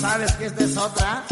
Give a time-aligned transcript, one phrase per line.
[0.00, 1.24] sabes que esta es otra.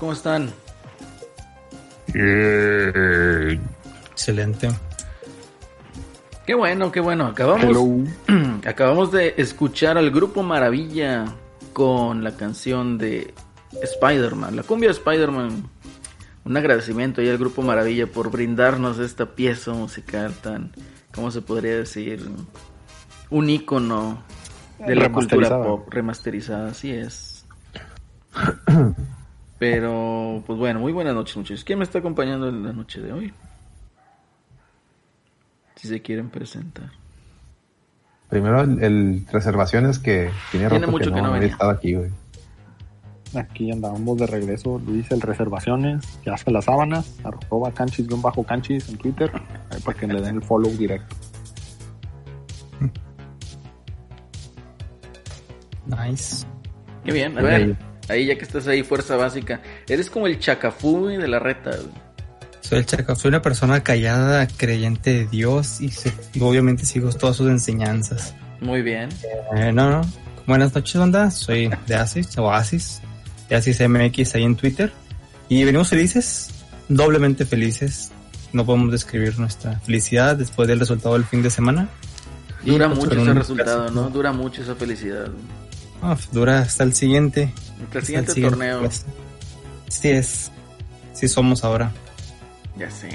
[0.00, 0.50] ¿Cómo están?
[2.14, 3.60] Bien.
[4.10, 4.68] Excelente.
[6.46, 7.26] Qué bueno, qué bueno.
[7.26, 7.76] Acabamos,
[8.66, 11.26] acabamos de escuchar al grupo Maravilla
[11.74, 13.34] con la canción de
[13.82, 15.68] Spider-Man, la cumbia de Spider-Man.
[16.46, 20.72] Un agradecimiento ahí al grupo Maravilla por brindarnos esta pieza musical tan,
[21.14, 22.26] ¿cómo se podría decir?
[23.28, 24.22] Un ícono
[24.78, 27.44] de la cultura pop remasterizada, así es.
[29.60, 31.64] Pero, pues bueno, muy buenas noches, muchachos.
[31.64, 33.30] ¿Quién me está acompañando en la noche de hoy?
[35.76, 36.90] Si se quieren presentar.
[38.30, 41.48] Primero el, el reservaciones que tiene, Tiene rato mucho que no venía.
[41.48, 42.10] estado aquí, güey.
[43.34, 48.42] Aquí andábamos de regreso, Luis, el reservaciones, ya hace las sábanas, arroba canchis guion bajo
[48.42, 49.30] canchis en Twitter,
[49.70, 51.14] ahí para que le den el follow directo.
[55.86, 56.46] Nice.
[57.04, 57.89] Qué bien, a ver.
[58.10, 58.26] Ahí.
[58.26, 59.60] Ya que estás ahí, fuerza básica.
[59.88, 61.70] Eres como el chacafú de la reta.
[61.70, 62.10] güey.
[62.60, 67.10] Soy el Chaco, soy una persona callada, creyente de Dios y, se- y obviamente sigo
[67.10, 68.34] todas sus enseñanzas.
[68.60, 69.08] Muy bien.
[69.56, 70.02] Eh, no, no.
[70.46, 71.30] Buenas noches, banda.
[71.30, 73.00] Soy de Asis, o Asis,
[73.48, 74.92] de Asis MX ahí en Twitter.
[75.48, 76.50] Y venimos felices,
[76.88, 78.10] doblemente felices.
[78.52, 81.88] No podemos describir nuestra felicidad después del resultado del fin de semana.
[82.64, 83.90] Dura pues, mucho ese resultado.
[83.90, 84.10] ¿no?
[84.10, 85.28] Dura mucho esa felicidad.
[86.02, 87.52] Ah, dura hasta el siguiente.
[87.80, 88.80] El hasta siguiente torneo.
[88.80, 89.02] clase.
[89.88, 90.50] Sí es.
[91.12, 91.90] Sí somos ahora.
[92.78, 93.08] Ya sé.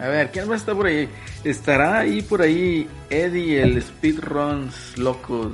[0.00, 1.08] A ver, ¿quién más está por ahí?
[1.44, 5.52] ¿Estará ahí por ahí Eddie, el speedruns loco?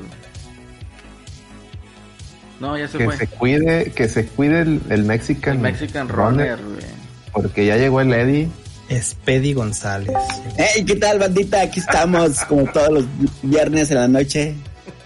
[2.60, 3.16] No, ya se Que fue.
[3.16, 6.84] se cuide, que se cuide el, el Mexican, El Mexican Runner, güey.
[7.32, 8.48] porque ya llegó el Eddie.
[8.88, 10.16] Es Pedi González.
[10.56, 11.60] Hey, ¿qué tal, bandita?
[11.60, 13.04] Aquí estamos, como todos los
[13.42, 14.54] viernes en la noche.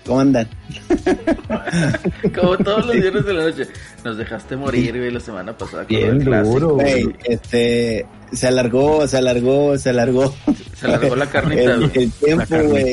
[0.07, 0.49] ¿Cómo andan?
[2.35, 3.67] Como todos los viernes de la noche.
[4.05, 5.85] Nos dejaste morir, güey, la semana pasada.
[5.85, 6.55] con Bien el clásico.
[6.61, 10.35] duro, Güey, este, se alargó, se alargó, se alargó.
[10.77, 12.93] Se alargó la carnita, el, tiempo, güey.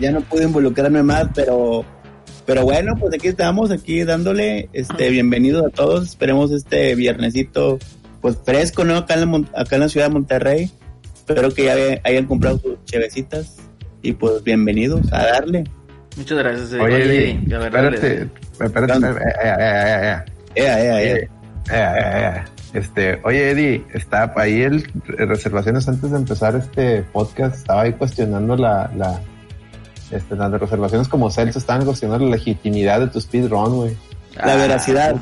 [0.00, 1.84] Ya- no pude involucrarme más, pero,
[2.44, 6.08] pero bueno, pues aquí estamos, aquí dándole, este, bienvenidos a todos.
[6.08, 7.78] Esperemos este viernesito,
[8.20, 8.96] pues fresco, ¿no?
[8.96, 10.70] Acá en la, acá en la ciudad de Monterrey.
[11.14, 13.58] Espero que ya hayan comprado sus chevecitas.
[14.02, 15.64] Y pues bienvenidos a darle.
[16.16, 16.80] Muchas gracias, eh.
[16.80, 22.36] Oye, Oye, Eddie, a ver, dale, espérate, espérate, espérate, Ea, ea, ea.
[22.36, 22.44] eh.
[22.74, 28.56] Este, oye Eddie, está ahí el reservaciones antes de empezar este podcast, estaba ahí cuestionando
[28.56, 29.20] la, la
[30.10, 33.96] este, las reservaciones como Celso estaban cuestionando la legitimidad de tu speedrun, güey.
[34.42, 35.16] La veracidad.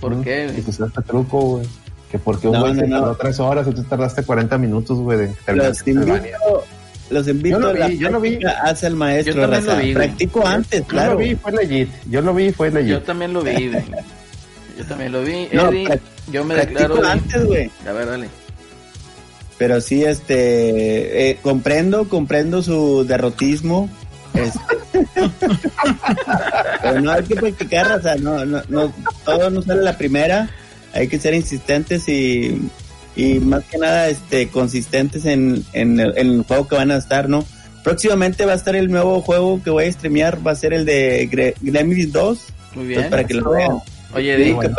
[0.00, 1.66] ¿Por Ujú, qué, Que usaste truco, güey.
[2.12, 2.98] Que porque un No, güey no, se no.
[3.00, 6.64] tardó tres horas y tú tardaste 40 minutos, güey, de terminar Los invito.
[7.10, 8.38] Los invito Yo lo a la vi, yo lo vi.
[8.62, 9.34] hace el maestro.
[9.34, 9.82] Yo también lo raza.
[9.82, 10.06] vi, güey.
[10.06, 11.12] Practico antes, Yo claro.
[11.12, 11.88] lo vi, fue legit.
[12.10, 12.90] Yo lo vi, fue legit.
[12.90, 13.84] Yo también lo vi, güey.
[14.78, 15.48] Yo también lo vi.
[15.52, 16.00] No, Eddie,
[16.30, 17.08] yo me Practico declaro.
[17.08, 17.70] antes, güey.
[17.88, 18.28] A ver, dale.
[19.58, 23.88] Pero sí, este, eh, comprendo, comprendo su derrotismo.
[24.34, 24.60] Este.
[26.82, 28.92] Pero no hay que practicar, o sea, no, no, no,
[29.24, 30.48] todo no sale a la primera.
[30.94, 32.70] Hay que ser insistentes y,
[33.18, 36.96] y más que nada, este, consistentes en, en, el, en el juego que van a
[36.96, 37.44] estar, ¿no?
[37.84, 40.84] Próximamente va a estar el nuevo juego que voy a streamear, va a ser el
[40.86, 43.10] de Gre- Gremlins 2, Muy pues, bien.
[43.10, 43.78] para que lo vean.
[44.14, 44.72] Oye, Sí, Eddie, para, el-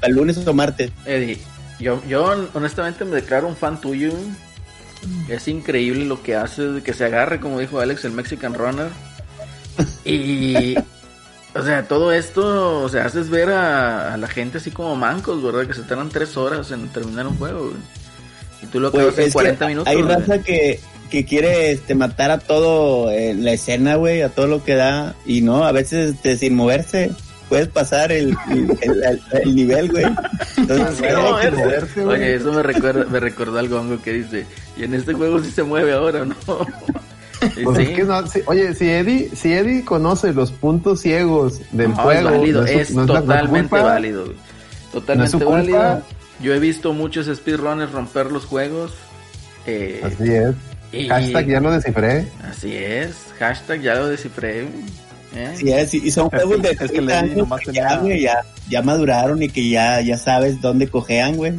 [0.00, 0.90] para el lunes o martes.
[1.06, 1.38] Eddie,
[1.80, 4.12] yo, yo honestamente me declaro un fan tuyo.
[5.28, 8.88] Es increíble lo que haces, de que se agarre, como dijo Alex, el Mexican Runner.
[10.04, 10.74] Y,
[11.54, 15.42] o sea, todo esto, o sea, haces ver a, a la gente así como mancos,
[15.42, 15.66] ¿verdad?
[15.66, 17.64] Que se tardan tres horas en terminar un juego.
[17.66, 17.76] güey.
[18.62, 19.88] Y tú lo Pues, acabas en es que 40 minutos.
[19.88, 20.14] Hay güey.
[20.14, 20.80] raza que,
[21.10, 25.14] que quiere este, matar a todo en la escena, güey, a todo lo que da.
[25.26, 27.10] Y no, a veces este, sin moverse
[27.48, 30.04] puedes pasar el, el, el- el nivel, güey.
[30.58, 32.16] Entonces, Sí, no, hay que es- moverse, güey.
[32.18, 34.44] Oye, eso me recuerda, me recordó al gongo que dice,
[34.76, 36.34] y en este juego sí se mueve ahora, ¿no?
[37.62, 41.60] Pues sí, es que no, sí, oye, si Eddie, si Eddie conoce los puntos ciegos
[41.72, 43.84] del no, juego, es válido, no su- es no la- no es totalmente culpa.
[43.84, 44.24] válido.
[44.24, 44.36] güey.
[44.92, 45.50] Totalmente culpa.
[45.52, 46.02] válido.
[46.40, 48.92] Yo he visto muchos speedrunners romper los juegos.
[49.66, 50.54] eh, Así es.
[50.92, 52.26] y- Hashtag ya lo descifré.
[52.48, 53.14] Así es.
[53.38, 54.62] Hashtag ya lo descifré.
[55.36, 55.54] ¿eh?
[55.56, 57.88] Sí, es, y son juegos que- de es que 30 Lenny años nomás que tenía-
[57.90, 61.52] ya, güey, ya, ya maduraron y que ya, ya sabes dónde cojean, güey.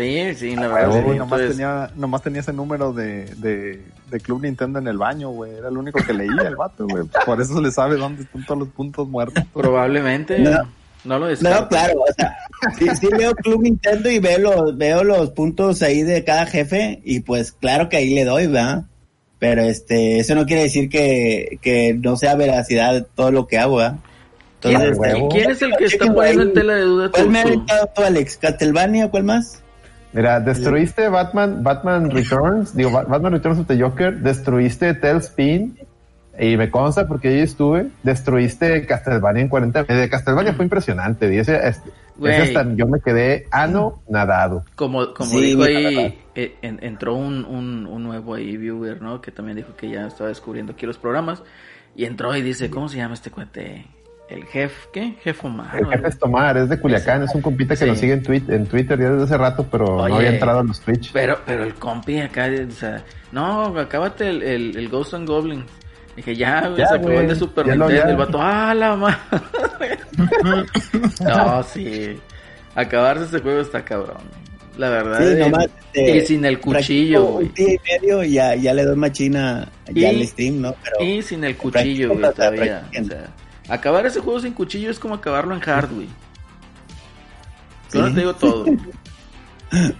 [0.00, 0.92] Sí, sí, la Ah, verdad.
[0.92, 0.98] sí.
[1.18, 5.30] Nomás, Entonces, tenía, nomás tenía ese número de, de, de Club Nintendo en el baño,
[5.30, 5.52] güey.
[5.54, 7.04] Era el único que leía el vato, güey.
[7.26, 9.44] Por eso le sabe dónde están todos los puntos muertos.
[9.52, 10.62] probablemente No.
[11.04, 11.60] no, lo descarto.
[11.62, 12.36] No, claro, o sea,
[12.78, 17.00] sí, sí veo Club Nintendo y veo los, veo los puntos ahí de cada jefe
[17.04, 18.84] y pues claro que ahí le doy, ¿verdad?
[19.38, 23.56] Pero este, eso no quiere decir que, que no sea veracidad de todo lo que
[23.58, 23.96] hago, ¿verdad?
[24.60, 25.28] ¿Quién, Entonces, es, huevo.
[25.30, 27.90] quién es el que está poniendo en tela de duda ¿Cuál me ha tu- aventado
[27.96, 28.36] tú, Alex?
[28.36, 29.10] ¿Castlevania?
[29.10, 29.59] ¿Cuál más?
[30.12, 35.78] Mira, destruiste Batman, Batman Returns, digo, Ba- Batman Returns of the Joker, destruiste Tailspin,
[36.38, 41.38] y me consta porque yo estuve, destruiste Castlevania en 40 De Castlevania fue impresionante, y
[41.38, 41.82] ese, ese-
[42.16, 42.32] Güey.
[42.34, 44.64] ese hasta yo me quedé ano nadado.
[44.74, 49.20] Como, como Sí, dijo ahí, eh, en- entró un, un, un nuevo ahí viewer, ¿no?
[49.20, 51.42] Que también dijo que ya estaba descubriendo aquí los programas.
[51.96, 53.86] Y entró y dice, ¿cómo se llama este cuate?
[54.30, 55.14] El jefe, ¿qué?
[55.24, 55.76] Jefe Omar.
[55.76, 57.86] El jefe es Tomar, es de Culiacán, es un compita que Sí.
[57.86, 60.08] nos sigue en, tweet, en Twitter ya desde hace rato, pero Oye.
[60.08, 61.10] no había entrado a los Twitch.
[61.12, 65.64] Pero, pero el compi acá, o sea, no, acábate el, el, el Ghost and Goblin.
[66.14, 68.04] Dije, ya, güey, Ya, se el de Super ya lo- Nintendo.
[68.06, 68.10] ya.
[68.12, 69.98] El vato, ¡ah, la madre!
[71.20, 72.18] no, sí.
[72.74, 74.18] Acabarse ese juego está cabrón.
[74.76, 75.18] La verdad.
[75.18, 75.66] Sí, eh, nomás.
[75.94, 77.24] y sin el cuchillo.
[77.24, 80.74] Un día y medio y ya, ya le doy machina ya Y- al stream, ¿no?
[80.82, 82.84] Pero Y sin el cuchillo, güey, todavía.
[83.00, 83.24] O sea,
[83.70, 86.08] acabar ese juego sin cuchillo es como acabarlo en hard, güey.
[87.92, 88.14] Yo no Sí.
[88.14, 88.64] te digo todo.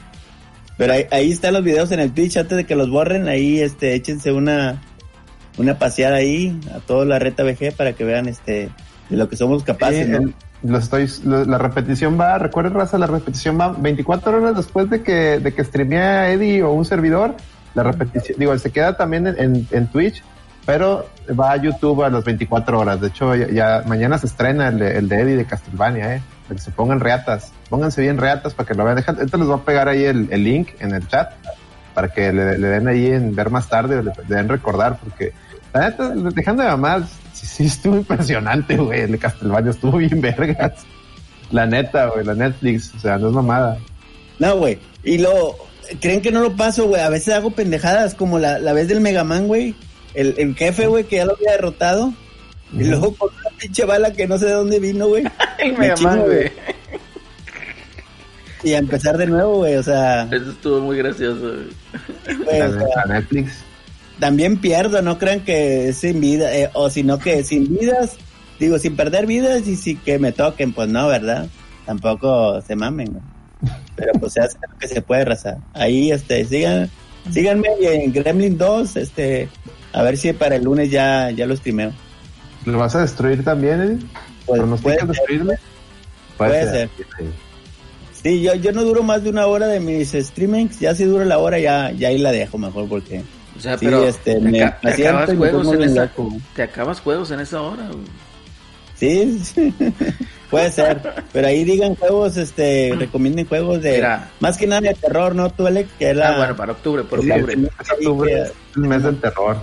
[0.76, 3.60] Pero ahí, ahí están los videos en el Twitch, antes de que los borren, ahí
[3.60, 4.80] este, échense una,
[5.58, 8.70] una paseada ahí a toda la reta VG para que vean este
[9.10, 13.06] de lo que somos capaces, el- lo estoy, lo- la repetición va, recuerden raza, la
[13.06, 17.34] repetición va 24 horas después de que, de que streamea Eddie o un servidor,
[17.74, 20.22] la repetición, digo, se queda también en, en, en Twitch,
[20.66, 23.00] pero va a YouTube a las 24 horas.
[23.00, 26.22] De hecho, ya, ya mañana se estrena el de, el de Eddie de Castlevania, eh,
[26.46, 28.96] para que se pongan reatas, pónganse bien reatas para que lo vean.
[28.96, 31.32] Les voy a pegar ahí el, el link en el chat
[31.94, 35.32] para que le, den ahí en ver más tarde, le, den recordar, porque
[35.72, 37.02] la neta, dejando de mamás,
[37.32, 39.02] sí, sí estuvo impresionante, güey.
[39.02, 40.84] El de Castlevania estuvo bien vergas.
[41.50, 43.78] La neta, güey, la Netflix, o sea, no es mamada.
[44.38, 44.78] No, güey.
[45.04, 45.56] Y lo
[46.00, 47.02] creen que no lo paso, güey.
[47.02, 49.74] A veces hago pendejadas como la, la vez del Mega Man, güey.
[50.14, 52.12] El, el jefe, güey, que ya lo había derrotado.
[52.72, 55.24] Y luego con una pinche bala que no sé de dónde vino, güey.
[55.78, 56.52] Me chingo, güey.
[58.62, 59.76] Y a empezar de nuevo, güey.
[59.76, 62.60] O sea, Eso estuvo muy gracioso, güey.
[62.60, 63.64] o sea, Netflix.
[64.18, 68.16] también pierdo, no crean que es sin vida, eh, o sino que sin vidas,
[68.58, 71.48] digo, sin perder vidas y si que me toquen, pues no, ¿verdad?
[71.86, 73.72] Tampoco se mamen, güey.
[73.96, 75.58] Pero pues se hace lo que se puede, raza.
[75.74, 76.90] Ahí, este, sigan,
[77.30, 79.48] síganme en Gremlin 2, este,
[79.92, 81.92] a ver si para el lunes ya, ya lo streameo.
[82.64, 83.98] ¿Lo vas a destruir también, Eddie?
[84.46, 85.08] Pues, ¿Pronosticas puede ser.
[85.08, 85.52] destruirlo?
[86.36, 86.88] Puede ser.
[87.18, 87.24] Sí.
[88.22, 90.78] Sí, yo, yo no duro más de una hora de mis streamings.
[90.78, 93.22] Ya si duro la hora, ya, ya ahí la dejo mejor porque.
[93.56, 96.36] O sea, Sí, pero este, te, me te acabas juegos en esa, loco.
[96.54, 97.86] te acabas juegos en esa hora.
[97.88, 98.04] güey.
[98.96, 99.74] Sí, sí.
[100.50, 101.00] puede ser.
[101.32, 103.92] Pero ahí digan juegos, este, recomienden juegos de.
[103.92, 104.30] Mira.
[104.40, 105.88] Más que nada de terror, ¿no, tú, Alex?
[105.98, 106.34] Que es la.
[106.34, 107.46] Ah, bueno, para octubre, por octubre.
[107.54, 107.68] serie
[108.06, 109.56] octubre, que- es el mes del terror.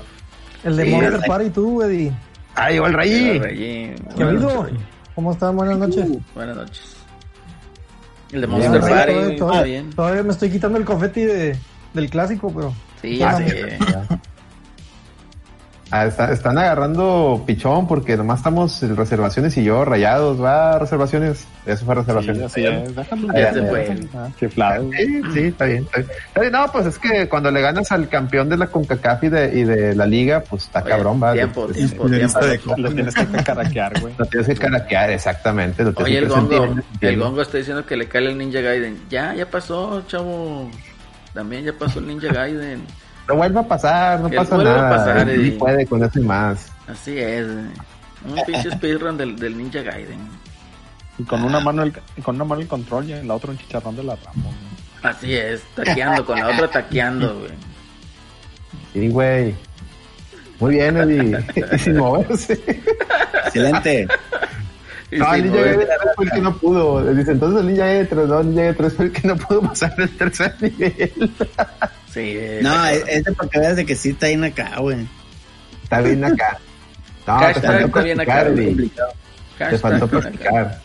[0.64, 1.32] El de Sí, Monster exacto.
[1.32, 2.12] Party, tú, Eddie.
[2.56, 3.40] ¡Ah, llegó el rey!
[3.40, 4.68] Rey, ¿Qué ha.
[5.16, 5.56] ¿Cómo están?
[5.56, 6.08] Buenas noches.
[6.36, 6.96] Buenas noches.
[8.32, 9.90] El de Monster Party, todavía, todavía- bien.
[9.92, 11.58] todavía me estoy quitando el confeti de,
[11.94, 13.78] del clásico, pero Sí, ya sé.
[15.90, 21.48] Ah, está- están agarrando pichón porque nomás estamos en reservaciones y yo rayados, va, reservaciones.
[21.66, 22.54] Eso fue Sí, reservaciones.
[22.58, 22.96] es.
[23.34, 23.98] Ya se fue.
[24.14, 24.90] Ah, chiflado.
[24.92, 26.12] Sí, sí, está bien, está bien.
[26.28, 29.30] Está bien, No, pues es que cuando le ganas al campeón de la CONCACAF y
[29.30, 31.32] de, y de la liga, pues está Oye, cabrón, va.
[31.34, 32.74] Tiempo, Pues, tiempo, tiempo.
[32.78, 34.14] Lo tienes que caraquear, güey.
[34.18, 35.84] Lo tienes que caraquear, exactamente.
[35.84, 39.04] Lo tienes Oye, el gongo, el gongo está diciendo que le cae el Ninja Gaiden.
[39.10, 40.70] Ya, ya pasó, chavo.
[41.34, 42.82] También ya pasó el Ninja Gaiden.
[43.28, 44.90] No vuelva a pasar, no Que pasa vuelva a nada.
[44.98, 45.52] pasar, Él Eddie.
[45.58, 46.72] puede con eso y más.
[46.88, 47.46] Así es.
[47.48, 50.20] Un pinche speedrun del, del Ninja Gaiden.
[51.20, 53.52] Y con una mano el, y con una mano el control y en la otra
[53.52, 54.50] un chicharrón de la rama.
[55.04, 57.52] Así es, taqueando, con la otra taqueando, güey.
[58.94, 59.56] Sí, güey.
[60.60, 61.38] Muy bien, Eddie.
[61.76, 62.54] Y sin moverse.
[63.46, 64.08] Excelente.
[65.10, 67.14] Y No, el Ninja Gaiden 3 fue el que no pudo.
[67.14, 69.36] Dice, entonces el Ninja Gaiden 3, no, el Ninja Gaiden 3 fue el que no
[69.38, 71.32] pudo pasar el tercer nivel.
[72.18, 75.08] Sí, No, es, es de para que veas de que sí está bien acá, güey.
[75.84, 76.58] Está bien acá.
[77.28, 78.92] No, te Hashtag faltó está bien acá, practicar, güey.
[79.72, 80.82] Te faltó practicar.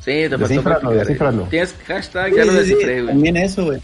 [0.00, 0.98] Sí, te faltó Descífralo, practicar.
[1.06, 1.42] descífralo.
[1.44, 3.14] Tienes hashtag, ya lo Sí, sí, sí, descifré, güey.
[3.14, 3.80] También eso, güey.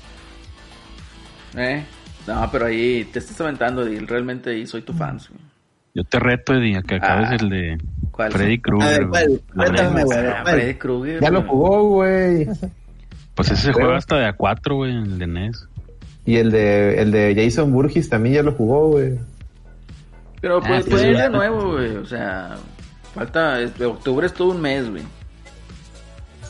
[1.57, 1.85] ¿Eh?
[2.27, 4.01] No, pero ahí te estás aventando, Eddie.
[4.07, 5.41] Realmente ahí soy tu fan, güey.
[5.95, 7.37] Yo te reto, Eddie, a que acabes Ah.
[7.41, 7.79] el de
[8.13, 8.33] ¿Cuál?
[8.33, 8.99] Freddy A Krueger.
[9.01, 9.27] ver, ¿cuál?
[9.27, 10.27] güey.
[10.27, 10.55] Ah, ¿cuál?
[10.55, 11.21] Freddy Krueger.
[11.21, 12.47] Ya lo jugó, güey.
[13.35, 15.67] Pues ese se juega hasta de a 4, güey, el de E NES.
[16.25, 19.19] Y el de, el de Jason Burgess también ya lo jugó, güey.
[20.41, 21.09] Pero Ah, pues sí, puede sí.
[21.11, 21.97] ir de nuevo, güey.
[21.97, 22.57] O sea,
[23.15, 23.61] falta.
[23.61, 25.03] este, octubre es todo un mes, güey.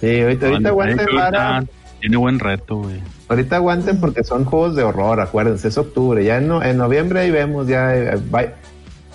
[0.01, 1.07] Sí, ahorita, ahorita No, aguanten.
[1.07, 1.69] Krueger
[2.01, 3.01] Tiene buen reto, güey.
[3.29, 6.23] Ahorita aguanten porque son juegos de horror, acuérdense, es octubre.
[6.25, 7.95] Ya en, no- en noviembre ahí vemos, ya.
[7.97, 8.51] eh, bye.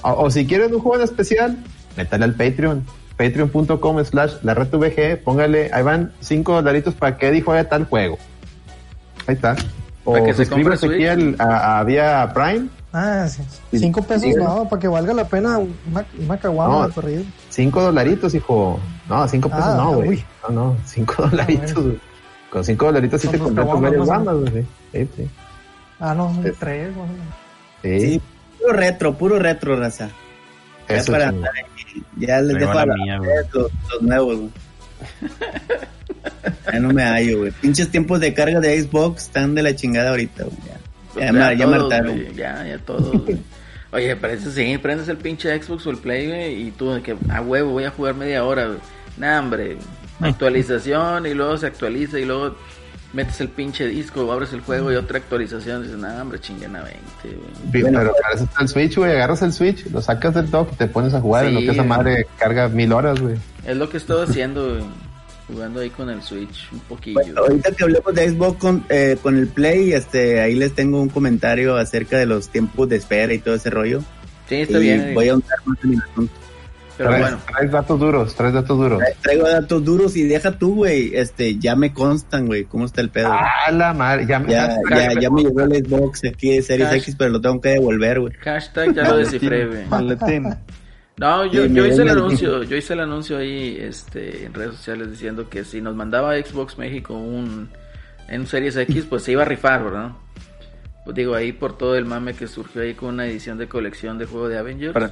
[0.01, 1.57] O, o si quieren un juego en especial,
[1.97, 2.83] métale al Patreon.
[3.17, 7.85] Patreon.com slash la red VG, póngale, ahí van cinco dolaritos para que Eddie juegue tal
[7.85, 8.17] juego.
[9.25, 9.55] Ahí está.
[10.09, 11.39] O Para que se suscríbase compre aquí Switch.
[11.41, 13.43] al, a, a vía Prime, Ah, sí.
[13.77, 14.33] Cinco pesos, Sí.
[14.35, 16.87] no, para que valga la pena una, una caguama No.
[16.87, 17.23] de corrido.
[17.49, 18.79] cinco dolaritos, hijo.
[19.09, 20.23] No, cinco pesos Ah, no, güey.
[20.43, 21.73] No, no, cinco dolaritos.
[21.73, 21.89] bueno.
[21.89, 21.99] güey.
[22.49, 24.65] Con cinco dolaritos sí te compras caguamas varias bandas, güey.
[24.93, 25.29] Sí, sí.
[25.99, 26.95] Ah, no, son tres.
[26.95, 27.07] güey.
[27.83, 28.21] Sí, Sí,
[28.59, 30.09] puro retro, puro retro, raza.
[30.87, 31.33] Ya para
[32.15, 33.19] ya les dejo a la mía,
[33.53, 34.51] los, los nuevos, güey.
[36.73, 37.51] Ya no me hallo, güey.
[37.51, 40.57] Pinches tiempos de carga de Xbox están de la chingada ahorita, güey.
[41.15, 41.93] Ya, ya, ya todos,
[42.35, 43.37] Ya, ya todos, güey.
[43.91, 47.41] Oye, parece sí, prendes el pinche Xbox o el Play, güey, y tú que a
[47.41, 48.79] huevo voy a jugar media hora, güey.
[49.17, 49.77] Nah, hombre,
[50.19, 52.55] actualización y luego se actualiza y luego
[53.13, 56.83] metes el pinche disco, abres el juego y otra actualización, dices, nah, hombre, chinguen a
[56.83, 57.37] 20, güey.
[57.71, 59.11] Sí, Bueno, pero para eso está el Switch, güey.
[59.11, 61.45] Agarras el Switch, lo sacas del dock y te pones a jugar.
[61.45, 63.35] en lo Sí, que esa madre carga mil horas, güey.
[63.65, 64.83] Es lo que estoy haciendo, güey.
[65.47, 67.13] Jugando ahí con el Switch un poquillo.
[67.21, 71.01] Bueno, ahorita que hablemos de Xbox con, eh, con el Play, este, ahí les tengo
[71.01, 74.01] un comentario acerca de los tiempos de espera y todo ese rollo.
[74.49, 76.33] sí, está y bien, voy a ahondar más en el asunto.
[76.97, 77.37] pero traes, bueno.
[77.49, 78.99] traes datos duros, traes datos duros.
[79.01, 82.99] Tra- Traigo datos duros y deja tú, güey, este, ya me constan, güey, cómo está
[82.99, 83.29] el pedo.
[83.31, 84.25] Ah, la madre.
[84.27, 86.91] Ya, ya, ya, ya me llegó el Xbox aquí de Series.
[86.91, 88.33] X, pero lo tengo que devolver, güey.
[88.41, 89.85] Hashtag ya lo descifré, güey.
[89.85, 90.49] Maletín.
[91.19, 95.09] No, yo, yo hice el anuncio, yo hice el anuncio ahí este, en redes sociales
[95.09, 97.69] diciendo que si nos mandaba Xbox México un
[98.27, 100.11] en Series X, pues se iba a rifar, ¿verdad?
[101.05, 104.17] Pues digo, ahí por todo el mame que surgió ahí con una edición de colección
[104.17, 104.93] de juego de Avengers.
[104.93, 105.11] Pero,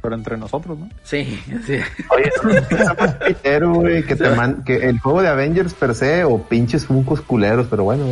[0.00, 0.88] pero entre nosotros, ¿no?
[1.02, 1.24] Sí,
[1.66, 1.78] sí.
[2.10, 2.30] Oye,
[2.70, 6.40] está más pitero, güey, que, te man- que el juego de Avengers per se o
[6.42, 8.04] pinches funcos culeros, pero bueno,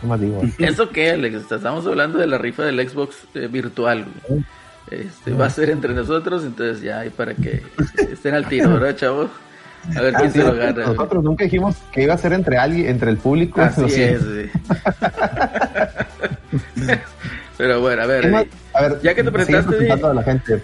[0.00, 0.42] ¿qué más digo?
[0.58, 1.52] ¿Eso qué, Alex?
[1.52, 4.42] Estamos hablando de la rifa del Xbox eh, virtual, güey.
[4.90, 7.62] Este, va a ser entre nosotros, entonces ya hay para que
[8.10, 9.30] estén al tiro, ¿verdad, chavos?
[9.96, 10.74] A ver quién Ah, se lo güey.
[10.74, 13.60] nosotros nunca dijimos que iba a ser entre alguien, entre el público.
[13.60, 14.20] Así es.
[17.56, 18.26] Pero bueno, a ver.
[18.26, 20.62] Eh, A ver, Ya que te presentaste, a la gente.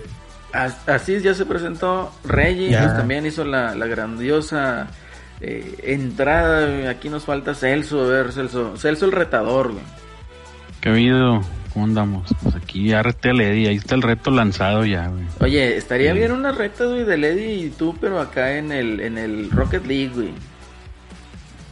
[0.52, 2.12] As- Así ya se presentó.
[2.24, 4.88] Reggie pues, también hizo la, la grandiosa
[5.40, 6.90] eh, entrada.
[6.90, 8.02] Aquí nos falta Celso.
[8.04, 8.76] A ver, Celso.
[8.76, 9.84] Celso el retador, güey.
[10.80, 11.40] ¿Qué ha habido?
[11.72, 12.28] ¿Cómo andamos?
[12.42, 15.24] Pues aquí ya reté a Lady, ahí está el reto lanzado ya, güey.
[15.40, 16.18] Oye, estaría Sí.
[16.18, 19.86] bien una recta, güey, de Lady y tú, pero acá en el, en el Rocket
[19.86, 20.30] League, güey.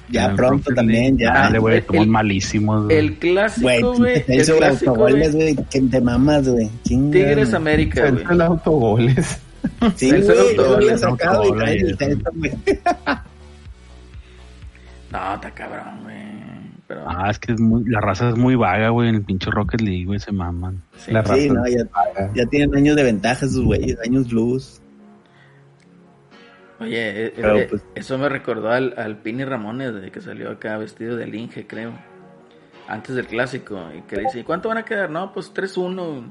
[0.09, 1.25] Ya El pronto Rocket también, League.
[1.25, 1.33] ya.
[1.35, 2.85] Dale, güey, El- somos el- malísimos.
[2.87, 2.97] güey.
[2.97, 4.25] El clásico, Güey, güey.
[4.25, 5.54] te El hizo clásico, autogoles, güey.
[5.54, 6.71] güey, que te mamas, güey.
[6.83, 8.25] Tigres América, güey.
[8.30, 9.40] El autogoles.
[9.97, 11.64] Sí, El güey, autogoles, sacado y autogoles.
[11.64, 12.52] trae el texto, güey.
[15.12, 16.30] No, está cabrón, güey.
[16.90, 17.04] Pero.
[17.09, 19.80] Ah, es que es muy, la raza es muy vaga, güey, en el pinche Rocket
[19.80, 20.82] League, güey, se maman.
[20.97, 21.12] sí.
[21.12, 21.54] La Sí, raza.
[21.54, 24.80] no, ya, ya tienen años de ventaja esos güeyes, años luz.
[26.80, 30.50] Oye, eh, Pero, eh, pues- eso me recordó al, al Pini Ramones, de que salió
[30.50, 31.92] acá vestido de Inge, creo.
[32.88, 33.80] Antes del clásico.
[33.97, 35.11] Y que dice, ¿y cuánto van a quedar?
[35.11, 36.25] No, pues 3-1.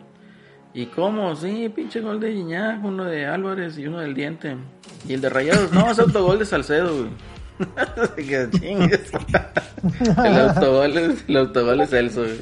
[0.74, 1.36] ¿Y cómo?
[1.38, 4.58] Sí, pinche gol de Guiñac, uno de Álvarez y uno del Diente.
[5.08, 7.10] Y el de Rayados, no, es autogol de Salcedo, güey.
[10.26, 12.42] el autogol es, el autogol es güey.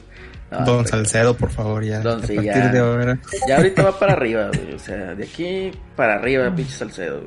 [0.49, 1.99] No, Don Salcedo, por favor, ya.
[1.99, 2.69] Don, a sí, partir ya.
[2.69, 3.19] de ahora.
[3.49, 4.75] Ya ahorita va para arriba, güey.
[4.75, 7.21] O sea, de aquí para arriba, pinche Salcedo,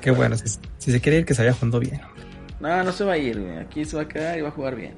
[0.00, 2.00] Qué bueno, si, si se quiere ir, que se vaya jugando bien.
[2.60, 3.56] No, no se va a ir, güey.
[3.58, 4.94] Aquí se va a quedar y va a jugar bien.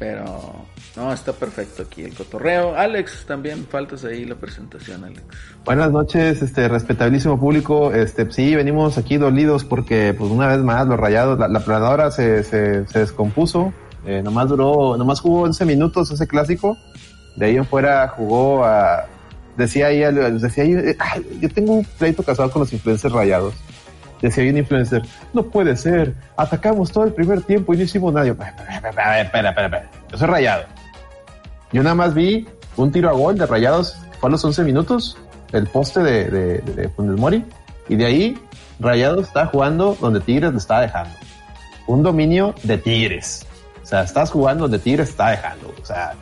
[0.00, 0.66] Pero,
[0.98, 2.74] no, está perfecto aquí el cotorreo.
[2.76, 5.22] Alex, también faltas ahí la presentación, Alex.
[5.64, 7.92] Buenas noches, este respetabilísimo público.
[7.92, 12.10] Este, sí, venimos aquí dolidos porque, pues, una vez más, los rayados, la, la planadora
[12.10, 13.72] se, se, se descompuso.
[14.04, 16.76] Eh, nomás duró, nomás jugó 11 minutos ese clásico.
[17.36, 19.06] De ahí en fuera jugó a,
[19.56, 20.96] decía ahí, decía ahí, eh,
[21.40, 23.54] yo tengo un pleito casado con los influencers rayados.
[24.20, 25.02] Decía ahí un influencer,
[25.32, 29.66] no puede ser, atacamos todo el primer tiempo y no hicimos Espera, espera, espera, espera,
[29.66, 29.90] espera.
[30.10, 30.77] Yo soy rayado.
[31.72, 32.46] Yo nada más vi
[32.76, 35.16] un tiro a gol de Rayados, fue a los 11 minutos,
[35.52, 37.44] el poste de, de, Mori,
[37.88, 38.38] y de ahí
[38.80, 41.14] Rayados está jugando donde Tigres le está dejando.
[41.86, 43.46] Un dominio de Tigres.
[43.82, 45.72] O sea, estás jugando donde Tigres está dejando.
[45.80, 46.14] O sea,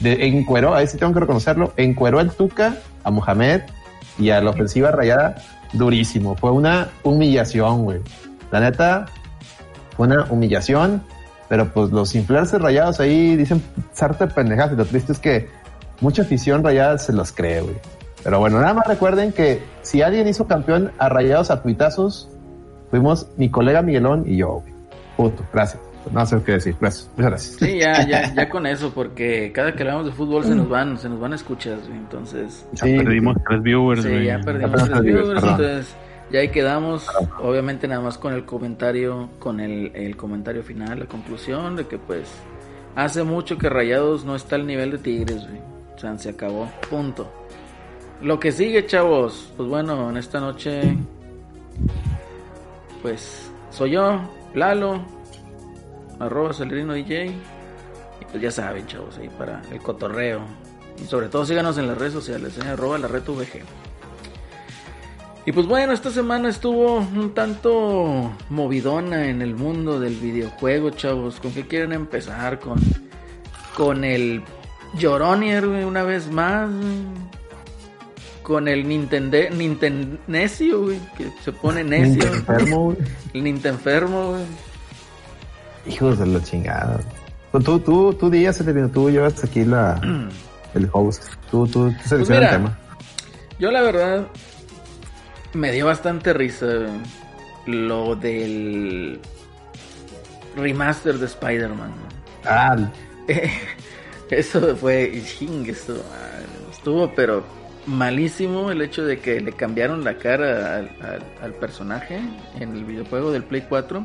[0.00, 3.62] de, encueró, ahí sí tengo que reconocerlo, encueró el Tuca a Mohamed
[4.18, 5.36] y a la ofensiva rayada
[5.72, 6.36] durísimo.
[6.36, 8.00] Fue una humillación, güey.
[8.50, 9.06] La neta,
[9.96, 11.02] fue una humillación.
[11.48, 15.48] Pero pues los influencers rayados ahí dicen sarta de pendejadas y lo triste es que
[16.00, 17.76] mucha afición rayada se los cree, güey.
[18.22, 22.30] Pero bueno, nada más recuerden que si alguien hizo campeón a rayados a tuitazos,
[22.90, 24.72] fuimos mi colega Miguelón y yo, güey.
[25.16, 25.80] Punto, gracias.
[26.12, 27.08] No sé qué decir, gracias.
[27.16, 27.56] Muchas gracias.
[27.58, 30.98] Sí, ya, ya, ya con eso, porque cada que hablamos de fútbol se nos van,
[30.98, 31.98] se nos van escuchas, güey.
[31.98, 34.24] Entonces, Ya perdimos tres viewers, sí, güey.
[34.26, 35.60] ya perdimos tres viewers, viewers, perdón.
[35.60, 35.94] entonces
[36.30, 37.06] ya ahí quedamos,
[37.40, 41.98] obviamente nada más con el comentario, con el, el comentario final, la conclusión de que
[41.98, 42.28] pues
[42.96, 45.60] hace mucho que Rayados no está al nivel de Tigres, güey.
[45.94, 47.30] O sea, se acabó, punto.
[48.20, 50.96] Lo que sigue, chavos, pues bueno, en esta noche,
[53.02, 54.20] pues soy yo,
[54.54, 55.04] Lalo,
[56.18, 60.40] arroba Celerino DJ, y pues ya saben, chavos, ahí para el cotorreo.
[61.02, 62.68] Y sobre todo síganos en las redes sociales, ¿eh?
[62.68, 63.62] arroba la reto VG.
[65.46, 71.38] Y pues bueno, esta semana estuvo un tanto movidona en el mundo del videojuego, chavos.
[71.38, 72.58] ¿Con qué quieren empezar?
[72.60, 72.78] Con,
[73.76, 74.42] con el
[74.98, 76.70] Lloronier, güey, una vez más.
[76.70, 77.24] güey.
[78.42, 82.22] Con el Nintendo, Nintennesio, güey, que se pone necio.
[82.24, 82.96] Enfermo, güey.
[83.34, 84.44] El Nintenfermo, güey.
[85.86, 87.00] Hijos de la chingada.
[87.52, 90.00] Pues Tú, tú, tú, Díaz, tú llevas aquí la,
[90.74, 91.22] el host.
[91.50, 92.78] Tú, tú, tú seleccionas Pues el tema.
[93.58, 94.26] Yo la verdad
[95.54, 96.66] me dio bastante risa
[97.66, 99.20] lo del
[100.56, 101.92] remaster de Spider-Man.
[102.44, 102.76] Ah,
[104.30, 107.44] Eso fue ching, estuvo, pero
[107.86, 112.18] malísimo el hecho de que le cambiaron la cara al, al- al personaje
[112.58, 114.04] en el videojuego del Play 4.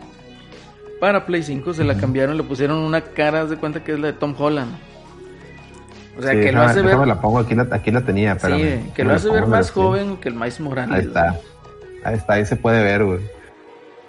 [1.00, 4.00] Para Play 5 se la cambiaron, le pusieron una cara, haz de cuenta que es
[4.00, 4.72] la de Tom Holland.
[6.20, 8.38] O sea, sí, que lo hace ver la pongo, aquí la, aquí la tenía, Sí,
[8.48, 8.94] espérame.
[8.94, 9.74] que lo hace ver más sí.
[9.74, 10.94] joven que el Miles Morales.
[10.96, 11.40] Ahí está.
[12.04, 13.20] Ahí está, ahí se puede ver, güey.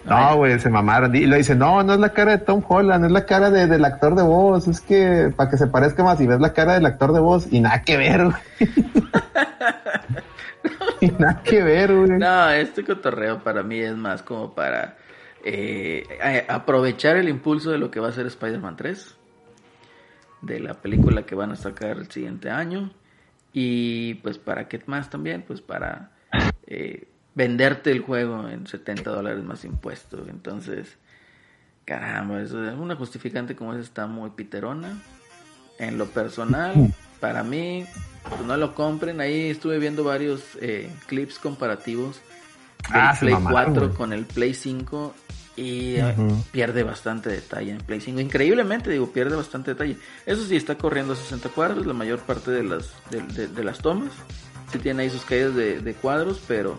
[0.04, 1.14] No, güey, se mamaron.
[1.14, 3.66] Y lo dice, no, no es la cara de Tom Holland, es la cara de-
[3.66, 4.66] del actor de voz.
[4.66, 7.46] Es que para que se parezca más y ves la cara del actor de voz
[7.52, 8.36] y nada que ver, güey.
[11.00, 12.18] y nada que ver, güey.
[12.18, 14.96] No, este cotorreo para mí es más como para
[15.44, 19.16] eh, aprovechar el impulso de lo que va a ser Spider-Man 3,
[20.42, 22.90] de la película que van a sacar el siguiente año,
[23.52, 26.12] y pues para qué más también, pues para
[26.66, 30.28] eh, venderte el juego en 70 dólares más impuestos.
[30.28, 30.98] Entonces,
[31.84, 34.98] caramba, eso es una justificante como esa está muy piterona.
[35.78, 37.86] En lo personal, para mí,
[38.28, 39.20] pues no lo compren.
[39.20, 42.20] Ahí estuve viendo varios eh, clips comparativos
[42.92, 43.96] del Ah, Play mamaron, 4 güey.
[43.96, 45.14] con el Play 5
[45.56, 46.14] y eh,
[46.52, 48.20] pierde bastante detalle en Play 5.
[48.20, 49.96] Increíblemente, digo, pierde bastante detalle.
[50.26, 53.64] Eso sí, está corriendo a 60 cuadros la mayor parte de las, de, de- de
[53.64, 54.12] las tomas.
[54.72, 56.76] Sí tiene ahí sus caídas de, de cuadros, pero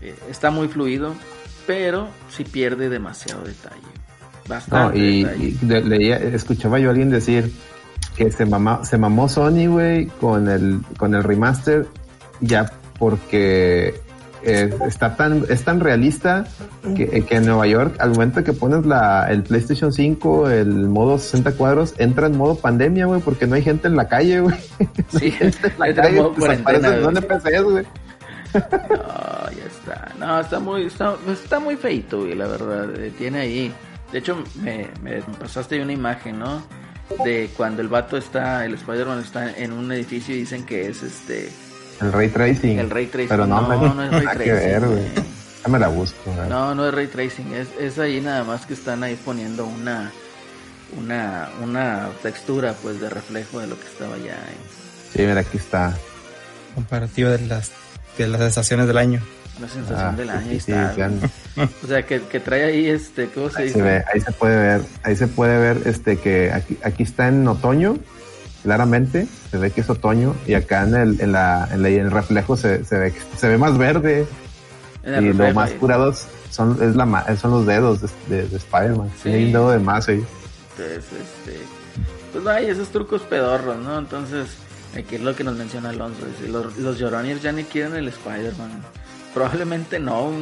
[0.00, 1.14] eh, está muy fluido,
[1.66, 3.80] pero sí pierde demasiado detalle.
[3.82, 4.98] No, Bastante.
[4.98, 5.54] y, detalle.
[5.60, 7.52] y leía, escuchaba yo a alguien decir
[8.16, 11.86] que se, mama, se mamó Sony, güey, con el, con el remaster,
[12.40, 14.00] ya porque
[14.46, 16.46] eh, está tan, es tan realista
[16.94, 20.88] que, eh, que en Nueva York, al momento que pones la, el PlayStation 5, el
[20.88, 24.40] modo 60 cuadros, entra en modo pandemia, güey, porque no hay gente en la calle,
[24.40, 24.56] güey.
[25.08, 25.34] Sí,
[25.78, 27.16] La entra en modo cuarentena, desaparecen güey.
[27.16, 27.86] NPCs, güey.
[28.54, 30.12] No, ya está.
[30.18, 32.94] No, está muy, está, está muy feito, güey, la verdad.
[32.98, 33.74] Eh, Tiene ahí.
[34.12, 36.62] De hecho, me, me pasaste una imagen, ¿no?
[37.24, 41.02] De cuando el vato está, el Spider-Man está en un edificio y dicen que es
[41.02, 41.50] este.
[42.00, 42.78] El ray tracing.
[42.78, 43.28] El ray tracing.
[43.28, 45.04] Pero no, No, me- no es ray nada que tracing, ver, güey.
[45.64, 46.48] Ya me la busco, güey.
[46.48, 47.52] No, no es ray tracing.
[47.54, 50.10] Es, es ahí nada más que están ahí poniendo una.
[50.96, 55.56] Una, una textura pues de reflejo de lo que estaba ya en Sí, mira, aquí
[55.56, 55.92] está.
[56.76, 57.72] Comparativo de las,
[58.16, 59.20] de las estaciones del año.
[59.60, 60.42] la sensación Ah, del año.
[60.60, 61.10] sí, Ahí sí, está.
[61.82, 63.78] O sea, que, que trae ahí este, ¿cómo se Ahí dice?
[63.78, 67.26] se ve, ahí se puede ver, ahí se puede ver este que aquí, aquí está
[67.28, 67.96] en otoño,
[68.66, 72.00] claramente, se ve que es otoño, y acá en el, en la, en la- en
[72.00, 74.26] el reflejo se, se ve se ve más verde,
[75.04, 75.76] y lo más ahí.
[75.78, 79.08] curados son, es la, son los dedos de, de- de Spider-Man.
[79.22, 79.22] Sí.
[79.30, 80.24] Tiene un dedo de más ahí.
[80.72, 81.60] Entonces, este,
[82.32, 83.98] pues no hay esos trucos pedorros, ¿no?
[84.00, 84.48] Entonces,
[84.98, 86.26] aquí es lo que nos menciona Alonso.
[86.26, 88.82] dice, los, los lloroniers ya ni quieren el Spider-Man.
[89.32, 90.32] Probablemente no.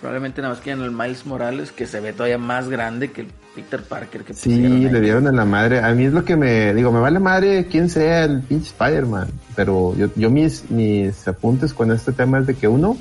[0.00, 3.26] Probablemente nada más quieren el Miles Morales, que se ve todavía más grande que el
[3.54, 4.88] Peter Parker que Sí, ahí.
[4.88, 5.80] le dieron en la madre.
[5.80, 9.28] A mí es lo que me digo, me vale madre quién sea el pinche Spider-Man.
[9.54, 12.96] Pero yo, yo mis, mis apuntes con este tema es de que uno,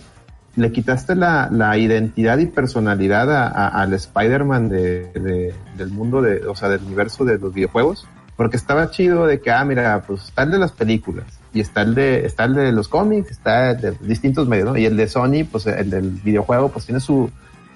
[0.58, 6.22] le quitaste la, la identidad y personalidad a- a- al Spider-Man de, de- del mundo
[6.22, 8.06] de, o sea, del universo de los videojuegos.
[8.36, 11.26] Porque estaba chido de que, ah, mira, pues el de las películas.
[11.54, 14.78] Y está el de, está el de los cómics, está el de distintos medios, ¿no?
[14.78, 17.30] Y el de Sony, pues el del videojuego, pues tiene su,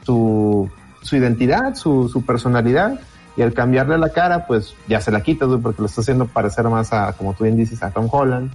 [0.05, 0.69] su,
[1.01, 2.99] su identidad, su, su personalidad.
[3.35, 6.27] Y al cambiarle la cara, pues ya se la quitas, güey, porque lo está haciendo
[6.27, 8.51] parecer más a, como tú bien dices, a Tom Holland.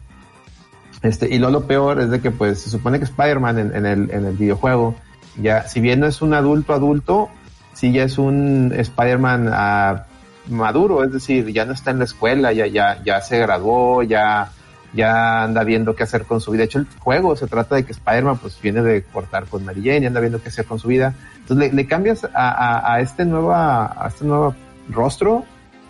[1.03, 3.87] Este, y lo, lo peor es de que, pues, se supone que Spider-Man en, en
[3.87, 4.95] el, en el videojuego,
[5.41, 7.29] ya, si bien no es un adulto adulto,
[7.75, 10.05] sí ya es un Spider-Man ah,
[10.49, 14.51] maduro, es decir, ya no está en la escuela, ya, ya, ya se graduó, ya,
[14.95, 16.61] ya anda viendo qué hacer con su vida.
[16.61, 19.83] De hecho, el juego se trata de que Spider-Man pues viene de cortar con Mary
[19.85, 21.15] Jane y anda viendo qué hacer con su vida.
[21.41, 24.55] Entonces le, le cambias a, a, a este nueva, a este nuevo
[24.91, 25.45] rostro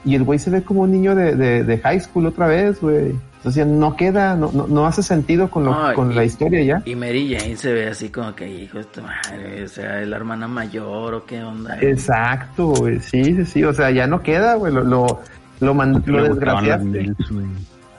[0.05, 2.81] y el güey se ve como un niño de, de, de high school otra vez,
[2.81, 3.15] güey.
[3.39, 6.25] Entonces ya no queda, no, no, no hace sentido con, lo, No, con y- la
[6.25, 6.83] historia ya.
[6.85, 10.09] Y Mary Jane se ve así como que, hijo de tu madre, o sea, es
[10.09, 11.79] la hermana mayor o qué onda.
[11.81, 12.99] Exacto, güey.
[12.99, 13.63] Sí, sí, sí.
[13.65, 14.73] O sea, ya no queda, güey.
[14.73, 15.21] Lo, lo,
[15.61, 16.85] lo, man- lo desgraciaste.
[17.31, 17.47] Güey.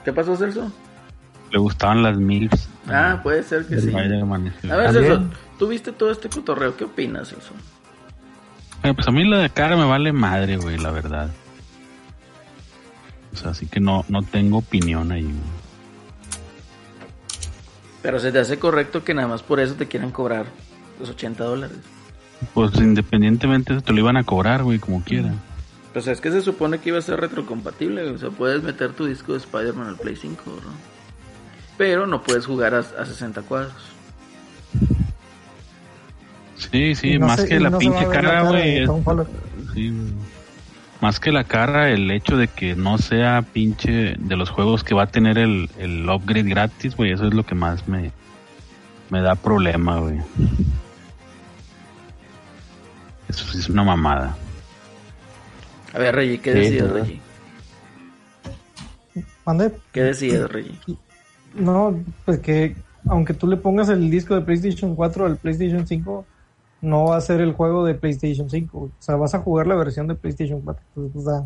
[0.04, 0.70] ¿Qué pasó, Celso?
[1.50, 2.68] Le gustaban las MILFs.
[2.88, 3.92] Ah, puede ser que sí.
[3.92, 4.92] A ver.
[4.92, 5.22] Celso,
[5.58, 6.76] ¿tú viste todo este cotorreo?
[6.76, 7.52] ¿Qué opinas, Celso?
[8.82, 11.30] Eh, pues a mí la de cara me vale madre, güey, la verdad.
[13.32, 15.60] O sea, así que no, no tengo opinión ahí, güey.
[18.02, 20.46] Pero se te hace correcto que nada más por eso te quieran cobrar
[20.98, 21.78] los 80 dólares.
[22.54, 25.34] Pues independientemente te lo iban a cobrar, güey, como quiera.
[25.92, 29.04] Pues es que se supone que iba a ser retrocompatible, o sea, puedes meter tu
[29.04, 30.89] disco de Spider-Man al Play 5, ¿no?
[31.80, 33.72] Pero no puedes jugar a, a 60 cuadros.
[36.58, 38.86] Sí, sí, no más se- que la no pinche cara, güey.
[39.72, 39.90] sí.
[41.00, 44.94] Más que la cara, el hecho de que no sea pinche de los juegos que
[44.94, 48.12] va a tener el, el upgrade gratis, güey, eso es lo que más me,
[49.08, 50.18] me da problema, güey.
[53.26, 54.36] Eso sí es una mamada.
[55.94, 56.90] A ver, Reggie, ¿qué Sí, decides.
[56.90, 57.20] Reggie?
[59.46, 59.72] ¿Mande?
[59.92, 60.78] ¿Qué decides, Reggie?
[61.54, 62.76] No, pues que
[63.08, 66.24] aunque tú le pongas el disco de PlayStation 4 al PlayStation 5,
[66.82, 68.78] no va a ser el juego de PlayStation 5.
[68.78, 68.90] güey.
[68.90, 70.82] O sea, vas a jugar la versión de PlayStation 4.
[70.96, 71.44] Entonces, pues, da-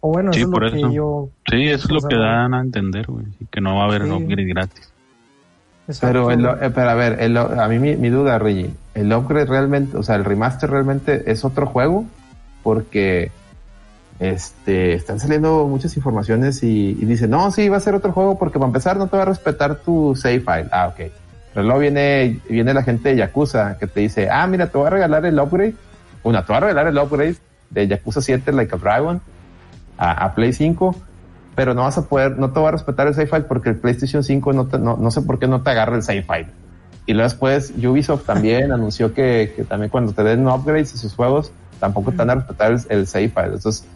[0.00, 0.88] O bueno, Sí, eso es lo eso.
[0.88, 1.28] que yo...
[1.50, 3.24] Sí, eso es lo O sea, que dan a entender, güey.
[3.50, 4.10] Que no va a haber Sí.
[4.10, 4.92] upgrade gratis.
[5.88, 6.26] Exacto.
[6.28, 9.46] Pero, el, eh, pero a ver, el- a mí mi, mi duda, Reggie, el upgrade
[9.46, 12.04] realmente, o sea, el remaster realmente es otro juego,
[12.62, 13.30] porque
[14.18, 18.38] este están saliendo muchas informaciones y, y dicen, no, sí, va a ser otro juego
[18.38, 20.68] porque para empezar no te va a respetar tu save file.
[20.70, 21.10] Ah, ok.
[21.52, 24.86] Pero luego viene, viene la gente de Yakuza que te dice, ah, mira, te voy
[24.86, 25.74] a regalar el upgrade.
[26.22, 27.36] Una, te voy a regalar el upgrade
[27.70, 29.20] de Yakuza 7 Like a Dragon
[29.96, 30.94] a, Play 5
[31.54, 33.76] pero no vas a poder, no te va a respetar el save file porque el
[33.76, 36.48] PlayStation 5 no, te- no, no sé por qué no te agarra el save file.
[37.06, 41.14] Y luego después Ubisoft también anunció que, que también cuando te den upgrades a sus
[41.14, 43.54] juegos, tampoco te van a respetar el, el save file.
[43.54, 43.86] Entonces,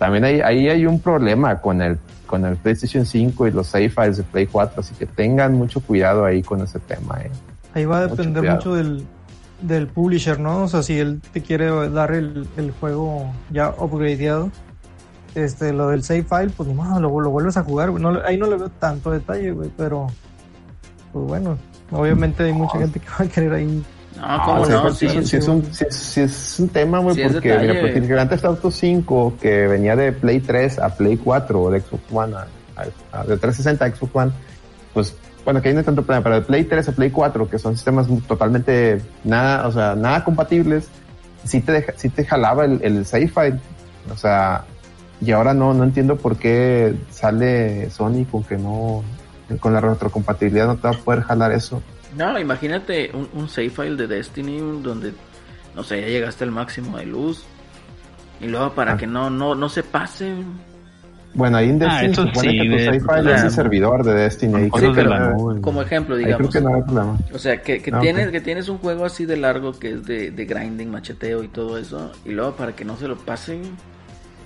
[0.00, 3.90] también hay, ahí hay un problema con el, con el PlayStation 5 y los save
[3.90, 7.20] files de Play 4, así que tengan mucho cuidado ahí con ese tema.
[7.20, 7.30] eh.
[7.74, 9.04] Ahí va a depender mucho del,
[9.60, 10.62] del publisher, ¿no?
[10.62, 14.50] O sea, si él te quiere dar el, el juego ya upgradeado,
[15.34, 18.02] este, lo del save file, pues modo, lo, lo vuelves a jugar, güey.
[18.02, 20.06] No, ahí no le veo tanto detalle, güey, pero
[21.12, 21.58] pues bueno,
[21.90, 23.84] obviamente hay mucha gente que va a querer ahí.
[24.16, 25.08] No, Ah, cómo no, pues, sí.
[25.08, 27.68] sí, sí es un, sí es- un tema, güey, porque detalle.
[27.68, 31.62] mira, porque el Grand Theft Auto 5 que venía de Play 3 a Play 4
[31.62, 32.46] o de Xbox One a,
[32.76, 34.32] a- a- de 360 a Xbox One,
[34.92, 37.48] pues bueno, que ahí no hay tanto problema, pero de Play 3 a Play 4,
[37.48, 40.88] que son sistemas totalmente nada, o sea, nada compatibles,
[41.44, 43.60] sí te deja, sí te jalaba el, el save file,
[44.12, 44.64] o sea,
[45.20, 49.02] y ahora no, no entiendo por qué sale Sony con que no,
[49.60, 51.80] con la retrocompatibilidad no te va a poder jalar eso.
[52.16, 55.12] No, imagínate un, un save file de Destiny donde,
[55.76, 57.44] no sé, ya llegaste al máximo de luz.
[58.40, 58.96] Y luego para Ah.
[58.96, 60.32] que no, no, no se pase.
[61.32, 63.50] Bueno, ahí en Ah, Destiny se supone sí, que tu de- save file es el
[63.52, 64.54] servidor de Destiny.
[64.56, 65.60] Ahí Sí, creo que pero no- nube.
[65.60, 66.48] como ejemplo, ahí digamos.
[66.50, 67.18] creo que no hay problema.
[67.32, 70.04] O sea, que, que Ah, tienes, que tienes un juego así de largo que es
[70.06, 72.10] de, de grinding, macheteo y todo eso.
[72.24, 73.62] Y luego para que no se lo pasen.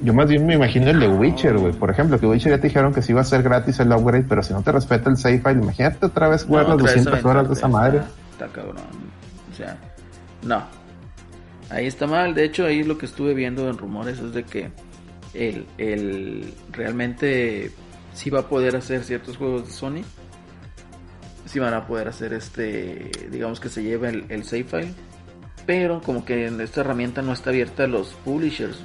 [0.05, 1.73] Yo más bien me imagino el de Witcher, güey.
[1.73, 4.27] Por ejemplo, que Witcher ya te dijeron que sí iba a ser gratis el upgrade,
[4.29, 6.95] pero si no te respeta el save file, imagínate otra vez jugar no, las otra
[6.95, 7.99] vez 200 horas de esa madre.
[7.99, 8.77] Está, está cabrón.
[9.51, 9.79] O sea,
[10.43, 10.63] no.
[11.71, 12.35] Ahí está mal.
[12.35, 14.71] De hecho, ahí lo que estuve viendo en rumores es de que
[15.33, 17.73] el, el realmente
[18.13, 20.03] sí va a poder hacer ciertos juegos de Sony.
[21.47, 24.95] Sí van a poder hacer este, digamos que se lleve el, el save file.
[25.65, 28.83] Pero como que esta herramienta no está abierta a los publishers.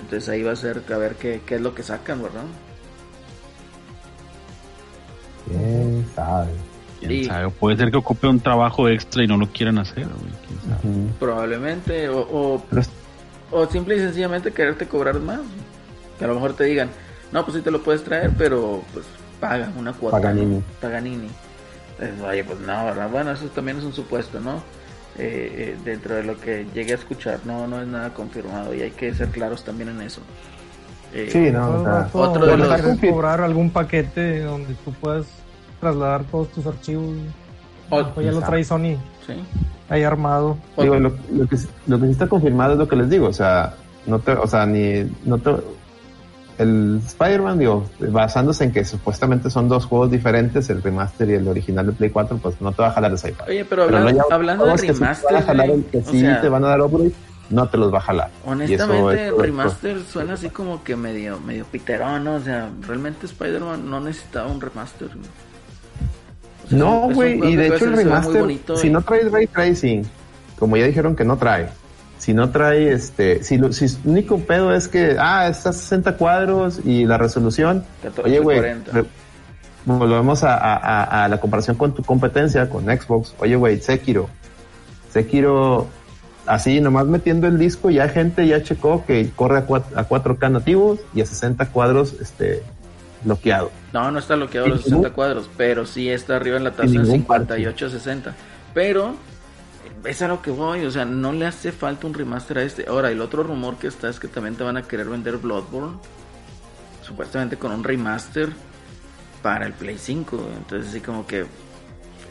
[0.00, 2.44] Entonces ahí va a ser a ver qué, qué es lo que sacan, ¿verdad?
[5.46, 6.50] ¿Quién sabe?
[7.00, 7.50] ¿Quién Y- sabe?
[7.50, 10.32] Puede ser que ocupe un trabajo extra y no lo quieran hacer, güey.
[10.46, 11.12] ¿Quién sabe?
[11.18, 12.90] Probablemente, o, o, es-
[13.50, 15.40] o simple y sencillamente quererte cobrar más.
[16.18, 16.90] Que a lo mejor te digan,
[17.32, 19.06] no, pues sí te lo puedes traer, pero pues
[19.40, 20.18] paga una cuota.
[20.18, 20.56] Paganini.
[20.56, 20.62] ¿no?
[20.80, 21.28] Paganini.
[21.98, 23.08] Entonces, oye, pues no, ¿verdad?
[23.10, 24.62] Bueno, eso también es un supuesto, ¿no?
[25.22, 28.80] Eh, eh, dentro de lo que llegué a escuchar, no, no es nada confirmado y
[28.80, 30.22] hay que ser claros también en eso.
[31.12, 35.26] Eh, Sí, no, o sea, rato otro de los- cobrar algún paquete donde tú puedas
[35.78, 37.04] trasladar todos tus archivos.
[37.90, 39.34] O- O ya lo trae Sony sí.
[39.90, 40.56] ahí armado.
[40.78, 41.56] digo, lo, lo que,
[41.86, 43.74] lo que sí está confirmado es lo que les digo, o sea,
[44.06, 45.50] no te, o sea, ni, no te,
[46.60, 51.48] el Spider-Man, digo, basándose en que supuestamente son dos juegos diferentes, el remaster y el
[51.48, 53.42] original de Play 4, pues no te va a jalar el sci-fi.
[53.48, 56.20] Oye, pero, Pero hablan- no, hablando de que sí remaster, a jalar, el que sí
[56.20, 57.12] sea, te van a dar upgrade,
[57.48, 58.30] no te los va a jalar.
[58.44, 62.34] Honestamente, es- remaster suena así como que medio, medio piterón, ¿no?
[62.34, 65.08] O sea, realmente Spider-Man no necesitaba un remaster.
[66.66, 69.28] O sea, No, güey, y que de hecho el remaster, bonito si y- no trae
[69.28, 70.02] ray tracing,
[70.58, 71.68] como ya dijeron que no trae,
[72.20, 75.72] si no trae este, si, lo, si el único pedo es que, ah, está a
[75.72, 78.92] 60 cuadros y la resolución, 14, oye, güey, 40.
[78.92, 79.04] re-
[79.86, 80.54] volvemos a,
[81.24, 84.28] a- la comparación con tu competencia, con Xbox, oye, güey, Sekiro,
[85.12, 85.88] Sekiro,
[86.46, 91.00] así nomás metiendo el disco, ya gente ya checó que corre a, a 4K nativos
[91.14, 92.62] y a 60 cuadros, este,
[93.24, 93.70] bloqueado.
[93.92, 96.90] No, no está bloqueado los 60 ningún- cuadros, pero sí está arriba en la tasa
[96.90, 97.64] de ningún parche.
[97.66, 98.32] 58-60.
[98.74, 99.14] Pero
[100.04, 102.86] es a lo que voy, o sea, no le hace falta un remaster a este.
[102.88, 105.98] Ahora, el otro rumor que está es que también te van a querer vender Bloodborne,
[107.02, 108.50] supuestamente con un remaster
[109.42, 110.48] para el Play 5.
[110.58, 111.46] Entonces, así como que,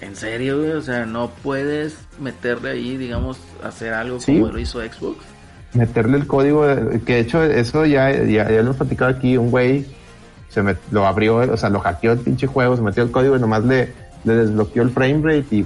[0.02, 0.72] en serio, güey?
[0.72, 4.34] o sea, no puedes meterle ahí, digamos, hacer algo Sí.
[4.40, 5.18] como lo hizo Xbox.
[5.74, 9.38] meterle el código, de- que de hecho eso ya, ya, ya lo hemos platicado aquí,
[9.38, 9.86] un güey
[10.50, 13.36] se met- lo abrió, o sea, lo hackeó el pinche juego, se metió el código
[13.36, 15.66] y nomás le, le desbloqueó el frame rate y,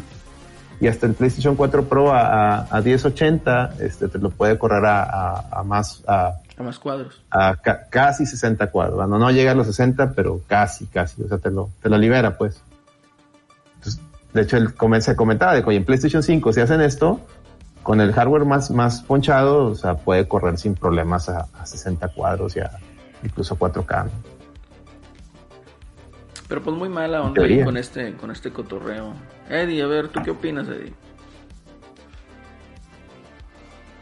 [0.79, 4.85] y hasta el PlayStation 4 Pro a, a, a 1080 este, te lo puede correr
[4.85, 7.21] a, a, más, a, más cuadros.
[7.29, 8.97] a ca- casi 60 cuadros.
[8.97, 11.97] Bueno, no llega a los 60, pero casi, casi, o sea, te lo, te lo
[11.97, 12.61] libera, pues.
[13.75, 14.01] Entonces,
[14.33, 17.21] de hecho, comen- se comentaba de que oye, en PlayStation 5, si hacen esto,
[17.83, 22.07] con el hardware más, más ponchado, o sea, puede correr sin problemas a, a 60
[22.09, 22.71] cuadros y a
[23.23, 24.05] incluso 4K.
[24.05, 24.11] ¿no?
[26.47, 29.13] Pero pues muy mala onda con este, con este cotorreo.
[29.49, 30.93] Eddie, a ver, ¿tú qué opinas, Eddie?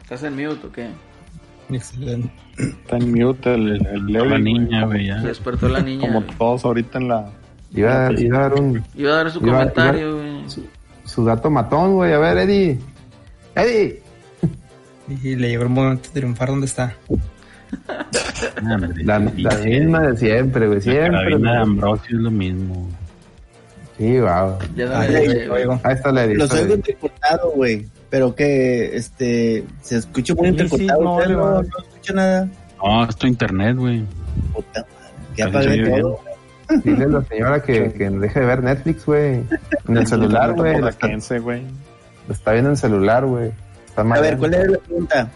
[0.04, 0.89] ¿Estás en mute o qué?
[1.69, 2.32] Excelente.
[2.58, 5.21] Está en mute el, el, el Levi, La niña, güey, ya.
[5.21, 6.08] Se despertó la niña.
[6.08, 6.38] Como güey.
[6.38, 7.32] todos ahorita en la...
[7.73, 10.43] Iba, a dar- iba a dar un, Iba a dar su Iba- comentario, güey.
[11.06, 12.12] su dato matón, güey.
[12.13, 12.80] A ver, Eddie.
[13.56, 14.01] Eddie.
[15.23, 16.49] Y le llegó el momento de triunfar.
[16.49, 16.93] ¿Dónde está?
[19.04, 20.80] La, la misma de siempre, güey.
[20.80, 21.12] La Siempre.
[21.12, 22.89] carabina de Ambrosio es lo mismo.
[24.02, 24.58] Sí, wow.
[24.76, 25.80] Ya ya oigo.
[25.84, 26.36] Ahí está la Eddie.
[26.38, 26.74] Los oigo Eddie.
[26.74, 27.86] entrecortado, güey.
[28.10, 31.62] Pero que, este, se escucha muy Sí, sí, no, ¿Usted le no, va.
[31.62, 32.50] no escucha nada.
[32.84, 34.04] No, es tu internet, güey.
[34.54, 34.96] Puta madre.
[35.36, 36.20] Que Así apague se oye todo.
[36.84, 39.44] Dile a la señora que, que deje de ver Netflix, güey.
[39.88, 40.74] En el celular, güey.
[40.84, 41.62] Está- 15, güey.
[42.28, 43.52] está viendo en celular, güey.
[43.88, 45.30] Está A ver, ¿cuál es la pregunta?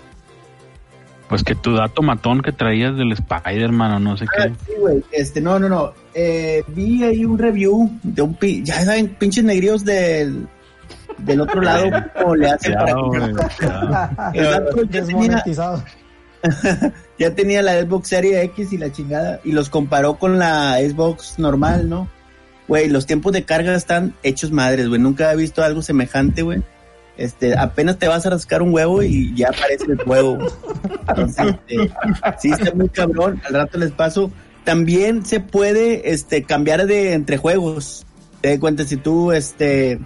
[1.30, 4.54] Pues que tu dato matón que traías del Spider-Man o no sé Ah, qué.
[4.66, 5.04] sí, güey.
[5.12, 5.94] Este, no, no, no.
[6.14, 10.48] Eh, vi ahí un review de un pi ya saben, pinches negríos del
[11.18, 11.90] del otro lado
[12.22, 12.94] cómo le hacen para
[17.20, 21.40] ya tenía la Xbox Series X y la chingada y los comparó con la Xbox
[21.40, 22.08] normal, ¿no?
[22.68, 25.00] Güey, los tiempos de carga están hechos madres, güey.
[25.02, 26.64] Nunca he visto algo semejante, güey.
[27.18, 30.38] Este, apenas te vas a rascar un huevo y ya aparece el huevo.
[31.08, 31.94] Entonces, este,
[32.40, 33.42] sí, está muy cabrón.
[33.48, 34.32] Al rato les paso.
[34.64, 38.06] También se puede, este, cambiar de entre juegos.
[38.42, 40.00] Te das cuenta si tú, este,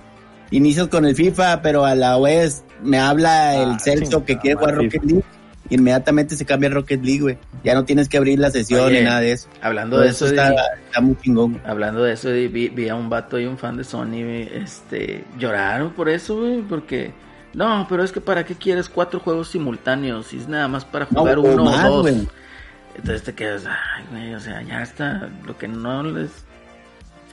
[0.52, 4.76] inicias con el FIFA, pero a la vez me habla el Celso que quiere jugar
[4.76, 5.24] Rocket League.
[5.69, 7.38] Inmediatamente se cambia a Rocket League, güey.
[7.63, 9.49] Ya no tienes que abrir la sesión Oye, ni nada de eso.
[9.62, 10.53] Hablando Todo de eso, está,
[11.01, 11.62] muy chingón.
[11.65, 15.91] hablando de eso, vi, vi a un vato y un fan de Sony, este, lloraron
[15.91, 17.13] por eso, güey, porque
[17.53, 21.05] no, pero es que para qué quieres cuatro juegos simultáneos si es nada más para
[21.05, 22.12] jugar uno más, o dos.
[22.95, 26.29] Entonces te quedas, ay, güey, o sea, ya está, lo que no les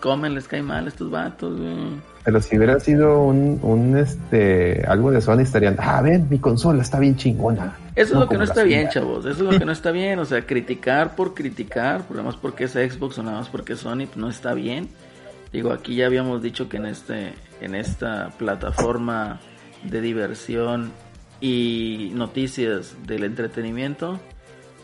[0.01, 2.16] comen les cae mal a estos vatos, güey.
[2.27, 6.83] Pero si hubiera sido un, un este algo de Sony estarían, ah, ven, mi consola
[6.83, 7.77] está bien chingona.
[7.95, 9.25] Eso es lo que no está bien, chavos.
[9.27, 10.19] Eso es lo que no está bien.
[10.19, 13.75] O sea, criticar por criticar, por nada más porque es Xbox o nada más porque
[13.75, 14.89] es Sony, pues, no está bien.
[15.53, 19.39] Digo, aquí ya habíamos dicho que en este, en esta plataforma
[19.85, 20.91] de diversión
[21.41, 24.19] y noticias del entretenimiento,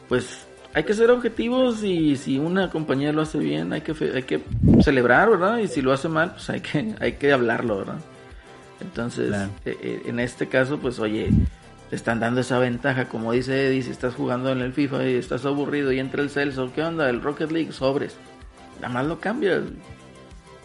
[0.08, 4.22] pues hay que ser objetivos y si una compañía lo hace bien, hay que hay
[4.22, 4.42] que
[4.82, 5.58] celebrar, ¿verdad?
[5.58, 7.98] Y si lo hace mal, pues hay que hay que hablarlo, ¿verdad?
[8.80, 9.50] Entonces, Claro.
[9.64, 11.30] eh, eh, en este caso, pues oye,
[11.90, 15.14] te están dando esa ventaja, como dice Eddie, si estás jugando en el FIFA y
[15.14, 17.08] estás aburrido y entra el Celso, ¿qué onda?
[17.08, 18.16] El Rocket League, sobres.
[18.80, 19.60] Nada más lo cambias.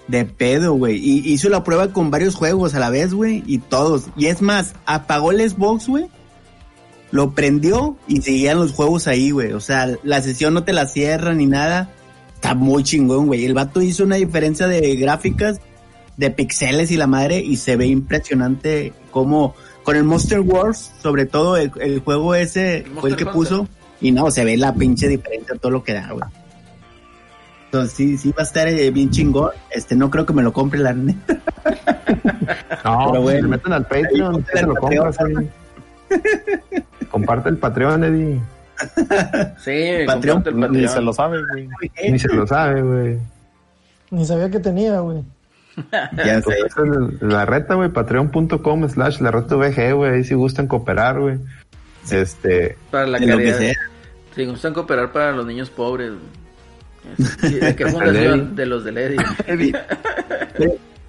[0.07, 0.95] De pedo, güey.
[0.97, 3.43] Y hizo la prueba con varios juegos a la vez, güey.
[3.45, 4.05] Y todos.
[4.15, 6.07] Y es más, apagó el Xbox, güey.
[7.11, 9.53] Lo prendió y seguían los juegos ahí, güey.
[9.53, 11.89] O sea, la sesión no te la cierra ni nada.
[12.35, 13.45] Está muy chingón, güey.
[13.45, 15.59] El vato hizo una diferencia de gráficas,
[16.17, 17.39] de pixeles y la madre.
[17.39, 22.85] Y se ve impresionante como con el Monster Wars, sobre todo el, el juego ese
[22.99, 23.33] fue el que Hunter.
[23.33, 23.67] puso.
[24.01, 26.25] Y no, se ve la pinche diferencia, todo lo que da, güey.
[27.65, 29.51] Entonces sí, sí va a estar eh, bien chingón.
[29.71, 31.39] Este, no creo que me lo compre la neta.
[32.85, 33.41] No, Pero pues, bueno.
[33.41, 35.17] se meten al Patreon, se lo el compras.
[37.09, 38.39] Comparte el Patreon, Eddie.
[39.57, 40.89] Sí, Patreon, el Ni Patreon.
[40.89, 41.67] se lo sabe, güey.
[42.11, 43.17] Ni se lo sabe, güey.
[44.11, 45.23] Ni sabía que tenía, güey.
[46.15, 46.55] Ya sé.
[47.21, 51.37] La reta, güey, patreon.com slash la reta VG, güey, ahí si gustan cooperar, güey.
[52.11, 53.57] Este, Para la De lo que caridad.
[53.59, 53.75] sea.
[54.35, 56.11] Si gustan cooperar para los niños pobres.
[57.17, 58.55] Es- ¿De qué fundación?
[58.55, 59.73] De los del Eddie.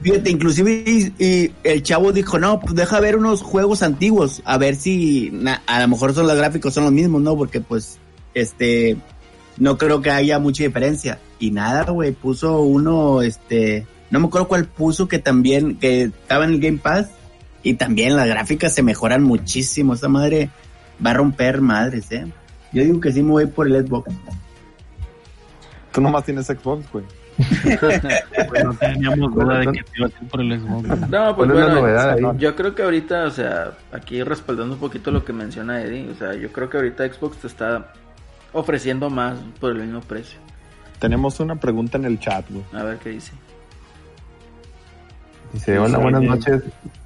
[0.00, 0.84] Fíjate, inclusive
[1.18, 5.32] y, el chavo dijo, no, pues deja ver unos juegos antiguos, a ver si
[5.66, 7.36] a lo mejor son los gráficos son los mismos, ¿no?
[7.36, 7.98] Porque pues,
[8.34, 8.96] este,
[9.56, 11.18] no creo que haya mucha diferencia.
[11.40, 16.44] Y nada, güey, puso uno, este, no me acuerdo cuál puso que también, que estaba
[16.44, 17.08] en el Game Pass,
[17.64, 19.94] y también las gráficas se mejoran muchísimo.
[19.94, 20.50] Esta madre
[21.04, 22.26] va a romper madres, ¿eh?
[22.72, 24.14] Yo digo que sí me voy por el Xbox.
[25.92, 27.04] Tú nomás tienes Xbox, güey.
[28.48, 30.88] Pues no teníamos duda de que te iba a ir por el Xbox.
[31.08, 34.74] No, pues ¿Cuál es la bueno, novedad yo creo que ahorita, o sea, aquí respaldando
[34.74, 37.92] un poquito lo que menciona Eddie, o sea, yo creo que ahorita Xbox te está
[38.52, 40.38] ofreciendo más por el mismo precio.
[40.98, 42.64] Tenemos una pregunta en el chat, güey.
[42.72, 43.32] A ver qué dice.
[45.52, 46.62] dice, hola, buenas noches,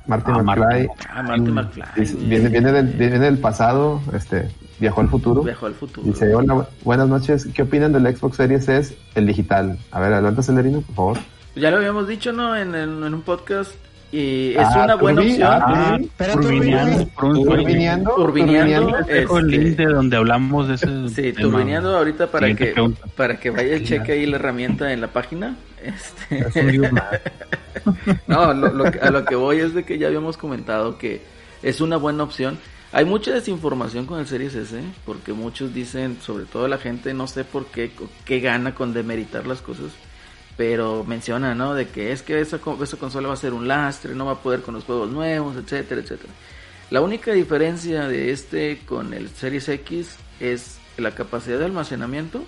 [0.07, 0.89] Martin Ah, McFly.
[1.11, 1.85] Ah, Marty McFly.
[2.27, 4.49] Viene, viene, del, viene del pasado, este,
[4.83, 5.43] viajó al futuro.
[5.43, 6.07] Viajó al futuro.
[6.07, 9.79] Dice, hola, bu- buenas noches, ¿qué opinan del Xbox Series S, el digital?
[9.91, 11.19] A ver, adelante, Celerino, por favor.
[11.55, 12.55] Ya lo habíamos dicho, ¿no?
[12.57, 13.71] En, el- en un podcast.
[14.15, 15.51] Y es Ah, una buena Turbi, opción.
[15.51, 15.99] ah,
[16.35, 17.45] Turbineando, un sueño.
[17.47, 18.97] Turbineando, Turbineando, turbineando.
[19.07, 21.41] Dejo el link de donde hablamos de ese Sí, tema.
[21.51, 23.01] turbineando ahorita para Siguiente que, pregunta.
[23.17, 25.57] para que vaya y cheque ahí la herramienta en la página.
[25.83, 26.47] Este...
[28.27, 31.23] No, lo, lo a lo que voy es de que ya habíamos comentado que
[31.63, 32.59] es una buena opción.
[32.93, 37.27] Hay mucha desinformación con el Series S, porque muchos dicen, sobre todo la gente, no
[37.27, 37.91] sé por qué,
[38.27, 39.93] qué gana con demeritar las cosas,
[40.59, 41.73] pero menciona, ¿no?
[41.73, 44.33] De que es que esa, co- esa consola va a ser un lastre, no va
[44.33, 46.33] a poder con los juegos nuevos, etcétera, etcétera.
[46.91, 52.45] La única diferencia de este con el Series X es la capacidad de almacenamiento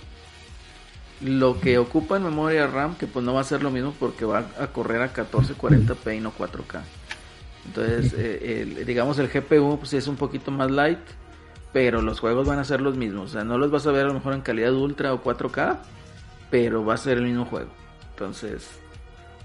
[1.23, 4.27] lo que ocupa en memoria RAM, que pues no va a ser lo mismo porque
[4.27, 6.83] va a correr a 1440p y no 4K.
[7.67, 10.99] Entonces, eh, el- digamos el GPU pues es un poquito más light,
[11.73, 13.31] pero los juegos van a ser los mismos.
[13.31, 15.79] O sea, no los vas a ver a lo mejor en calidad ultra o 4K,
[16.51, 17.71] pero va a ser el mismo juego.
[18.11, 18.69] Entonces,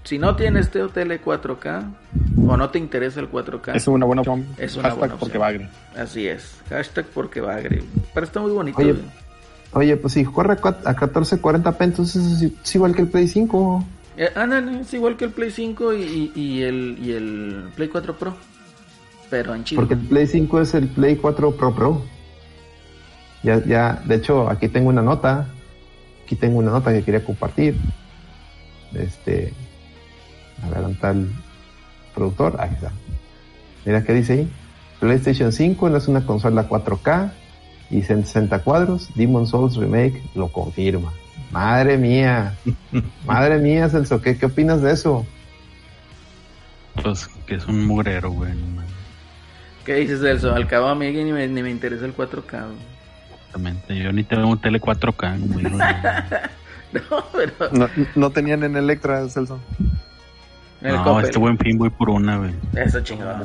[0.02, 1.84] Si no tienes tele 4K
[2.48, 4.46] o no te interesa el 4K, Es una buena opción.
[4.56, 5.40] Es una Hashtag buena porque opción.
[5.42, 5.68] bagre.
[5.94, 6.56] así es.
[6.70, 7.82] Hashtag porque bagre.
[8.14, 8.78] Pero está muy bonito.
[8.78, 8.94] Oye.
[9.72, 13.28] Oye, pues si corre a cua- a 1440p, entonces es, es igual que el Play
[13.28, 13.84] 5.
[14.16, 18.36] Eh, ándale, es igual que el Play 5 y, el, Play 4 Pro.
[19.28, 19.80] Pero en chido.
[19.80, 22.02] Porque el Play 5 es el Play 4 Pro Pro.
[23.42, 25.46] Ya, ya, de hecho, aquí tengo una nota.
[26.24, 27.76] Aquí tengo una nota que quería compartir.
[28.94, 29.52] Este.
[30.62, 31.30] A ver, ¿dónde está el
[32.14, 32.56] productor?
[32.60, 32.92] Ahí está.
[33.84, 34.48] Mira qué dice ahí.
[34.98, 37.32] PlayStation 5 no es una consola 4K
[37.90, 39.08] y 60 cuadros.
[39.14, 41.12] Demon Souls Remake lo confirma.
[41.50, 42.54] Madre mía.
[43.26, 44.20] Madre mía, Celso.
[44.20, 45.26] ¿Qué, qué opinas de eso?
[47.02, 48.52] Pues que es un mugrero, güey.
[49.84, 50.54] ¿Qué dices de eso?
[50.54, 52.50] Al cabo a mí ni me, ni me interesa el 4K.
[52.66, 52.76] güey.
[53.34, 53.96] Exactamente.
[53.98, 55.64] Yo ni tengo un tele 4K, güey.
[55.64, 55.78] no,
[57.10, 57.70] No, pero...
[57.72, 59.60] No, no tenían en Electra, Celso.
[60.82, 61.24] El No, Coppel.
[61.26, 62.52] este buen fin voy por una, güey.
[62.74, 63.44] Eso chingado.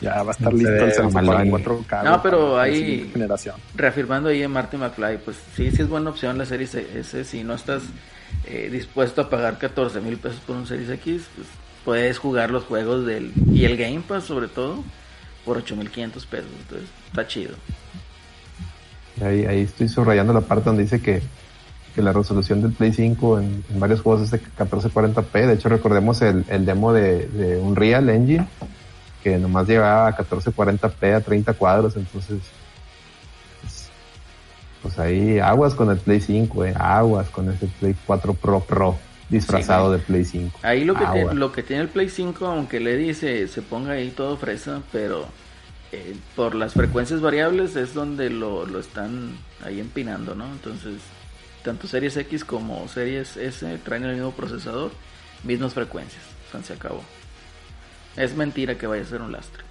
[0.00, 1.46] Ya va a estar listo el Celso para malón.
[1.46, 2.02] el 4K.
[2.04, 3.56] No, pero ahí- generación.
[3.74, 7.24] reafirmando ahí en Marty McFly, pues sí, sí es buena opción la Series S.
[7.24, 7.82] Si no estás
[8.46, 11.48] eh, dispuesto a pagar 14 mil pesos por un Series X, pues
[11.84, 14.84] puedes jugar los juegos del y el Game Pass sobre todo
[15.44, 16.50] por 8500 pesos.
[16.60, 17.54] Entonces está chido.
[19.22, 21.22] Ahí, ahí estoy subrayando la parte donde dice que,
[21.98, 25.46] que la resolución del Play 5 en, en varios juegos es de 1440p.
[25.46, 28.46] De hecho, recordemos el, el demo de, de Unreal Engine,
[29.20, 31.96] que nomás llegaba a 1440p a 30 cuadros.
[31.96, 32.38] Entonces,
[33.60, 33.90] pues,
[34.80, 38.96] pues ahí aguas con el Play 5, eh, aguas con ese Play 4 Pro Pro
[39.28, 40.60] disfrazado de Play 5.
[40.62, 44.10] Ahí lo que, lo que tiene el Play 5, aunque le dice se ponga ahí
[44.10, 45.26] todo fresa, pero
[45.90, 50.46] eh, por las frecuencias variables es donde lo, lo están ahí empinando, ¿no?
[50.46, 51.00] Entonces,
[51.64, 54.90] tanto Series X como Series S traen el mismo procesador,
[55.44, 56.22] mismas frecuencias.
[56.48, 57.02] O sea, se acabó.
[58.16, 59.62] Es mentira que vaya a ser un lastre.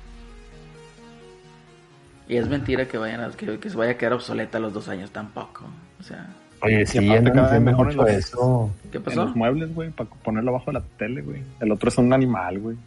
[2.29, 4.73] Y es mentira que vayan a, que, que se vaya a quedar obsoleta a los
[4.73, 5.65] dos años tampoco.
[5.99, 6.27] O sea,
[6.61, 8.71] Oye, sí, aparte andan cada vez mejor en mucho los- eso.
[8.91, 9.25] ¿qué En pasó?
[9.25, 11.41] los muebles, güey, para ponerlo abajo de la tele, güey.
[11.61, 12.77] El otro es un animal, güey.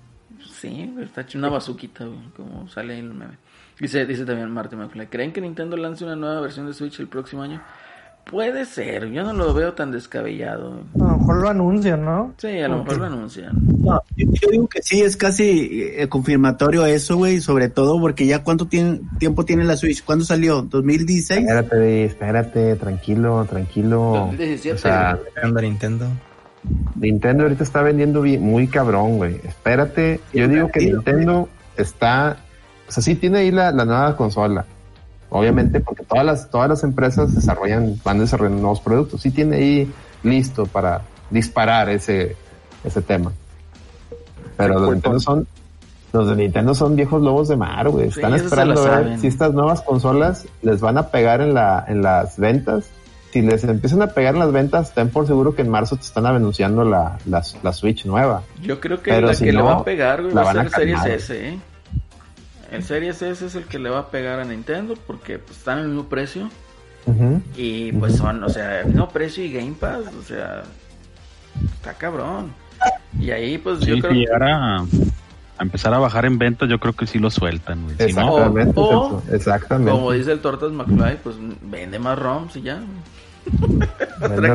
[0.52, 3.34] Sí, está hecho una bazuquita, güey, como sale en el meme.
[3.78, 7.08] Dice, dice también Martin McFly, ¿creen que Nintendo lance una nueva versión de Switch el
[7.08, 7.62] próximo año?
[8.30, 10.82] Puede ser, yo no lo veo tan descabellado.
[10.94, 12.32] A lo mejor lo anuncian, ¿no?
[12.36, 13.50] Sí, a lo mejor lo anuncian.
[13.78, 18.44] No, yo, digo que sí, es casi eh, confirmatorio eso, güey, sobre todo porque ya
[18.44, 20.62] cuánto tiene, tiempo tiene la Switch, ¿cuándo salió?
[20.62, 21.38] ¿2016?
[21.40, 24.12] Espérate, espérate, tranquilo, tranquilo.
[24.28, 26.06] 2017, O sea, Anda Nintendo.
[26.94, 29.40] Nintendo ahorita está vendiendo bien- muy cabrón, güey.
[29.44, 30.80] Espérate, yo digo que.
[30.86, 32.36] Nintendo está,
[32.86, 34.66] o sea, sí tiene ahí la, la nueva consola.
[35.30, 39.22] Obviamente, porque todas las, todas las empresas desarrollan, van desarrollando nuevos productos.
[39.22, 39.92] Sí tiene ahí
[40.24, 42.36] listo para disparar ese,
[42.84, 43.32] ese tema.
[44.56, 45.46] Pero los de Nintendo son,
[46.12, 48.08] los de Nintendo son viejos lobos de mar, güey.
[48.08, 52.36] Están esperando ver si estas nuevas consolas les van a pegar en la, en las
[52.36, 52.90] ventas.
[53.32, 56.02] Si les empiezan a pegar en las ventas, ten por seguro que en marzo te
[56.02, 58.42] están anunciando la, la, la Switch nueva.
[58.60, 60.54] Yo creo que Pero la si que le va a pegar, güey, la va a
[60.54, 61.04] ser Series.
[61.06, 61.58] S, ¿eh?
[62.70, 65.78] El Series S es el que le va a pegar a Nintendo porque pues, están
[65.78, 66.48] en el mismo precio.
[67.56, 70.62] Y pues son, o sea, el mismo precio y Game Pass, o sea,
[71.74, 72.52] está cabrón.
[73.18, 74.24] Y ahí pues yo creo si que...
[74.26, 74.80] llegara a,
[75.58, 77.96] a empezar a bajar en ventas, yo creo que sí lo sueltan, güey.
[77.96, 79.90] Si no, Exactamente, O- o- Celso, exactamente.
[79.90, 82.80] Como dice el Tortas McFly, pues vende más ROMs y ya.
[84.22, 84.54] Otra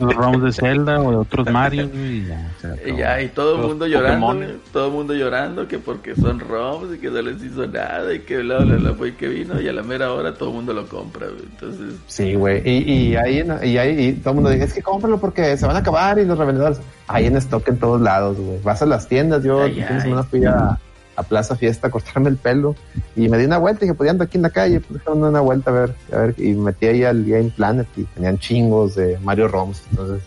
[0.00, 2.50] ROMs de Zelda o de otros Mario, y ya.
[2.86, 4.58] Y ya, y todo el mundo llorando, Pokémon.
[4.72, 8.20] todo el mundo llorando que porque son ROMs y que no les hizo nada y
[8.20, 10.72] que bla bla bla fue que vino y a la mera hora todo el mundo
[10.72, 11.42] lo compra, güey.
[11.42, 12.62] Entonces, Sí, güey.
[12.64, 15.56] Y, y ahí, en- y ahí y todo el mundo dice, es que cómpralo porque
[15.56, 16.80] se van a acabar y los revendedores.
[17.08, 18.58] Hay en stock en todos lados, güey.
[18.62, 19.44] Vas a las tiendas.
[19.44, 20.00] Yo Ay, ay.
[20.00, 20.78] semana fui a,
[21.16, 22.76] a Plaza Fiesta a cortarme el pelo
[23.16, 25.26] y me di una vuelta y dije, pues ando aquí en la calle, pues déjame
[25.26, 26.34] una vuelta a ver, a ver.
[26.38, 29.82] Y me metí ahí al Game Planet y tenían chingos de Mario ROMs.
[29.90, 30.22] Entonces,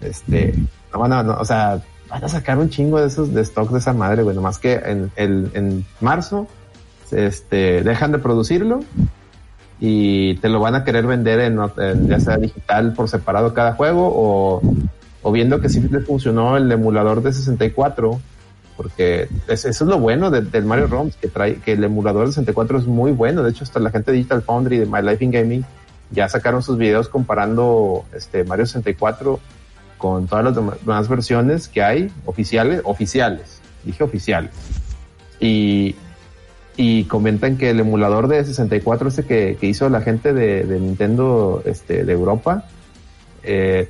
[0.00, 0.54] este,
[0.92, 3.78] no a, no, o sea, van a sacar un chingo de esos de stock de
[3.78, 4.36] esa madre, güey.
[4.36, 6.46] Nomás que en, el, en marzo,
[7.10, 8.80] este, dejan de producirlo
[9.80, 13.74] y te lo van a querer vender en, en ya sea digital por separado cada
[13.74, 14.62] juego o,
[15.22, 18.20] o viendo que sí le funcionó el emulador de 64
[18.76, 22.26] porque es- eso es lo bueno de- del Mario ROMs que trae que el emulador
[22.26, 23.42] de 64 es muy bueno.
[23.42, 25.64] De hecho hasta la gente de Digital Foundry de My Life in Gaming
[26.10, 29.40] ya sacaron sus videos comparando este Mario 64
[29.98, 34.50] con todas las demás- versiones que hay oficiales oficiales dije oficiales.
[35.40, 35.94] Y
[36.76, 40.80] y comentan que el emulador de 64 este que, que hizo la gente de, de
[40.80, 42.64] Nintendo este, de Europa
[43.44, 43.88] eh,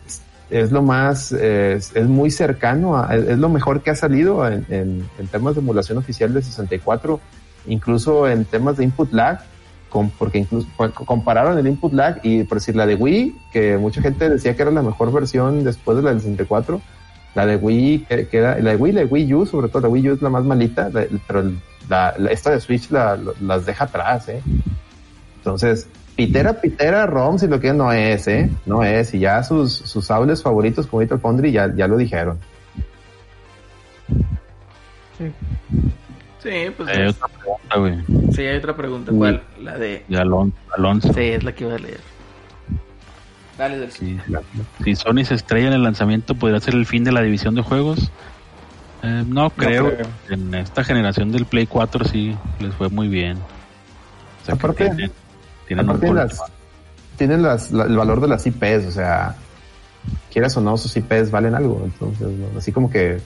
[0.60, 5.04] es lo más, es, muy cercano, a- es, lo mejor que ha salido en, en,
[5.32, 7.18] temas de emulación oficial de 64,
[7.66, 9.40] incluso en temas de input lag,
[9.88, 13.76] con- porque incluso co- compararon el input lag y por decir la de Wii, que
[13.78, 16.80] mucha gente decía que era la mejor versión después de la del 64,
[17.34, 20.10] la de Wii, que, la de Wii, la de Wii U, sobre todo la Wii
[20.10, 21.42] U es la más malita, la- pero
[21.88, 24.40] la, la- esta de Switch las deja atrás, eh.
[25.38, 28.50] Entonces, Pitera, Pitera, ROM, si lo que no es, ¿eh?
[28.66, 29.12] No es.
[29.14, 32.38] Y ya sus, sus sables favoritos, como Little Foundry, ya, ya lo dijeron.
[35.18, 35.30] Sí.
[36.42, 36.88] Sí, pues.
[36.88, 38.32] Hay es- otra pregunta, güey.
[38.34, 39.12] sí, hay otra pregunta.
[39.12, 39.42] ¿Cuál?
[39.60, 40.04] La de.
[40.08, 41.12] De Alon- Alonso.
[41.12, 42.00] Sí, es la que iba a leer.
[43.56, 44.18] Dale, del Sí.
[44.82, 47.62] Si Sony se estrella en el lanzamiento, ¿podría ser el fin de la división de
[47.62, 48.10] juegos?
[49.04, 49.94] Eh, no creo.
[49.94, 50.06] creo.
[50.28, 53.36] En esta generación del Play 4 sí les fue muy bien.
[54.42, 55.12] O sea, Aparte- tienen,
[55.66, 56.42] tienen Aparte, las,
[57.16, 59.34] tienen las, la- el valor de las IPs, o sea,
[60.32, 61.80] quieras o no, sus IPs valen algo.
[61.84, 62.58] Entonces, ¿no?
[62.58, 63.18] así como que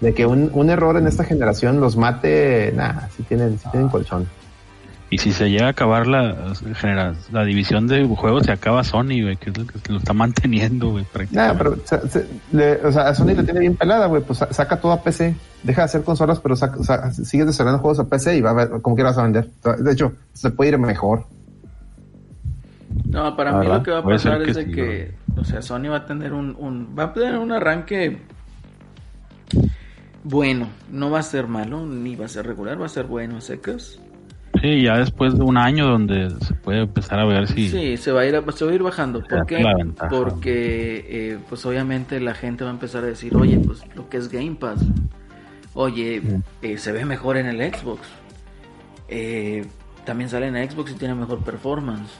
[0.00, 3.88] de que un, un error en esta generación los mate, nada, sí tienen, sí tienen
[3.88, 4.26] colchón.
[5.12, 6.54] Y si se llega a acabar la,
[7.32, 10.90] la división de juegos, se acaba Sony, güey, que es lo que lo está manteniendo,
[10.90, 11.04] güey.
[11.32, 11.86] Nada, prácticamente.
[11.88, 14.52] pero se- se- le- o sea, a Sony le tiene bien pelada, güey, pues sa-
[14.52, 18.04] saca todo a PC, deja de hacer consolas, pero saca, sa- sigues desarrollando juegos a
[18.08, 19.50] PC y va a ver, como quieras a vender.
[19.80, 21.26] De hecho, se puede ir mejor.
[23.08, 25.44] No, para mí verdad, lo que va a pasar que es de sí, que, o
[25.44, 28.18] sea, Sony va a tener un, un, va a tener un arranque
[30.22, 33.40] bueno, no va a ser malo, ni va a ser regular, va a ser bueno,
[33.40, 34.00] secas.
[34.60, 37.68] Sí, ya después de un año donde se puede empezar a ver si...
[37.68, 39.22] Sí, se va a ir, se va a ir bajando.
[39.22, 39.64] ¿Por qué?
[40.10, 44.18] Porque, eh, pues obviamente la gente va a empezar a decir, oye, pues lo que
[44.18, 44.84] es Game Pass,
[45.72, 46.20] oye,
[46.60, 48.06] eh, se ve mejor en el Xbox.
[49.08, 49.64] Eh,
[50.04, 52.10] también sale en Xbox y tiene mejor performance.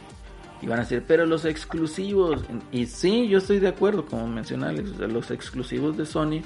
[0.63, 4.69] Y van a decir, pero los exclusivos, y sí, yo estoy de acuerdo, como menciona
[4.69, 6.43] Alex, o sea, los exclusivos de Sony,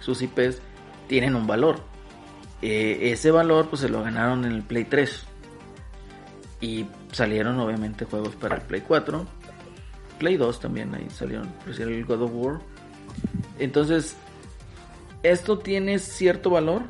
[0.00, 0.62] sus IPs,
[1.08, 1.80] tienen un valor.
[2.62, 5.24] Eh, ese valor pues se lo ganaron en el Play 3.
[6.62, 9.26] Y salieron obviamente juegos para el Play 4.
[10.18, 11.48] Play 2 también ahí salieron.
[11.48, 12.60] Por decir el God of War.
[13.58, 14.16] Entonces,
[15.22, 16.82] esto tiene cierto valor.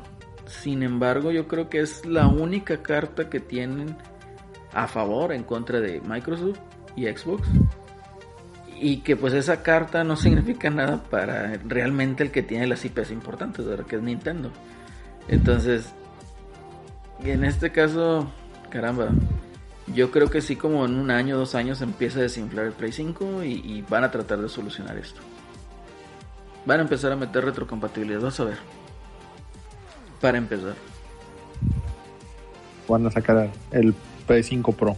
[0.45, 3.97] Sin embargo, yo creo que es la única carta que tienen
[4.73, 6.59] a favor en contra de Microsoft
[6.95, 7.47] y Xbox.
[8.79, 13.11] Y que pues esa carta no significa nada para realmente el que tiene las IPs
[13.11, 13.85] importantes, ¿verdad?
[13.85, 14.51] que es Nintendo.
[15.27, 15.93] Entonces,
[17.23, 18.31] en este caso,
[18.69, 19.09] caramba,
[19.93, 22.91] yo creo que sí como en un año, dos años empieza a desinflar el Play
[22.91, 25.21] 5 y, van a tratar de solucionar esto.
[26.65, 28.57] Van a empezar a meter retrocompatibilidad, vas a ver.
[30.19, 30.75] Para empezar.
[32.87, 34.95] Van a sacar el Play 5 Pro.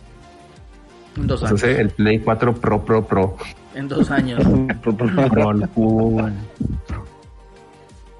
[1.15, 1.51] En dos años.
[1.63, 3.37] Entonces, el Play 4 Pro, Pro, Pro.
[3.75, 4.43] En dos años.
[4.81, 4.93] Pro
[5.75, 6.33] güey.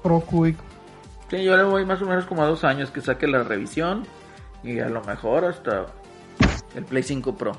[0.02, 0.56] Pro Quick.
[1.30, 4.04] Sí, yo le voy más o menos como a dos años que saque la revisión
[4.62, 5.86] y a lo mejor hasta
[6.74, 7.52] el Play 5 Pro.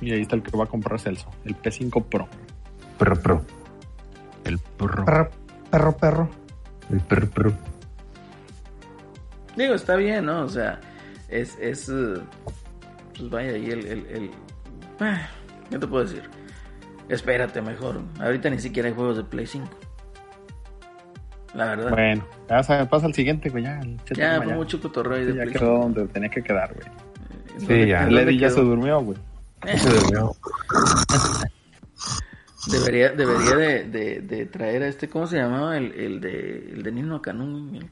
[0.00, 1.28] Y ahí está el que va a comprar Celso.
[1.44, 2.28] El P5 Pro.
[2.98, 3.42] Pro, Pro.
[4.44, 5.04] El perro.
[5.04, 5.30] Perro,
[5.70, 6.28] perro, perro.
[6.90, 7.52] El Pro, Pro.
[9.56, 10.42] Digo, está bien, ¿no?
[10.44, 10.80] O sea,
[11.28, 12.14] es, es eh,
[13.16, 14.30] pues vaya, ahí el, el, el-
[15.00, 15.20] eh,
[15.70, 16.22] ¿qué te puedo decir?
[17.08, 18.00] Espérate mejor.
[18.20, 19.68] Ahorita ni siquiera hay juegos de Play 5.
[21.54, 21.90] La verdad.
[21.90, 23.64] Bueno, ya pasa al siguiente, güey.
[23.64, 23.80] Ya,
[24.14, 25.78] ya fue mucho cotorreo de Ya Play quedó 5.
[25.80, 26.86] donde tenía que quedar, güey.
[27.54, 28.08] ¿En Sí, ya.
[28.08, 29.18] Eddie ya se durmió, güey.
[29.66, 30.34] Eh, Se durmió.
[32.70, 35.76] Debería, debería de, de, de traer a este, ¿cómo se llamaba?
[35.76, 37.90] El, el de, el de Nino Canún.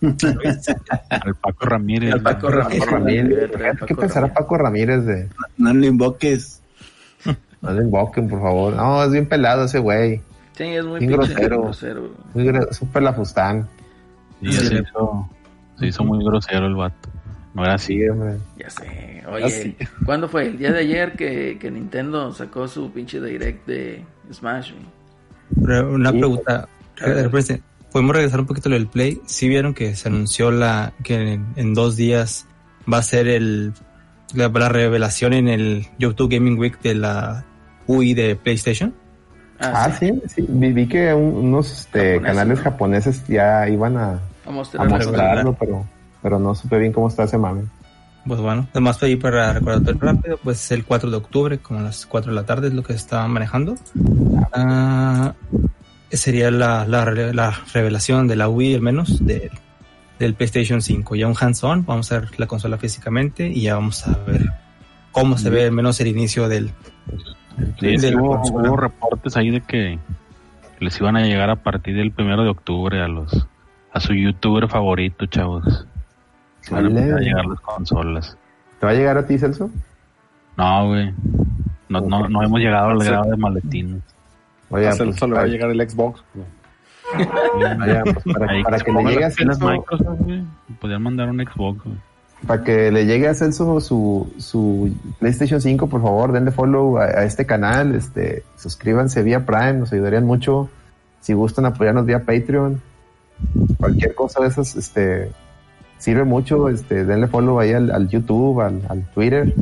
[1.10, 2.14] Al Paco Ramírez.
[2.14, 2.48] El Paco.
[2.50, 2.86] Ramírez.
[2.86, 3.50] Ramírez.
[3.50, 4.34] Traer a ¿Qué Paco pensará Ramírez.
[4.38, 5.28] Paco Ramírez de.?
[5.58, 6.62] No lo invoques.
[7.62, 8.74] No le invoquen, por favor.
[8.74, 10.22] No, es bien pelado ese güey.
[10.56, 11.62] Sí, es muy Bien pinche grosero.
[11.62, 12.10] grosero.
[12.32, 13.68] Muy Es un pelafustán.
[14.42, 15.28] Sí, se hizo,
[15.78, 17.10] se hizo muy grosero el vato.
[17.52, 17.98] No era así.
[17.98, 18.38] Sí, hombre.
[18.56, 19.22] Ya sé.
[19.26, 19.76] Ah, Oye, sí.
[20.06, 20.46] ¿cuándo fue?
[20.46, 24.72] El día de ayer que, que Nintendo sacó su pinche direct de Smash.
[24.72, 25.80] güey.
[25.82, 26.18] Una Sí.
[26.18, 26.68] pregunta.
[27.04, 27.30] ver.
[27.92, 29.20] Podemos regresar un poquito lo del Play.
[29.26, 32.46] Si vieron que se anunció la que en, en dos días
[32.92, 33.72] va a ser el
[34.34, 37.44] la, la revelación en el YouTube Gaming Week de la
[37.86, 38.94] UI de PlayStation.
[39.58, 40.46] Ah, sí, sí.
[40.48, 42.64] Vi, vi que un- unos este, canales ¿no?
[42.64, 45.86] japoneses ya iban a, A a mostrar la mostrarlo, pero,
[46.22, 47.62] pero no supe bien cómo está ese mame.
[48.26, 51.80] Pues bueno, además para ir para recordatorio rápido, pues es el 4 de octubre, como
[51.80, 53.74] a las 4 de la tarde es lo que se está manejando.
[54.52, 55.34] Ah,
[56.10, 59.50] sería la, la, re- la revelación de la Wii, al menos, de-
[60.18, 61.16] del PlayStation 5.
[61.16, 64.50] Ya un hands-on, vamos a ver la consola físicamente y ya vamos a ver
[65.12, 66.70] cómo se ve al menos el inicio del,
[67.78, 69.98] Sí, de hubo, reportes ahí de que
[70.78, 73.46] les iban a llegar a partir del primero de octubre a los
[73.92, 75.86] a su youtuber favorito, chavos.
[76.60, 78.36] Se van a empezar a llegar las consolas.
[78.78, 79.68] ¿Te va a llegar a ti, Celso?
[80.56, 81.12] No, güey.
[81.88, 84.00] No, no, no hemos llegado al grado de maletines.
[84.70, 86.22] Oye, a pues, le va a para- llegar el Xbox.
[87.78, 89.84] vaya, pues, para, que le llegue a Celso.
[90.80, 91.96] Podrían mandar un Xbox, güey.
[92.46, 97.04] para que le llegue a Celso su, su PlayStation 5, por favor, denle follow a,
[97.04, 100.68] a este canal, este, suscríbanse vía Prime, nos ayudarían mucho.
[101.20, 102.80] Si gustan apoyarnos vía Patreon,
[103.78, 105.30] cualquier cosa de esas, este,
[105.98, 109.52] sirve mucho, este, denle follow ahí al, al YouTube, al, al Twitter,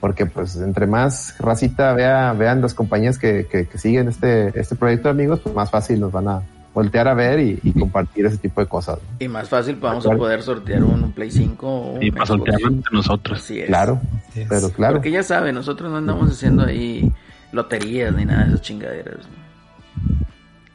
[0.00, 4.76] porque pues entre más racita vea, vean las compañías que, que, que siguen este, este
[4.76, 6.42] proyecto de amigos, pues más fácil nos van a
[6.74, 8.98] voltear a ver y, y compartir ese tipo de cosas.
[9.02, 9.16] ¿no?
[9.18, 12.26] Y más fácil vamos a poder sortear un, un Play 5 o un Y para
[12.26, 12.38] Xbox.
[12.38, 13.38] sortearlo entre nosotros.
[13.40, 13.66] Así es.
[13.66, 14.48] Claro, Así es.
[14.48, 14.94] pero claro.
[14.94, 17.10] Porque ya saben, nosotros no andamos haciendo ahí
[17.50, 19.26] loterías ni nada de esas chingaderas.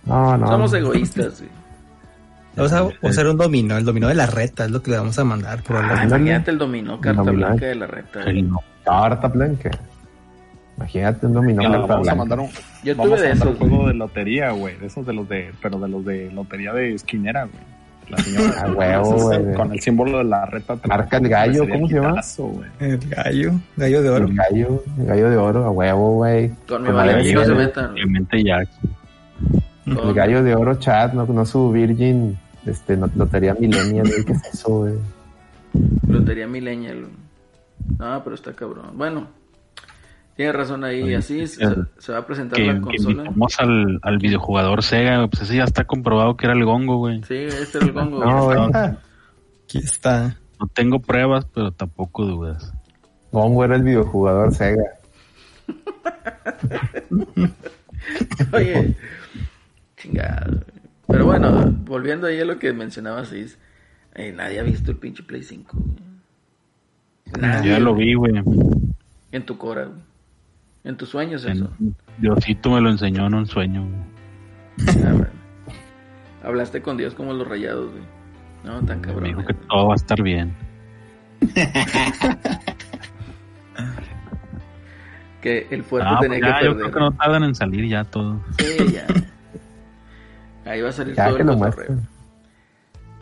[0.06, 0.48] No, no.
[0.48, 1.40] Somos egoístas.
[1.40, 1.52] güey.
[2.56, 5.18] Vamos a usar un dominó, el dominó de la reta, es lo que le vamos
[5.18, 7.48] a mandar Ah, imagínate el dominó, carta Dominó.
[7.48, 8.24] blanca de la reta.
[8.24, 8.60] El no.
[8.86, 9.72] Carta blanca.
[10.78, 12.16] Imagínate un dominó Claro, vamos a blanca.
[12.16, 12.50] mandar un,
[12.84, 14.78] Yo vamos tuve a de mandar un juego de lotería, güey.
[14.78, 17.74] De esos de los de, pero de los de lotería de esquinera, güey.
[18.10, 18.62] La señora.
[18.64, 19.54] A huevo, güey.
[19.54, 20.78] Con el símbolo de la reta.
[20.88, 22.22] Marca el gallo, ¿cómo se llama?
[22.80, 24.26] El gallo, gallo de oro.
[24.28, 26.52] El gallo, el gallo de oro, a huevo, güey.
[26.68, 27.96] Con mi no se metan.
[29.86, 34.24] Con- El gallo de oro chat, no, no su Virgin, este, no- lotería millennial, güey,
[34.26, 34.94] ¿qué es eso, güey?
[36.08, 37.06] Lotería Millennial.
[38.00, 38.92] No, pero está cabrón.
[38.98, 39.28] Bueno,
[40.36, 41.14] tiene razón ahí.
[41.14, 43.12] Así se, va a presentar Que, la que consola.
[43.12, 47.22] invitamos al, al videojugador Sega, pues ese ya está comprobado que era el gongo, güey.
[47.24, 48.20] Sí, este era el gongo.
[48.26, 48.58] No, güey.
[49.64, 50.38] Aquí está.
[50.60, 52.74] No tengo pruebas, pero tampoco dudas.
[53.32, 54.84] Gongo era el videojugador Sega.
[58.54, 58.96] Oye,
[59.98, 60.62] chingado.
[61.08, 63.58] Pero bueno, volviendo ahí a lo que mencionabas, Is,
[64.16, 65.78] eh, nadie ha visto el pinche Play 5.
[65.78, 66.13] güey.
[67.36, 67.72] Yo Nadie.
[67.72, 68.34] ya lo vi, güey.
[69.32, 70.00] En tu cora, güey.
[70.84, 71.70] En tus sueños, En- eso.
[72.18, 74.94] Diosito me lo enseñó en un sueño, güey.
[75.06, 75.28] Ah.
[76.48, 78.04] Hablaste con Dios como los rayados, güey.
[78.64, 79.24] No, tan Me cabrón.
[79.24, 79.46] dijo eh.
[79.48, 80.54] que todo va a estar bien.
[85.42, 86.92] Que el fuerte Ah, pues tenía ya, que yo perder.
[86.92, 88.40] creo que no tardan en salir ya todo.
[88.60, 89.06] Sí, ya.
[90.72, 91.98] Ahí va a salir Ya todo el cotorreo.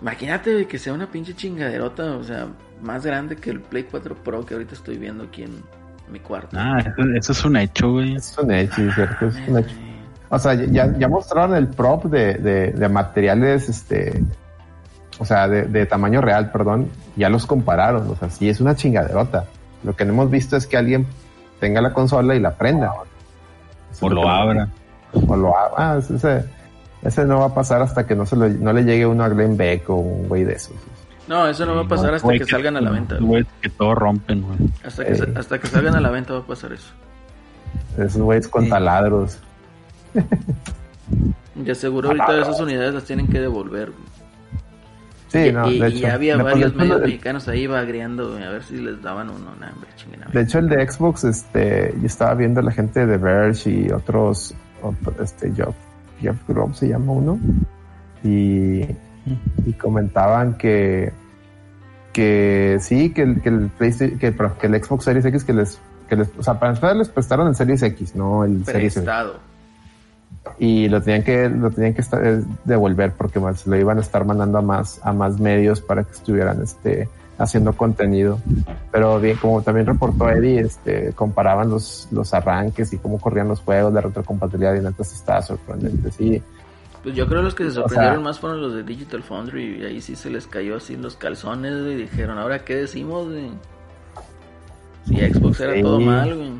[0.01, 2.47] Imagínate que sea una pinche chingaderota, o sea,
[2.81, 5.63] más grande que el Play 4 Pro que ahorita estoy viendo aquí en
[6.11, 6.57] mi cuarto.
[6.59, 8.15] Ah, eso, eso es un hecho, güey.
[8.15, 9.75] Es un hecho, cierto, es un hecho.
[10.29, 14.23] O sea, ya, ya mostraron el prop de, de, de materiales, este,
[15.19, 18.75] o sea, de, de tamaño real, perdón, ya los compararon, o sea, sí es una
[18.75, 19.45] chingaderota.
[19.83, 21.05] Lo que no hemos visto es que alguien
[21.59, 22.93] tenga la consola y la prenda.
[23.91, 24.69] Eso O lo abra.
[25.13, 25.75] O lo abra.
[25.77, 26.45] Ah, ese,
[27.01, 29.29] ese no va a pasar hasta que no se lo, no le llegue uno a
[29.29, 30.75] Glenn Beck o un güey de esos.
[31.27, 33.17] No, eso no va a pasar hasta que salgan a la venta.
[33.19, 33.45] güey.
[33.61, 34.57] Que todo rompen, güey.
[34.85, 35.33] Hasta que, Eh.
[35.35, 36.91] hasta que salgan a la venta va a pasar eso.
[37.97, 38.69] Esos güeyes con Sí.
[38.69, 39.39] taladros.
[41.63, 43.91] Ya seguro ahorita esas unidades las tienen que devolver.
[43.91, 44.11] güey.
[45.27, 46.13] Sí, y, no, y- de y hecho.
[46.13, 49.29] había No, pues, varios medios el- mexicanos ahí bagriando güey, a ver si les daban
[49.29, 49.53] uno.
[49.59, 50.33] Nah, hombre, chinguen a ver.
[50.35, 54.53] De hecho, el de Xbox, este, yo estaba viendo la gente de Verge y otros,
[54.81, 55.75] otro- este, Jeff,
[56.19, 57.39] Jeff Grubb se llama uno,
[58.23, 58.81] y,
[59.65, 61.11] y comentaban que,
[62.13, 66.15] que sí, que el, que el PlayStation, que, el Xbox Series X que les, que
[66.15, 68.93] les, o sea, para empezar les prestaron el Series X, no el Series.
[68.95, 69.35] Prestado.
[70.57, 74.01] Y lo tenían que, lo tenían que estar- eh, devolver porque más lo iban a
[74.01, 77.07] estar mandando a más, a más medios para que estuvieran, este,
[77.37, 78.39] haciendo contenido.
[78.91, 83.61] Pero bien, como también reportó Eddie, este, comparaban los, los arranques y cómo corrían los
[83.61, 86.11] juegos, la retrocompatibilidad y neta sí estaba sorprendente.
[86.11, 86.41] Sí,
[87.03, 89.23] Pues yo creo que los que se O sea- sorprendieron más fueron los de Digital
[89.23, 93.27] Foundry y ahí sí se les cayó así los calzones y dijeron, ahora qué decimos,
[93.27, 93.51] güey?
[95.05, 95.81] Si Xbox era Sí.
[95.81, 96.51] todo mal, güey.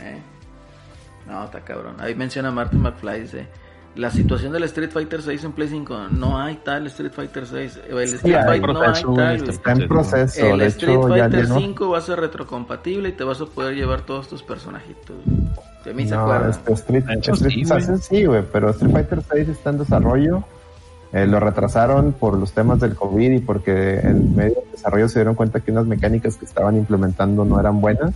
[0.00, 0.18] Eh.
[1.26, 1.96] No, está cabrón.
[2.00, 3.46] Ahí menciona Martin McFly, dice,
[3.98, 7.80] la situación del Street Fighter 6 en Play 5, no hay tal Street Fighter 6.
[7.90, 10.46] El Street Fighter no hay tal, está en proceso.
[10.46, 11.58] El de Street hecho, ya Fighter llenó.
[11.58, 15.16] 5 va a ser retrocompatible y te vas a poder llevar todos tus personajitos.
[15.84, 16.50] De mí se No, acuerdan.
[16.50, 17.98] este Street, Street- sí, güey.
[18.00, 20.44] sí, güey, pero Street Fighter 6 está en desarrollo.
[21.12, 25.18] Eh, lo retrasaron por los temas del COVID y porque en medio del desarrollo se
[25.20, 28.12] dieron cuenta que unas mecánicas que estaban implementando no eran buenas.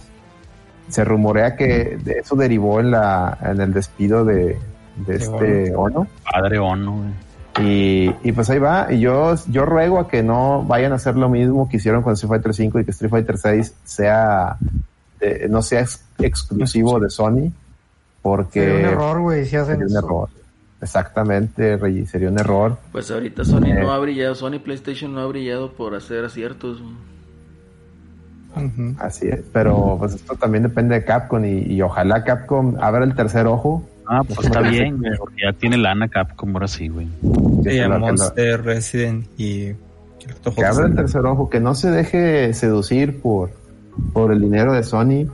[0.91, 4.59] Se rumorea que eso derivó en la en el despido de,
[4.97, 6.07] de este Ono.
[6.31, 7.11] Padre Ono, güey.
[7.61, 8.93] Y, y pues ahí va.
[8.93, 12.15] Y yo, yo ruego a que no vayan a hacer lo mismo que hicieron con
[12.15, 14.57] Street Fighter 5 y que Street Fighter 6 sea,
[15.21, 17.51] eh, no sea ex- exclusivo de Sony.
[18.23, 19.99] Porque Sería un error, güey, si hacen sería un eso.
[20.07, 20.29] error.
[20.81, 22.77] Exactamente, Rey, sería un error.
[22.91, 23.75] Pues ahorita Sony Eh.
[23.83, 26.83] no ha brillado, Sony PlayStation no ha brillado por hacer aciertos.
[28.99, 29.41] Así es.
[29.53, 33.83] Pero pues esto también depende de Capcom y, y ojalá Capcom abra el tercer ojo.
[34.07, 37.09] Ah, pues está bien, güey, porque ya tiene lana Capcom ahora sí, güey.
[37.65, 39.73] Sí, Monster, Resident y...
[40.55, 43.51] que abra el tercer ojo, que no se deje seducir por,
[44.13, 45.27] por el dinero de Sony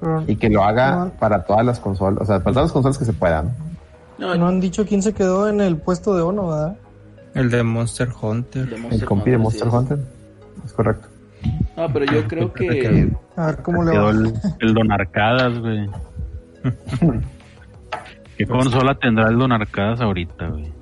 [0.00, 1.10] Pero y que lo haga No.
[1.18, 3.52] para todas las consolas, o sea, para todas las consolas que se puedan.
[4.18, 6.76] No, no han dicho quién se quedó en el puesto de Ono, ¿verdad?
[7.34, 8.66] El de Monster Hunter.
[8.68, 9.76] de El compi de Monster sí.
[9.76, 9.98] Hunter.
[10.64, 11.08] Es correcto.
[11.76, 14.10] No, pero yo creo que A ver cómo le Quedó va.
[14.10, 15.88] el, el Don Arcadas, güey.
[18.36, 20.72] ¿Qué consola tendrá el Don Arcadas ahorita, güey?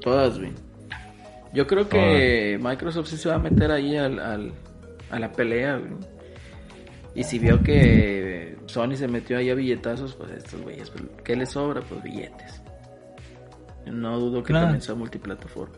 [0.00, 0.52] todas, güey.
[1.52, 4.52] Yo creo que Microsoft sí se va a meter ahí al, al-
[5.10, 5.92] a la pelea, güey.
[7.14, 11.34] Y si vio que Sony se metió ahí a billetazos, pues estos güeyes, pues, ¿qué
[11.36, 11.80] les sobra?
[11.82, 12.62] Pues billetes.
[13.86, 14.66] No dudo que Claro.
[14.66, 15.74] también sea multiplataforma.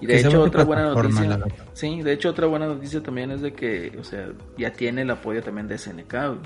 [0.00, 1.38] Y de hecho, otra buena noticia.
[1.74, 5.10] Sí, de hecho, otra buena noticia también es de que, o sea, ya tiene el
[5.10, 6.12] apoyo también de SNK.
[6.12, 6.38] güey.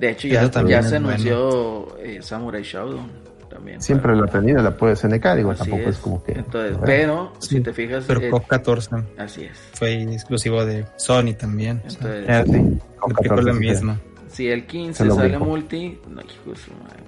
[0.00, 1.08] De hecho, ya, ya se bueno.
[1.10, 3.10] anunció eh, Samurai Shodown
[3.50, 3.82] también.
[3.82, 5.96] Siempre lo ha tenido el apoyo de SNK, digo, Así tampoco es.
[5.96, 5.98] es.
[5.98, 6.32] como que.
[6.32, 9.58] Entonces, pero, Sí, si te fijas, Pero eh, COP 14 así es.
[9.74, 11.82] fue exclusivo de Sony también.
[11.86, 14.00] o sea, Entonces, eh, sí, con le aplicó 14 la sí, misma.
[14.28, 15.44] si el Se 15 lo sale dijo.
[15.44, 16.52] multi, no, hijo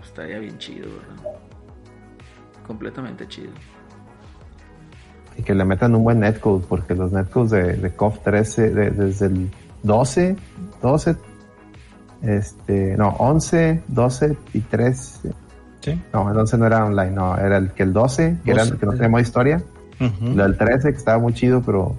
[0.05, 1.33] estaría bien chido, ¿verdad?
[2.67, 3.51] Completamente chido.
[5.39, 8.91] Y que le metan un buen netcode, porque los netcodes de, de COF 13, de-
[8.91, 9.51] desde el
[9.83, 10.37] 12,
[10.83, 11.17] 12,
[12.23, 15.31] este, no, 11, 12 y 13.
[15.81, 16.01] Sí.
[16.13, 18.79] No, el 11 no era online, no, era el que el 12, que, era, 12,
[18.79, 19.63] que no tenía modo historia.
[20.01, 20.35] Ujú.
[20.37, 21.95] Lo del 13, que estaba muy chido, pero,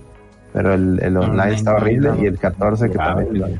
[0.54, 2.10] pero el, el online Online estaba horrible.
[2.10, 2.24] no.
[2.24, 3.60] Y el 14, que también.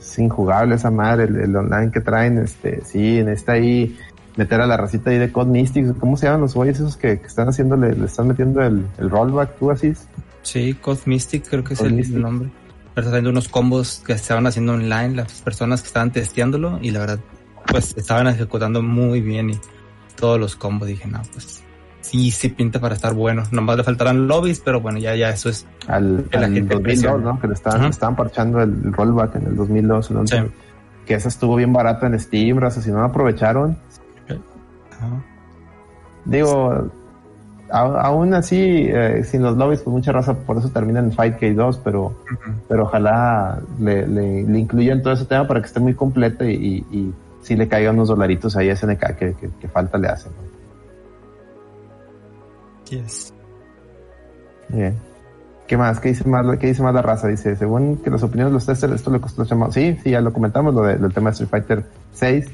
[0.00, 3.96] Es injugable esa madre, el, el online que traen, este, sí, necesita ahí
[4.36, 5.92] meter a la racita ahí de Code Mystics.
[6.00, 9.08] ¿Cómo se llaman los güeyes esos que, que están haciéndole, le están metiendo el, el
[9.10, 9.92] rollback, tú así?
[10.42, 12.18] Sí, Code Mystic creo que es Code el Mystic.
[12.18, 12.50] nombre.
[12.94, 16.90] Pero está haciendo unos combos que estaban haciendo online las personas que estaban testeándolo y
[16.90, 17.20] la verdad,
[17.66, 19.58] pues estaban ejecutando muy bien y
[20.16, 21.62] todos los combos dije, no, pues
[22.02, 23.44] sí, sí pinta para estar bueno.
[23.50, 25.66] Nomás le faltarán lobbies, pero bueno, ya, ya eso es.
[25.86, 27.32] Al, Que la al gente 2002, presiona.
[27.32, 27.40] ¿no?
[27.40, 27.86] Que le estaban, Ajá.
[27.86, 30.10] le estaban parchando el rollback en el 2002.
[30.10, 30.26] ¿no?
[30.26, 30.36] Sí.
[31.06, 33.76] Que esa estuvo bien barata en Steam, raza, si no la aprovecharon.
[34.90, 35.24] Ajá.
[36.24, 36.84] Digo, a-
[37.72, 41.80] aún así, eh, sin los lobbies, pues mucha raza por eso termina en Fight K2,
[41.82, 42.14] pero,
[42.68, 46.54] pero ojalá le, le, le incluyan todo ese tema para que esté muy completa y,
[46.54, 50.08] y, y sí le caigan unos dolaritos ahí a SNK que, que, que falta le
[50.08, 50.32] hacen.
[50.32, 50.52] ¿no?
[52.90, 53.32] Yes.
[54.68, 54.94] Bien.
[55.66, 56.00] ¿Qué más?
[56.00, 57.28] ¿Qué dice más, qué dice más la raza?
[57.28, 59.72] Dice, según que las opiniones de los testers, esto le costó llamado.
[59.72, 62.50] Sí, sí, ya lo comentamos, lo de- del tema de Street Fighter 6.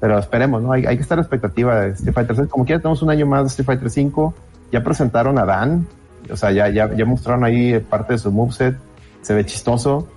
[0.00, 0.72] Pero esperemos, ¿no?
[0.72, 2.48] Hay, hay que estar a la expectativa de Street Fighter 6.
[2.48, 4.34] Como quiera, tenemos un año más de Street Fighter 5.
[4.72, 5.86] Ya presentaron a Dan.
[6.30, 8.76] O sea, ya, ya, ya mostraron ahí parte de su moveset.
[9.22, 10.08] Se ve chistoso.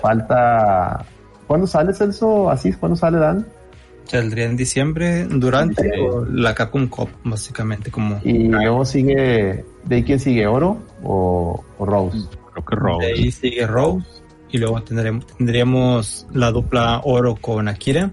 [0.00, 1.04] Falta...
[1.46, 2.50] ¿Cuándo sale Celso?
[2.50, 2.72] ¿Así?
[2.74, 3.46] ¿Cuándo sale Dan?
[4.04, 5.90] Saldría en diciembre durante Sí.
[6.30, 9.64] la Capcom Cup, básicamente como Y luego sigue...
[9.84, 10.46] ¿De ahí quién sigue?
[10.46, 12.18] ¿Oro o, o Rose?
[12.52, 13.06] Creo que Rose.
[13.06, 14.06] De ahí sigue Rose
[14.50, 18.10] y luego tendremos, tendríamos la dupla oro con Akira.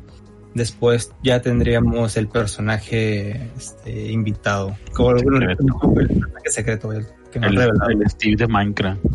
[0.56, 4.78] Después ya tendríamos el personaje este, invitado.
[4.93, 5.64] Como el, Secreto.
[5.97, 7.89] el personaje secreto el que El, revelado.
[7.89, 9.06] el Steve de Minecraft.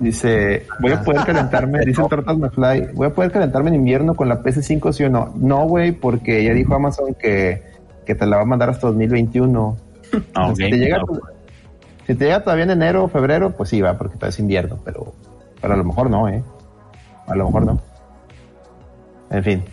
[0.00, 4.28] Dice, voy a poder calentarme, dice Tortas McFly, voy a poder calentarme en invierno con
[4.28, 5.32] la PS5, sí o no.
[5.36, 7.62] No, güey, porque ya dijo Amazon que,
[8.04, 9.76] que te la va a mandar hasta 2021.
[10.34, 11.20] Ah, si, te llega, no,
[12.08, 14.80] si te llega todavía en enero o febrero, pues sí, va, porque todavía es invierno,
[14.84, 15.14] pero,
[15.60, 16.42] pero a lo mejor no, ¿eh?
[17.28, 17.80] A lo mejor no.
[19.30, 19.64] En fin.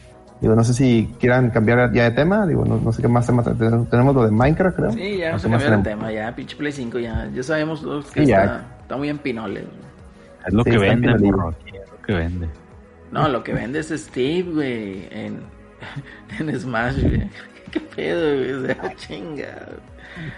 [0.41, 3.25] Digo, no sé si quieran cambiar ya de tema, digo, no, no sé qué más
[3.25, 4.91] temas tenemos, tenemos lo de Minecraft, creo.
[4.91, 7.29] Sí, ya No vamos sé a más cambiar el tema, ya, pinche Play 5, ya,
[7.33, 8.43] ya sabemos los que Sí, ya.
[8.43, 9.63] está, está muy en pinoles.
[10.45, 11.53] Es lo Sí, que está vende, Es lo
[12.05, 12.47] que vende.
[13.11, 15.39] No, lo que vende es Steve, güey, en,
[16.39, 17.29] en Smash, güey.
[17.71, 18.51] ¿Qué pedo, güey?
[18.51, 19.45] O sea, chinga.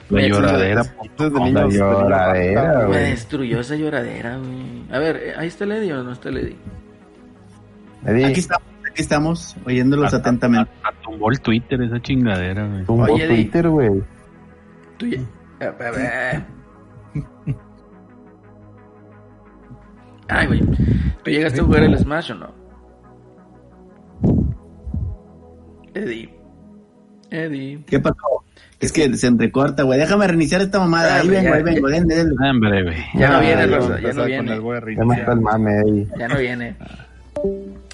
[0.10, 0.84] La Me- lloradera.
[1.18, 4.84] Desde La niños, lloradera, Me destruyó esa lloradera, güey.
[4.92, 6.56] A ver, ¿ahí está Lady o no está Lady?
[8.06, 8.64] Eddie, Aquí estamos,
[8.98, 10.72] aquí estamos, oyéndolos atentamente.
[10.84, 12.84] Hasta tumbó el Twitter esa chingadera, güey.
[12.86, 13.28] tumbó Oye.
[13.28, 14.04] Twitter, güey.
[15.60, 16.46] A- a.
[20.30, 20.62] Ay, güey.
[21.24, 22.52] ¿Tú llegaste a jugar el Smash o no?
[25.94, 26.34] Eddie.
[27.30, 27.84] Eddie.
[27.86, 28.16] ¿Qué pasó?
[28.80, 30.00] Es que se entrecorta, güey.
[30.00, 31.16] Déjame reiniciar esta mamada.
[31.18, 31.88] Ah, Ahí ya, vengo, ahí vengo.
[31.88, 32.30] den, den.
[32.44, 32.96] En breve.
[33.16, 34.52] Ya no viene, ya Rosa, Vamos a ya no viene.
[34.54, 34.56] a
[34.96, 36.08] Ya mame ahí.
[36.18, 36.76] Ya no viene.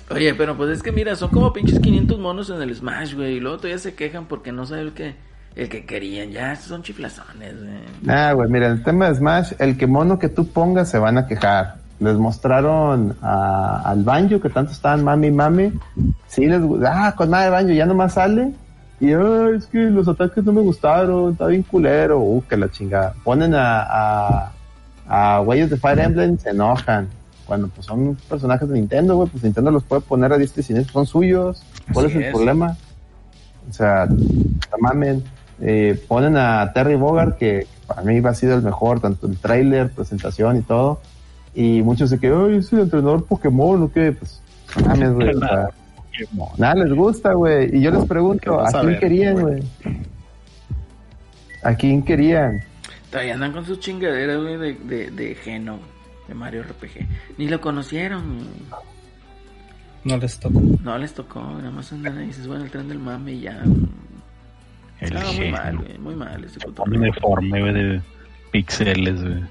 [0.09, 3.37] Oye, pero pues es que mira, son como pinches 500 monos en el Smash, güey.
[3.37, 5.15] Y luego todavía se quejan porque no saben el que,
[5.55, 6.29] el que querían.
[6.31, 8.15] Ya, son chiflazones, güey.
[8.15, 11.17] Ah, güey, mira, el tema de Smash, el que mono que tú pongas se van
[11.17, 11.75] a quejar.
[11.99, 15.71] Les mostraron a- al Banjo que tanto estaban mami mami.
[16.27, 18.51] Sí, les ah, con madre Banjo, ya nomás sale.
[18.99, 22.19] Y "Ay, es que los ataques no me gustaron, está bien culero.
[22.19, 23.13] Uh, que la chingada.
[23.23, 24.51] Ponen a, a,
[25.07, 27.07] a güeyes de Fire Emblem, se enojan.
[27.45, 30.63] Cuando pues son personajes de Nintendo, güey, pues Nintendo los puede poner a diestra y
[30.63, 31.63] siniestra, son suyos.
[31.91, 32.33] ¿Cuál Así es el es.
[32.33, 32.77] problema?
[33.69, 35.23] O sea, no mamen.
[35.61, 39.89] Eh, ponen a Terry Bogard, que para mí ha sido el mejor, tanto el trailer,
[39.91, 41.01] presentación y todo.
[41.53, 44.11] Y muchos se quedan, ay, es el entrenador Pokémon, ¿o qué?
[44.13, 44.41] Pues,
[44.79, 45.35] no mames, güey.
[46.57, 47.77] nada les gusta, güey.
[47.77, 49.63] Y yo les pregunto, ¿a a quién ver, querían, güey?
[51.61, 52.61] ¿A quién querían?
[53.09, 55.79] Todavía andan con sus chingaderas, güey, de, de, de Geno,
[56.27, 57.07] de Mario RPG.
[57.37, 58.47] Ni lo conocieron.
[60.03, 60.61] No les tocó.
[60.81, 63.63] No les tocó, nada más andan ahí, se suben al tren del mame y ya.
[64.99, 67.01] El No, muy mal, güey, muy mal ese Pone cotorreo.
[67.13, 68.01] deforme, güey, de
[68.51, 69.41] píxeles, güey.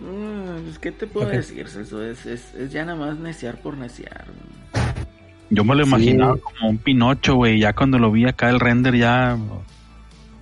[0.00, 1.60] Mm, pues, ¿Qué te puedo decir?
[1.66, 4.24] Eso es, es, es ya nada más neciar por neciar.
[4.26, 4.84] güey.
[5.50, 5.88] Yo me lo Sí.
[5.90, 7.58] imaginaba como un Pinocho, güey.
[7.58, 9.36] Ya cuando lo vi acá el render ya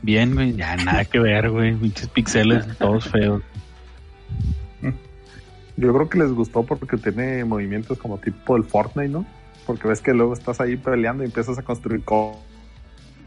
[0.02, 0.54] bien, güey.
[0.54, 1.74] Ya nada que ver, güey.
[1.74, 3.42] Pinches píxeles todos feos.
[5.78, 9.24] Yo creo que les gustó porque tiene movimientos como tipo el Fortnite, ¿no?
[9.66, 12.38] Porque ves que luego estás ahí peleando y empiezas a construir co-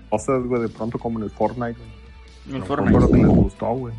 [0.09, 1.77] cosas, güey, de pronto como en el Fortnite.
[1.79, 2.57] güey.
[2.57, 2.91] El Fortnite.
[2.91, 3.93] Fue lo que les gustó, güey.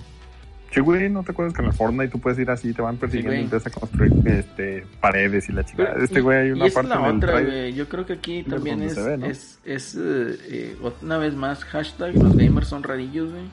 [0.71, 2.97] Sí, güey, ¿no te acuerdas que en el Fortnite tú puedes ir así, te van
[2.97, 5.95] persiguiendo y empiezas a construir este, paredes y la chica?
[6.03, 7.73] Este güey hay y una esa es parte la en otra, güey.
[7.75, 9.27] Yo creo que aquí también es, ve, ¿no?
[9.27, 13.45] es, es eh, eh, una vez más, hashtag, los gamers son rarillos, güey.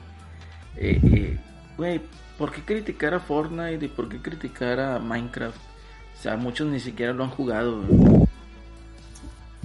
[0.76, 1.38] Eh, eh,
[1.76, 2.00] Güey,
[2.40, 5.58] ¿por qué criticar a Fortnite y por qué criticar a Minecraft?
[6.18, 7.82] O sea, muchos ni siquiera lo han jugado.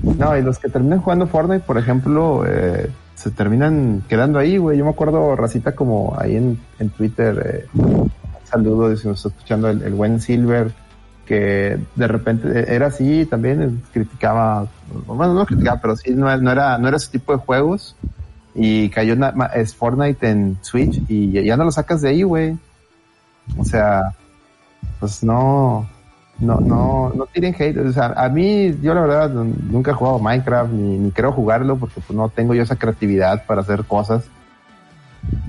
[0.03, 4.77] No, y los que terminan jugando Fortnite, por ejemplo, eh, se terminan quedando ahí, güey.
[4.77, 8.11] Yo me acuerdo, Racita, como ahí en, en Twitter, eh, un
[8.43, 10.73] saludo, si nos está escuchando el, el buen Silver,
[11.25, 14.67] que de repente era así también, eh, criticaba,
[15.07, 17.95] bueno, no criticaba, pero sí, no era, no era ese tipo de juegos.
[18.55, 19.15] Y cayó
[19.53, 22.57] es Fortnite en Switch y ya- no lo sacas de ahí, güey.
[23.57, 24.13] O sea,
[24.99, 25.85] pues no,
[26.39, 27.77] no, no, no tiren hate.
[27.77, 31.75] O sea, a mí, yo la verdad nunca he jugado Minecraft ni, ni quiero jugarlo
[31.77, 34.23] porque pues no tengo yo esa creatividad para hacer cosas.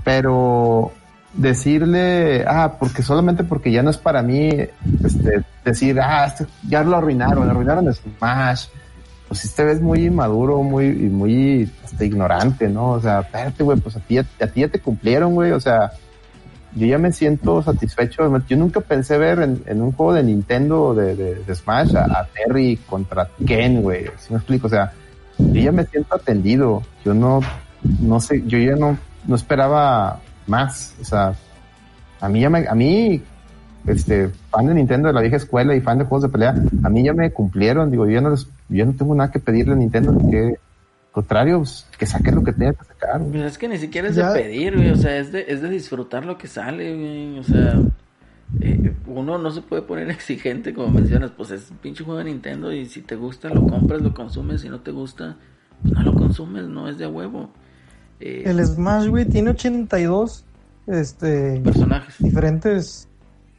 [0.04, 0.92] Pero
[1.34, 4.48] decirle, ah, porque solamente porque ya no es para mí,
[5.04, 8.66] este, decir, ah, este- ya lo arruinaron, arruinaron Smash.
[9.28, 12.92] Pues sí te ves muy inmaduro, muy, muy hasta ignorante, ¿no?
[12.92, 15.50] O sea, espérate, güey, pues a ti, a ti ya te cumplieron, güey.
[15.52, 15.92] O sea,
[16.76, 18.22] yo ya me siento satisfecho.
[18.46, 22.28] Yo nunca pensé ver en, en un juego de Nintendo de, de- de Smash a,
[22.34, 24.04] Terry contra Ken, güey.
[24.18, 24.68] ¿Sí me explico?
[24.68, 24.92] O sea,
[25.38, 26.82] yo ya me siento atendido.
[27.04, 27.40] Yo no,
[28.00, 28.96] no sé, yo ya no,
[29.26, 30.94] no esperaba más.
[31.00, 31.34] O sea,
[32.20, 33.20] a mí ya me, a mí,
[33.86, 36.54] este, fan de Nintendo de la vieja escuela y fan de juegos de pelea,
[36.84, 37.90] a mí ya me cumplieron.
[37.90, 40.16] Digo, yo ya no les, yo no tengo nada que pedirle a Nintendo.
[40.30, 40.58] Que, al
[41.12, 43.20] contrario, pues, que saque lo que tenga que sacar.
[43.20, 43.32] güey.
[43.32, 44.90] Pues es que ni siquiera es Ya- de pedir, güey.
[44.90, 47.38] O sea, es de, es de disfrutar lo que sale, güey.
[47.38, 47.80] O sea,
[48.60, 51.30] eh, uno no se puede poner exigente, como mencionas.
[51.30, 54.60] Pues es un pinche juego de Nintendo y si te gusta, lo compras, lo consumes.
[54.60, 55.36] Si no te gusta,
[55.82, 57.50] pues no lo consumes, no es de a huevo.
[58.20, 60.44] Eh, El Smash, güey, tiene 82
[60.86, 62.14] este, personajes.
[62.18, 63.08] diferentes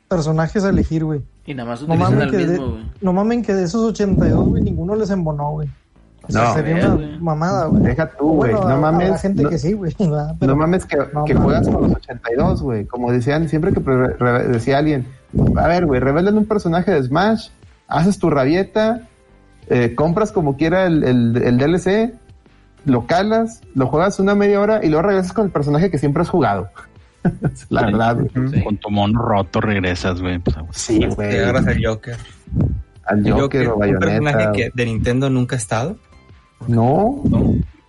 [0.07, 1.21] personajes a elegir, güey.
[1.45, 2.91] Y nada más No mamen, que de, mismo, güey.
[3.01, 5.69] no mamen que de esos 82, güey, ninguno les embonó, güey.
[6.27, 6.53] O sea, No.
[6.55, 7.83] sería una mamada, güey.
[7.83, 8.51] Deja tú, güey.
[8.51, 9.21] Bueno, no mames.
[9.21, 9.95] gente no- que sí, güey.
[10.41, 11.43] no mames que, no que mames.
[11.43, 12.85] juegas con los 82, güey.
[12.85, 15.05] Como decían, siempre que re- decía alguien,
[15.55, 17.49] a ver, güey, revelan un personaje de Smash,
[17.87, 19.03] haces tu rabieta,
[19.69, 22.13] eh, compras como quiera el, el, el DLC,
[22.85, 26.21] lo calas, lo juegas una media hora y luego regresas con el personaje que siempre
[26.23, 26.69] has jugado.
[27.69, 27.85] La Sí.
[27.85, 28.17] verdad.
[28.53, 28.63] Sí.
[28.63, 30.39] Con tu mono roto regresas, güey.
[30.39, 31.37] Pues, Sí, Te güey.
[31.39, 32.17] agarras al Joker.
[33.05, 34.51] Al El Joker, o un personaje Bayonetta.
[34.51, 35.97] que de Nintendo nunca ha estado,
[36.67, 37.21] No,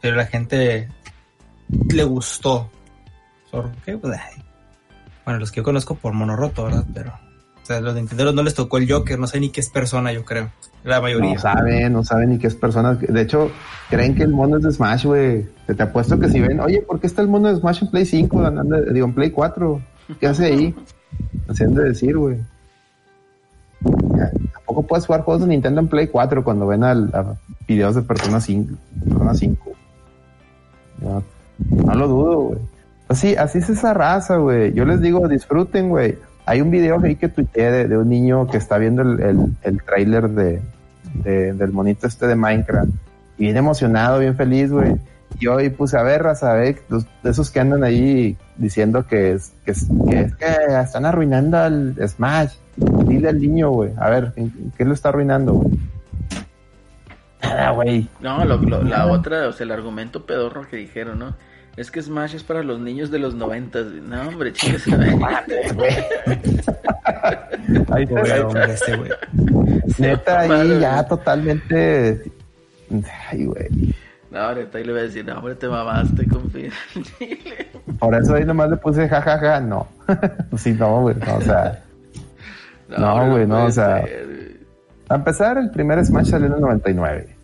[0.01, 0.89] pero la gente
[1.91, 2.71] le gustó.
[3.51, 3.97] ¿Por qué?
[3.99, 4.19] Pues.
[5.25, 6.85] Bueno, los que yo conozco por mono roto, ¿verdad?
[6.95, 7.13] Pero,
[7.63, 10.13] o sea, los Nintendo no les tocó el Joker, no sé ni qué es persona,
[10.13, 10.51] yo creo.
[10.85, 11.35] La mayoría.
[11.35, 12.95] no saben, no saben ni qué es persona.
[12.95, 13.51] De hecho,
[13.91, 15.47] creen que el mono es de Smash, güey.
[15.67, 17.91] Te, te apuesto que si ven, oye, ¿por qué está el mono de Smash en
[17.91, 18.41] Play 5?
[18.47, 19.81] Andando- digo, en Play 4.
[20.21, 20.75] ¿Qué hace ahí?
[21.61, 22.39] Han de decir, güey.
[24.53, 27.35] Tampoco puedes jugar juegos de Nintendo en Play 4 cuando ven al, a
[27.67, 28.75] videos de Persona 5.
[29.05, 29.71] Persona 5.
[31.01, 31.23] Ya,
[31.85, 32.59] no lo dudo, güey.
[33.09, 34.73] Así, así es esa raza, güey.
[34.75, 36.19] Yo les digo, disfruten, güey.
[36.49, 39.39] Hay un video ahí que tuiteé de, de un niño que está viendo el, el,
[39.63, 40.63] el tráiler de,
[41.23, 42.91] de- del monito este de Minecraft.
[43.37, 44.97] Y bien emocionado, bien feliz, güey.
[45.39, 46.77] Y hoy puse a ver, raza, de
[47.25, 50.47] esos que andan ahí diciendo que es, que es, que es que
[50.83, 52.55] están arruinando al Smash.
[52.77, 53.91] Dile al niño, güey.
[53.99, 55.79] A ver, ¿en- ¿qué lo está arruinando, güey?
[57.43, 58.09] Nada, güey.
[58.21, 61.35] No, lo- lo- la otra, o sea, el argumento pedorro que dijeron, ¿no?
[61.79, 63.87] Es que Smash es para los niños de los noventas.
[63.87, 64.83] No, hombre, chicas.
[67.93, 69.11] Ahí Pobre te- hombre este, güey.
[69.99, 70.81] Neta, ahí madre.
[70.81, 72.23] ya totalmente.
[73.31, 73.69] Ay, güey.
[74.31, 76.71] No, neta, ahí le voy a decir, no, hombre, te mamaste, confía.
[77.99, 79.87] Por eso ahí nomás le puse jajaja, no.
[80.51, 81.83] Pues sí, no, güey, no, o sea.
[82.89, 84.03] No, güey, no, o sea.
[84.05, 84.57] ser, güey.
[85.11, 87.37] A empezar, el primer Smash salió en el 99.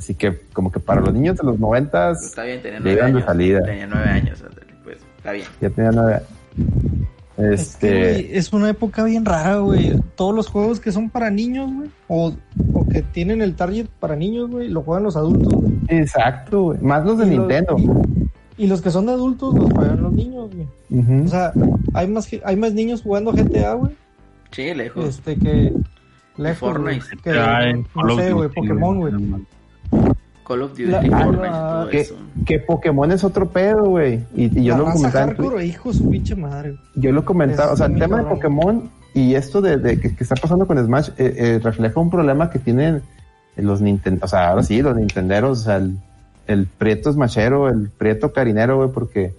[0.00, 3.02] Así que, como que para los niños de los 90 Está bien, tenía nueve de
[3.06, 3.24] años.
[3.26, 3.62] salida.
[3.62, 4.42] Tenía nueve años,
[4.82, 5.46] pues, está bien.
[5.60, 6.20] Ya tenía nueve.
[7.36, 8.38] Es, que, Este.
[8.38, 9.92] es una época bien rara, güey.
[10.14, 12.32] Todos los juegos que son para niños, güey, o,
[12.72, 15.72] o que tienen el target para niños, güey, lo juegan los adultos, güey.
[15.88, 16.80] Exacto, güey.
[16.80, 17.76] Más los de Y los- Nintendo.
[18.56, 21.24] Y los que son de adultos los juegan los niños, güey.
[21.24, 21.52] O sea,
[21.92, 23.92] hay más, hay más niños jugando GTA, güey,
[24.50, 25.04] Sí, lejos.
[25.06, 25.72] este que
[26.36, 27.04] lejos, Fortnite.
[27.22, 29.12] que, Call no sé, güey, Pokémon, güey.
[30.46, 32.14] Call of Duty, La- Fortnite, la- todo Que, eso.
[32.44, 34.24] que Pokémon es otro pedo, güey.
[34.34, 36.70] Y, y yo La lo comentaba en hardcore, hijo de su pinche madre.
[36.70, 36.80] güey.
[36.96, 38.24] Yo lo comentaba, Es o sea, el muy tema de.
[38.24, 42.10] Pokémon y esto de, de que, que está pasando con Smash eh, eh, refleja un
[42.10, 43.02] problema que tienen
[43.56, 45.98] los Nintendo, o sea, ahora sí, los Nintenderos, o sea, el,
[46.46, 49.34] el prieto smashero, el prieto carinero, güey, porque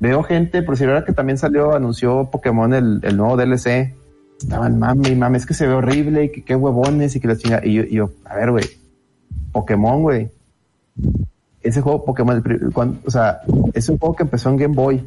[0.00, 3.94] veo gente, por si ahora que también salió, anunció Pokémon el, el nuevo DLC,
[4.40, 7.28] estaban mame y mame, es que se ve horrible y que qué huevones y que
[7.28, 8.64] la chingada, y yo, y yo, a ver, güey,
[9.52, 10.30] Pokémon, güey,
[11.62, 13.40] ese juego Pokémon, el pri- cuando- o sea,
[13.74, 15.06] es un juego que empezó en Game Boy,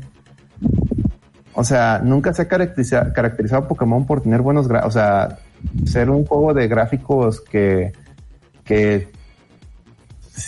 [1.53, 5.39] o sea, nunca se ha caracteriza- caracterizado Pokémon por tener buenos o sea,
[5.85, 7.91] ser un juego de gráficos que,
[8.63, 9.09] que,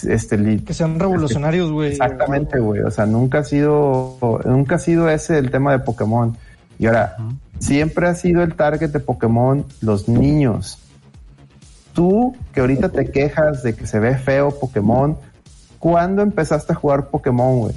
[0.08, 1.92] este, Que sean revolucionarios, güey.
[1.92, 6.36] exactamente, güey, o sea, nunca ha sido, nunca ha sido ese el tema de Pokémon.
[6.80, 7.16] Y ahora,
[7.60, 10.78] siempre ha sido el target de Pokémon los niños.
[11.98, 15.18] Tú, que ahorita te quejas de que se ve feo Pokémon,
[15.80, 17.74] ¿cuándo empezaste a jugar Pokémon, güey?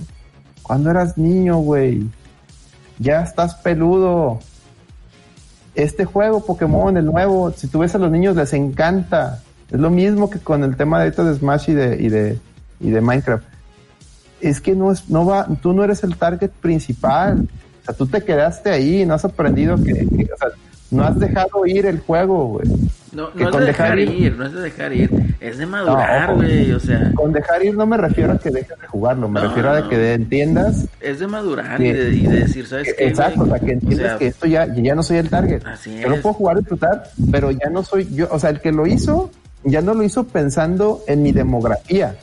[0.63, 2.07] Cuando eras niño, güey.
[2.99, 4.41] Ya estás peludo.
[5.75, 9.41] Este juego Pokémon, el nuevo, si tú ves a los niños les encanta.
[9.71, 12.39] Es lo mismo que con el tema de ahorita de Smash y de, y de,
[12.81, 13.45] y de Minecraft.
[14.43, 17.49] Es que no es, no va, tú no eres el target principal.
[17.81, 20.49] O sea, tú te quedaste ahí, no has aprendido que, que- o sea,
[20.91, 22.69] no has dejado ir el juego, güey.
[23.13, 25.59] No, que no es de dejar dejar ir- ir, no es de dejar ir, es
[25.59, 28.87] de madurar, güey, o sea, Con dejar ir no me refiero a que dejes de
[28.87, 29.89] jugarlo, me No, refiero a no.
[29.89, 33.09] que entiendas es de madurar y de, y de decir, ¿sabes que- qué?
[33.09, 35.65] exacto, o sea, que entiendes sea, que esto ya, ya no soy el target.
[35.67, 36.21] Así Yo lo es.
[36.21, 39.31] puedo jugar y disfrutar, pero ya no soy yo, o sea, el que lo hizo,
[39.65, 42.15] ya no lo hizo pensando en mi demografía,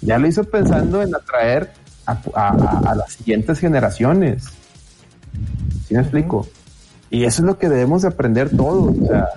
[0.00, 1.70] ya lo hizo pensando en atraer
[2.06, 4.44] a, a- a- a las siguientes generaciones.
[5.86, 6.46] ¿Sí me explico?
[7.10, 9.28] Y eso es lo que debemos de aprender todos, o sea,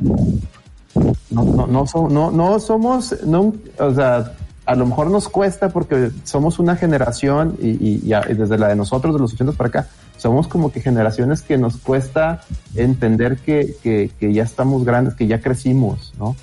[1.30, 3.16] no, no, no, so- no, no somos,
[3.80, 4.34] o sea,
[4.68, 9.22] a lo mejor nos cuesta porque somos una generación y, desde la de nosotros, de
[9.22, 9.88] los 80 para acá,
[10.18, 12.42] somos como que generaciones que nos cuesta
[12.76, 16.36] entender que, que, ya estamos grandes, que ya crecimos, ¿no?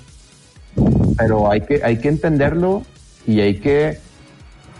[1.17, 2.81] Pero hay que, hay que entenderlo
[3.27, 3.99] y hay que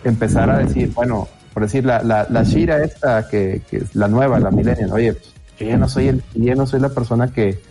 [0.03, 4.39] empezar a decir, bueno, por decir la, la, la Shira esta, que, es la nueva,
[4.39, 7.61] la millennial, oye, pues, yo ya no soy el, yo no soy la persona que,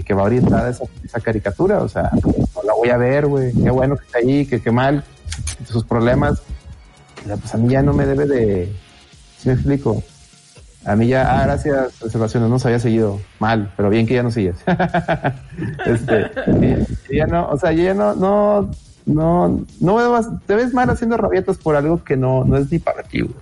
[0.00, 3.96] que, va orientada esa, caricatura, o sea, no la voy a ver, güey, qué bueno
[3.96, 5.04] que está ahí, que qué mal,
[5.66, 6.42] sus problemas,
[7.24, 8.72] pues a mí ya no me debe de,
[9.38, 10.02] ¿sí me explico?
[10.84, 14.22] A mí ya, ah, gracias, observaciones, no se había seguido mal, pero bien que ya
[14.22, 14.56] no sigues.
[15.86, 16.30] este,
[17.10, 18.70] ya no, o sea, ya no, no,
[19.06, 23.04] no, no te ves mal haciendo rabietas por algo que no, no es ni para
[23.04, 23.34] ti, güey.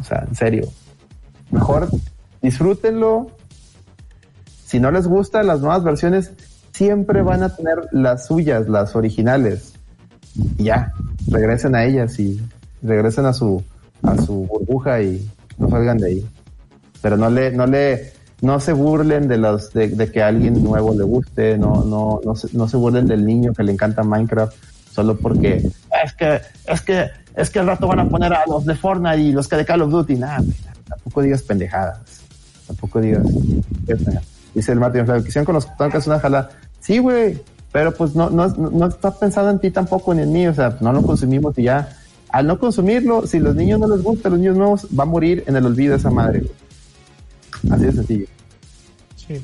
[0.00, 0.68] O sea, en serio.
[1.50, 1.88] Mejor
[2.42, 3.30] disfrútenlo.
[4.66, 6.32] Si no les gustan las nuevas versiones,
[6.72, 9.74] siempre van a tener las suyas, las originales.
[10.58, 10.92] Y ya,
[11.28, 12.40] regresen a ellas y
[12.82, 13.62] regresen a su,
[14.02, 15.24] a su burbuja y
[15.56, 16.26] no salgan de ahí.
[17.00, 20.92] Pero no le, no le, no se burlen de los, de, que a alguien nuevo
[20.94, 24.52] le guste, no, no, no se, no se burlen del niño que le encanta Minecraft
[24.92, 25.58] solo porque
[26.04, 27.06] es que, es que,
[27.36, 29.64] es que al rato van a poner a los de Fortnite y los que de
[29.64, 30.42] Call of Duty, nada,
[30.88, 32.00] tampoco digas pendejadas,
[32.66, 33.22] tampoco digas,
[34.56, 36.50] dice el Martín, Flavio, quisieron con los tanques una jala,
[36.80, 37.38] sí, güey,
[37.72, 40.76] pero pues no, no, no está pensando en ti tampoco ni en mí, o sea,
[40.80, 41.88] no lo consumimos y ya,
[42.30, 45.44] al no consumirlo, si los niños no les gusta, los niños nuevos, va a morir
[45.46, 47.72] en el olvido esa madre, güey.
[47.72, 48.26] Así de sencillo.
[49.16, 49.42] Sí.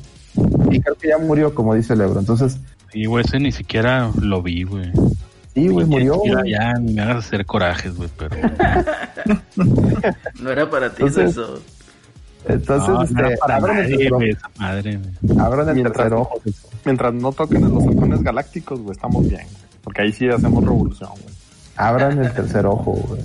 [0.71, 2.19] Y creo que ya murió, como dice el Ebro.
[2.19, 2.57] Entonces,
[2.93, 4.91] Y, güey, ese ni siquiera lo vi, güey.
[5.53, 6.51] sí, güey, murió, Ya, güey.
[6.51, 8.35] ya, ni me hagas hacer corajes, güey, pero...
[10.41, 11.59] No era para ti Entonces, eso.
[12.47, 14.99] Entonces, No, este, para abran el nadie, esa madre.
[15.39, 16.41] Abran el Mientras- tercer ojo.
[16.85, 19.41] Mientras no toquen a los halcones galácticos, güey, estamos bien.
[19.43, 19.63] güey.
[19.83, 21.33] Porque ahí sí hacemos revolución, güey.
[21.77, 23.21] Abran el tercer ojo, güey.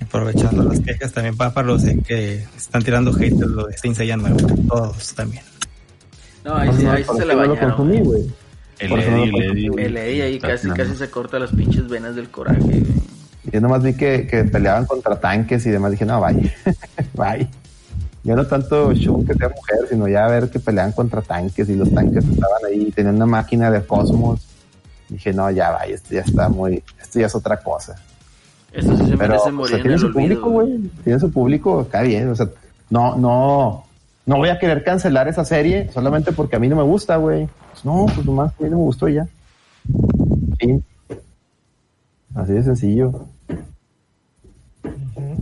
[0.00, 3.96] Aprovechando las quejas también para, para los que están tirando hate de lo de Saint
[3.96, 4.36] Seiya nuevo.
[4.68, 5.42] Todos también.
[6.44, 7.90] No, ahí sí, ahí sí se la bañaron.
[8.80, 12.82] El Eddie, el Eddie, ahí casi, casi se corta las pinches venas del coraje, güey.
[13.52, 15.92] Yo nomás vi que, que peleaban contra tanques y demás.
[15.92, 16.52] Dije, no, vaya.
[17.14, 17.48] vaya.
[18.24, 21.76] Yo no tanto Shun que sea mujer, sino ya ver que peleaban contra tanques y
[21.76, 24.40] los tanques estaban ahí, tenían una máquina de cosmos.
[25.10, 27.96] Dije, no, ya vaya, esto ya está muy, esto ya es otra cosa.
[28.72, 30.20] Eso sí se Pero, merece o sea, morir en tiene su olvido.
[30.22, 30.78] público, güey.
[31.04, 32.28] Tiene su público, está bien.
[32.30, 32.48] O sea,
[32.90, 33.84] no, no,
[34.26, 37.46] no voy a querer cancelar esa serie solamente porque a mí no me gusta, güey.
[37.72, 39.28] Pues no, pues nomás a mí no me gustó y ya.
[40.58, 40.82] Fin.
[42.34, 43.26] Así de sencillo.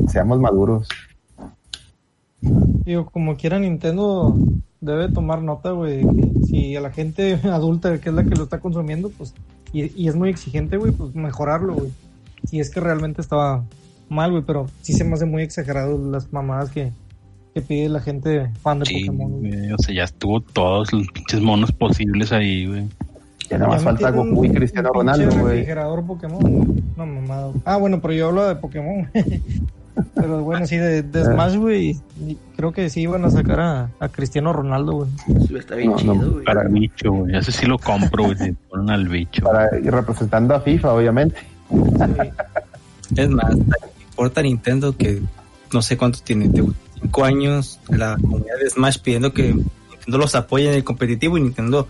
[0.09, 0.89] Seamos maduros.
[2.85, 4.37] Digo, como quiera Nintendo
[4.81, 6.05] debe tomar nota, güey.
[6.47, 9.35] Si a la gente adulta, que es la que lo está consumiendo, pues,
[9.73, 11.91] y, y es muy exigente, güey, pues mejorarlo, güey.
[12.45, 13.65] Si es que realmente estaba
[14.09, 16.91] mal, güey, pero sí se me hace muy exagerado las mamadas que,
[17.55, 19.41] que pide la gente fan de Sí, Pokémon.
[19.41, 19.73] güey.
[19.73, 22.89] o sea, ya estuvo todos los pinches monos posibles ahí, güey.
[23.49, 25.57] Ya nada más falta Goku y Cristiano Ronaldo, güey.
[25.59, 26.83] refrigerador Pokémon.
[26.97, 27.47] No, mamada.
[27.49, 27.61] güey.
[27.65, 29.09] Ah, bueno, pero yo hablo de Pokémon.
[30.15, 32.01] pero bueno, sí, de, de Smash, güey.
[32.21, 35.11] y Creo que sí iban a sacar a, a Cristiano Ronaldo, güey.
[35.45, 36.45] Eso Está bien No, chido, no, güey.
[36.45, 37.37] Para el bicho, güey.
[37.37, 38.53] Ese sí lo compro, güey.
[38.71, 39.43] ponen al bicho.
[39.45, 41.37] Para ir representando a FIFA, obviamente.
[43.17, 43.55] Es más,
[44.01, 45.21] importa Nintendo que
[45.73, 46.65] no sé cuánto tiene, de
[47.01, 51.43] cinco años, la comunidad de Smash pidiendo que Nintendo los apoye en el competitivo y
[51.43, 51.89] Nintendo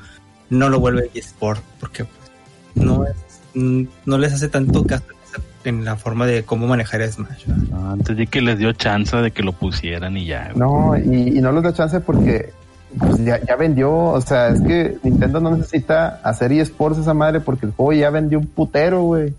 [0.50, 3.14] no lo vuelve eSport porque pues, no es,
[3.54, 5.04] no les hace tanto caso
[5.64, 7.46] en la forma de cómo manejar Smash.
[7.46, 10.52] No, antes de que les dio chance de que lo pusieran y ya.
[10.54, 12.50] No, y, y no les da chance porque
[12.98, 17.40] pues, ya, ya vendió, o sea, es que Nintendo no necesita hacer eSports esa madre
[17.40, 19.34] porque el juego ya vendió un putero, güey.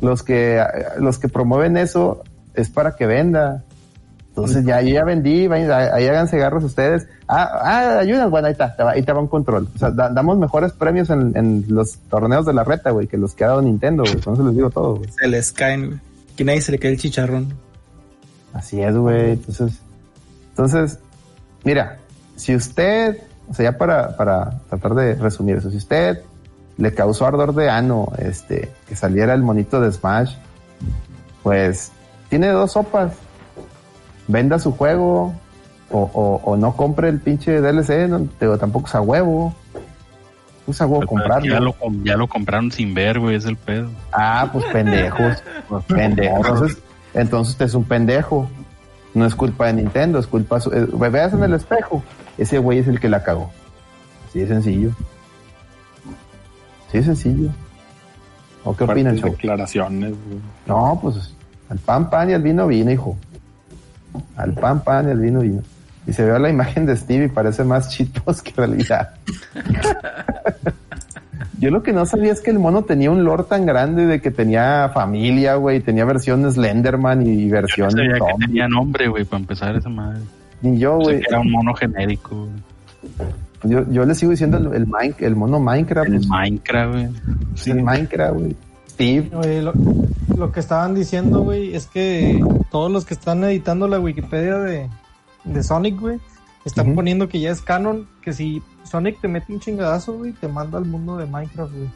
[0.00, 0.62] Los que,
[0.98, 2.22] los que promueven eso
[2.54, 3.64] es para que venda.
[4.44, 7.06] Entonces ya, yo ya vendí, vayan, ahí háganse garros ustedes.
[7.26, 9.68] Ah, ah, ayudas, bueno, ahí está, te va- ahí te va un control.
[9.74, 13.16] O sea, da- damos mejores premios en, en los torneos de la reta, güey, que
[13.18, 14.16] los que ha dado Nintendo, güey.
[14.18, 15.10] Eso les digo todo, güey.
[15.10, 16.00] Se les caen, güey.
[16.36, 17.52] Que nadie se le cae el chicharrón.
[18.52, 19.32] Así es, güey.
[19.32, 19.72] Entonces,
[20.50, 20.98] entonces,
[21.64, 21.98] mira,
[22.36, 23.18] si usted,
[23.50, 26.20] o sea, ya para, para tratar de resumir eso, si usted
[26.76, 30.34] le causó ardor de ano, este, que saliera el monito de Smash,
[31.42, 31.90] pues
[32.28, 33.12] tiene dos sopas.
[34.28, 35.34] Venda su juego
[35.90, 39.54] o, o, o no compre el pinche DLC, no, tampoco es a huevo.
[40.68, 41.60] Es a huevo Ya comprarlo.
[41.60, 43.88] lo, com- ya lo compraron sin ver, güey, es el pedo.
[44.12, 45.42] Ah, pues pendejos.
[45.68, 46.46] Pues pendejos.
[46.46, 46.78] Entonces,
[47.14, 48.48] entonces usted es un pendejo.
[49.14, 50.70] No es culpa de Nintendo, es culpa su...
[50.70, 52.02] eh, veas en el espejo.
[52.36, 53.50] Ese güey es el que la cagó.
[54.28, 54.90] Así de sencillo.
[56.88, 57.50] Así de sencillo.
[58.64, 60.38] ¿O qué opinan, declaraciones, güey.
[60.66, 61.34] No, pues
[61.70, 63.16] al pan pan y al vino vino, hijo.
[64.36, 65.62] Al pan pan y al vino vino.
[66.06, 69.10] Y se ve la imagen de Steve y parece más chitos que realidad.
[71.60, 74.20] Yo lo que no sabía es que el mono tenía un lore tan grande de
[74.20, 78.46] que tenía familia, güey, tenía versión Slenderman y Yo versión no sabía que zombie.
[78.46, 80.20] tenía nombre, güey, para empezar esa madre.
[80.62, 81.20] Ni yo, güey.
[81.28, 82.48] era un mono genérico.
[83.64, 86.08] Yo, yo le sigo diciendo el, el, el mono Minecraft.
[86.08, 87.08] El pues, Minecraft, güey.
[87.56, 88.56] sí, Minecraft, güey.
[88.98, 89.30] Steve.
[89.36, 89.72] Oye, lo,
[90.36, 94.90] lo que estaban diciendo, güey, es que todos los que están editando la Wikipedia de,
[95.44, 96.18] de Sonic, güey,
[96.64, 100.48] están poniendo que ya es canon, que si Sonic te mete un chingadazo, güey, te
[100.48, 101.90] manda al mundo de Minecraft, güey.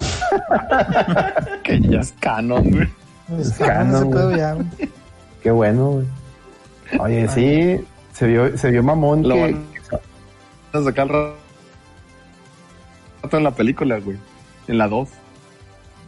[1.62, 2.88] Que ya es canon, güey.
[3.38, 4.66] Es Es canon canon, ya, güey.
[5.42, 6.06] Qué bueno, güey.
[7.00, 9.64] Oye, sí, se vio, se vio mamón Lo que, van
[10.74, 11.32] a sacar al
[13.22, 14.18] rato en la película, güey.
[14.68, 15.08] En la 2.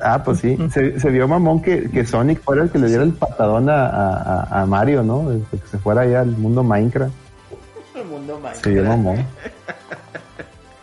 [0.00, 0.56] Ah, pues sí.
[0.72, 3.86] Se, se vio mamón que, que Sonic fuera el que le diera el patadón a,
[3.88, 5.28] a, a Mario, ¿no?
[5.30, 7.14] Desde que se fuera allá al mundo Minecraft.
[7.94, 9.24] El mundo Se vio mamón.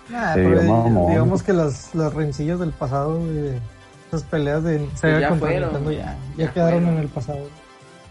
[0.10, 1.10] Nah, Sí, pero, eh, mamón.
[1.12, 3.60] digamos que las, las rencillas del pasado, de
[4.08, 6.98] esas peleas de Sega ya contra fueron, ya, Ya ya quedaron fueron.
[6.98, 7.48] en el pasado.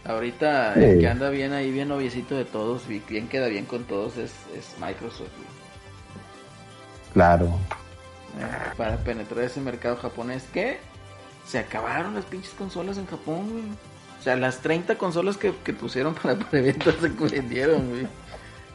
[0.04, 0.80] Ahorita Sí.
[0.84, 4.16] el que anda bien ahí, bien noviecito de todos, y bien queda bien con todos,
[4.18, 5.28] es, es Microsoft.
[7.12, 7.46] Claro.
[7.46, 10.78] Eh, Para penetrar ese mercado japonés, que
[11.46, 13.64] se acabaron las pinches consolas en Japón, güey.
[14.18, 18.06] O sea, las 30 consolas que, que pusieron para preventa se vendieron, güey.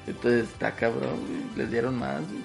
[0.06, 1.58] Entonces está cabrón, güey.
[1.58, 2.42] Les dieron más, güey.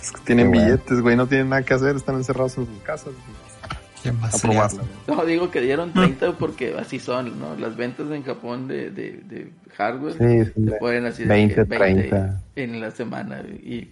[0.00, 0.74] Es que tienen Qué bueno.
[0.76, 3.12] billetes, güey, no tienen nada que hacer, están encerrados en sus casas.
[4.02, 4.42] ¿Qué más.
[5.06, 7.54] No, digo que dieron 30 porque así son, ¿no?
[7.56, 11.62] Las ventas en Japón de, de, de hardware Sí, se ponen así de 20, que
[11.64, 12.40] 20 30.
[12.56, 13.42] en la semana.
[13.62, 13.90] Y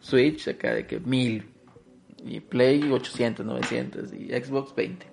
[0.00, 1.48] Switch acá de que 1000.
[2.24, 4.12] Y Play 800, 900.
[4.12, 5.06] Y Xbox 20.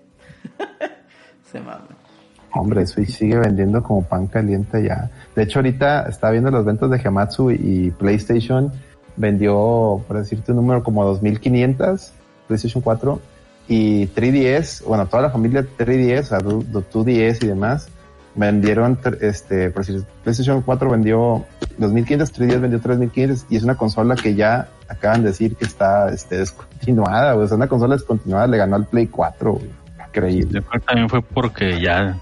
[1.51, 1.87] se mama.
[2.53, 5.09] Hombre, Switch sigue vendiendo como pan caliente ya.
[5.35, 8.71] De hecho, ahorita está viendo las ventas de Hamatsu y, PlayStation
[9.17, 12.13] vendió, por decirte un número, como 2500
[12.47, 13.19] PlayStation 4
[13.67, 17.89] y 3DS, bueno, toda la familia 3DS, o sea, 2DS y demás,
[18.35, 21.45] vendieron, este, por decir, PlayStation 4 vendió
[21.77, 26.09] 2500, 3DS vendió 3500 y es una consola que ya acaban de decir que está,
[26.09, 27.45] este, descontinuada, güey.
[27.45, 29.69] O sea, una consola descontinuada le ganó al Play 4, güey.
[30.07, 30.61] Increíble.
[30.61, 32.17] Yo creo que también fue porque ya,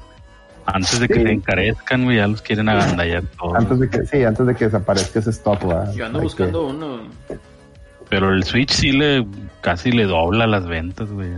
[0.65, 1.21] antes de que Sí.
[1.23, 3.55] se encarezcan, güey, ya los quieren agandallar todo.
[3.55, 5.93] Antes de que, sí, antes de que desaparezca ese stop, ¿verdad?
[5.93, 7.01] Yo ando Hay buscando uno.
[8.09, 9.25] Pero el Switch sí le,
[9.61, 11.29] casi le dobla las ventas, güey.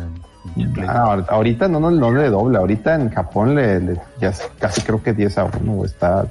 [0.87, 4.49] Ah, ahor- ahorita no, no, no le dobla, ahorita en Japón le, le- ya es
[4.59, 5.89] casi creo que 10 a 1, güey.
[5.89, 6.27] Está,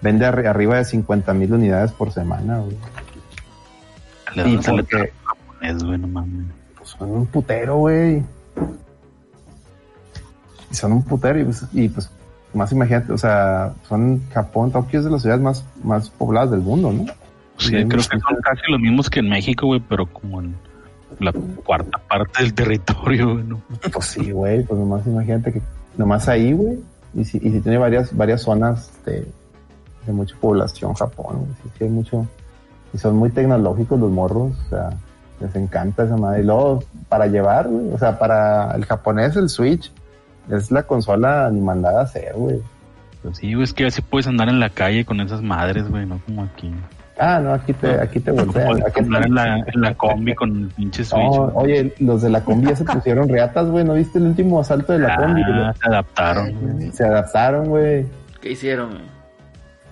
[0.00, 2.76] vende arri- arriba de 50 mil unidades por semana, güey.
[4.34, 6.46] Le Y dan se le porque- traba japonés, güey, no mames.
[6.76, 8.22] Pues son un putero, güey.
[10.70, 12.10] Y son un putero y pues, y pues
[12.54, 16.60] más imagínate, o sea, son Japón, Tokio es de las ciudades más, más pobladas del
[16.60, 17.04] mundo, ¿no?
[17.58, 20.54] Sí, creo que son casi los mismos que en México, güey, pero como en
[21.20, 21.32] la
[21.64, 23.42] cuarta parte del territorio.
[23.92, 25.62] Pues sí, güey, pues nomás imagínate que
[25.96, 26.78] nomás ahí, güey,
[27.14, 29.26] y si, y si tiene varias, varias zonas de,
[30.06, 32.26] de mucha población Japón, güey, sí, sí hay mucho,
[32.92, 34.90] y son muy tecnológicos los morros, o sea,
[35.40, 36.42] les encanta esa madre.
[36.42, 39.92] Y luego, para llevar, güey, o sea, para el japonés el Switch
[40.50, 42.60] es la consola ni mandada a hacer, güey.
[43.22, 46.06] Pues sí, güey, es que así puedes andar en la calle con esas madres, güey,
[46.06, 46.72] no como aquí.
[47.24, 48.82] Ah, no, aquí te, aquí te voltean.
[48.84, 51.22] Aquí andar en la, en la combi con el pinche Switch.
[51.22, 53.84] No, oye, los de la combi ya se pusieron reatas, güey.
[53.84, 55.42] ¿No viste el último asalto de la combi?
[55.46, 56.90] Ah, se adaptaron, güey.
[56.90, 58.06] Se adaptaron, güey.
[58.40, 59.02] ¿Qué hicieron, güey?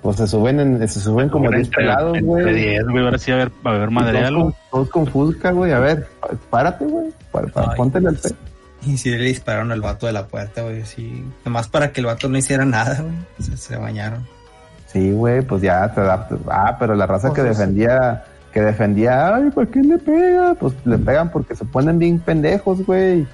[0.02, 2.54] Pues se suben, en, se suben como Ahora 10 entre- pelados, entre güey.
[2.54, 4.54] 10, güey, ahora sí va a haber, va a haber Y madreal, Todos güey.
[4.54, 5.72] con, todos con Fusca, güey.
[5.72, 6.08] A ver,
[6.50, 7.10] párate, güey.
[7.30, 8.30] Para, para, Ay, póntele al pe.
[8.86, 11.22] Y si le dispararon al vato de la puerta, güey, sí.
[11.44, 13.14] Nomás para que el vato no hiciera nada, güey.
[13.40, 14.26] Se, se bañaron.
[14.92, 16.38] Sí, güey, pues ya te adaptas.
[16.48, 17.60] Ah, pero la raza que Pues, sí.
[17.62, 20.54] defendía, que defendía, ay, ¿por qué le pega?
[20.54, 23.26] Pues le pegan porque se ponen bien pendejos, güey.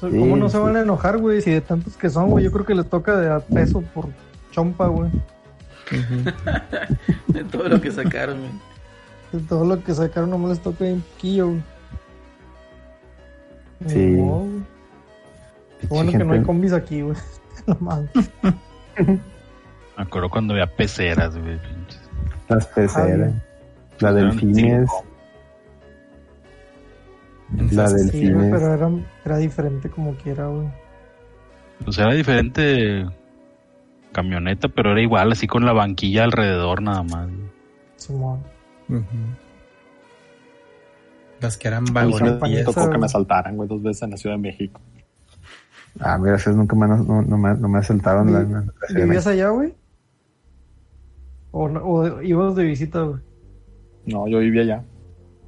[0.00, 0.62] ¿Cómo Sí, no se sí.
[0.62, 1.40] van a enojar, güey?
[1.42, 4.06] Si de tantos que son, güey, yo creo que les toca de a peso por
[4.50, 5.10] chompa, güey.
[7.28, 8.50] De todo lo que sacaron, güey.
[9.32, 11.62] De todo lo que sacaron nomás les toca un poquillo, güey.
[13.86, 14.16] Sí.
[15.80, 17.16] Qué bueno que no hay combis aquí, güey.
[17.66, 18.10] No mames.
[19.96, 21.58] Me acuerdo cuando había peceras, güey.
[22.48, 23.32] Las peceras.
[24.00, 24.90] La Eran delfines.
[27.50, 28.50] La Entonces, Sí, güey, delfines.
[28.60, 28.90] pero era,
[29.24, 30.68] era diferente como quiera, güey.
[31.84, 33.06] Pues era diferente
[34.12, 37.26] camioneta, pero era igual, así con la banquilla alrededor nada más.
[37.26, 37.50] güey.
[37.96, 38.40] Simón.
[38.88, 39.02] ujú.
[41.40, 42.64] Las que eran vagonetillas.
[42.64, 44.80] tocó que me asaltaran, güey, dos veces en la Ciudad de México.
[46.00, 49.48] Ah, mira, nunca me, no, no me, no me asaltaron la, la- la ¿Vivías allá,
[49.50, 49.74] güey?
[51.58, 53.18] ¿O, no- o ibas de visita, güey?
[54.04, 54.84] No, yo vivía allá.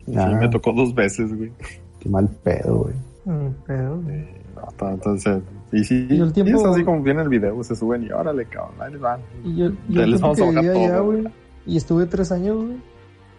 [0.07, 0.39] Sí, Ah.
[0.41, 1.53] me tocó dos veces, güey.
[2.01, 2.95] Qué mal pedo, güey.
[3.27, 3.97] Mm, pedo.
[3.97, 7.63] No, to- entonces, y sí, Y el tiempo- y es así como viene el video,
[7.63, 9.21] se suben y órale, cabrón, ahí les van.
[9.45, 11.25] Y yo, Ya yo les vamos a bajar vivía allá, todo, güey.
[11.67, 12.77] Y estuve tres años, güey.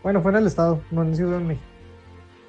[0.04, 1.66] Bueno, fue en el estado, no en Ciudad de México.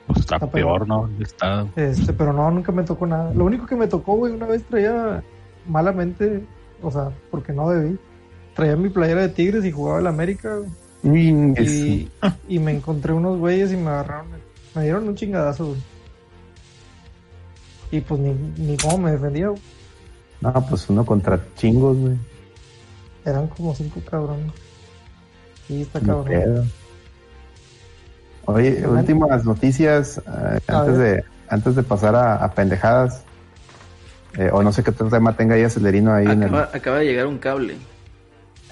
[0.06, 1.08] Pues está Está peor, ¿no?
[1.16, 1.68] El estado.
[1.76, 3.32] Este, pero no, nunca me tocó nada.
[3.32, 5.22] Lo único que me tocó, güey, una vez traía
[5.66, 6.44] malamente,
[6.82, 7.98] o sea, porque no debí.
[8.60, 10.70] Traía mi playera de Tigres y jugaba el América, güey.
[11.02, 12.10] Uy, Y, sí.
[12.46, 14.26] y me encontré unos güeyes y me agarraron.
[14.74, 15.78] Me dieron un chingadazo, güey.
[17.90, 19.62] Y pues ni, ni cómo me defendía, güey.
[20.42, 22.18] No, pues uno contra chingos, güey.
[23.24, 24.52] Eran como cinco cabrones.
[25.66, 26.70] Sí, está cabrón.
[28.44, 31.16] Oye, últimas noticias eh, antes ver.
[31.16, 33.22] de antes de pasar a, a pendejadas.
[34.36, 37.06] Eh, o no sé qué otro tema tenga ahí acelerino ahí en el, acaba de
[37.06, 37.76] llegar un cable.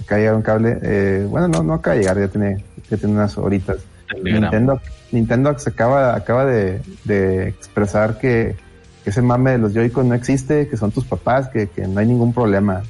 [0.00, 0.78] Acá llega un cable.
[0.82, 3.78] Eh, bueno, no, no acaba de llegar, ya tiene, ya tiene unas horitas.
[4.22, 4.80] Nintendo,
[5.12, 8.56] Nintendo se acaba, acaba de, de expresar que,
[9.04, 12.00] que ese mame de los Joy-Con no existe, que son tus papás, que, que no
[12.00, 12.82] hay ningún problema.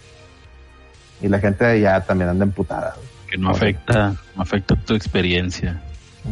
[1.21, 2.95] Y la gente ya también anda emputada.
[3.29, 5.83] Que no afecta, no afecta tu experiencia.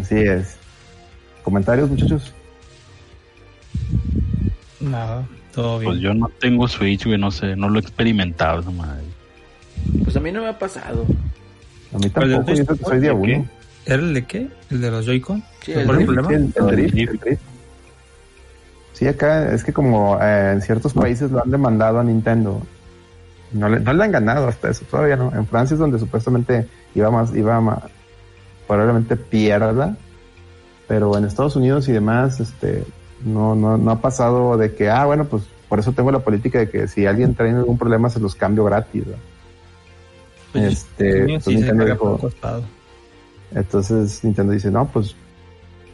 [0.01, 0.57] Así es.
[1.43, 2.33] ¿Comentarios, muchachos?
[4.81, 5.91] Nada, todo bien.
[5.91, 9.03] Pues yo no tengo Switch, güey, no sé, no lo he experimentado esa madre.
[10.05, 11.05] Pues a mí no me ha pasado.
[11.95, 13.25] A mí ¿Cuál tampoco, es yo que soy de ¿De uno.
[13.25, 13.45] qué?
[13.87, 14.49] ¿Era el de qué?
[14.71, 15.43] ¿El de los Joy-Con?
[15.63, 16.29] Sí, ¿Cuál el problema?
[16.73, 17.41] Drift.
[18.93, 22.63] Sí, acá es que como eh, en ciertos países lo han demandado a Nintendo.
[23.53, 25.33] No le, no le han ganado hasta eso, todavía no.
[25.35, 27.81] En Francia es donde supuestamente iba más, iba más,
[28.67, 29.97] probablemente pierda.
[30.89, 32.85] Pero en Estados Unidos y demás, este,
[33.25, 36.59] no, no, no ha pasado de que, ah, bueno, pues por eso tengo la política
[36.61, 39.05] de que si alguien trae algún problema se los cambio gratis.
[39.05, 39.21] ¿verdad?
[40.61, 42.31] Pues, Este, pues sí, se Nintendo dijo-
[43.55, 45.15] entonces Nintendo dice, no, pues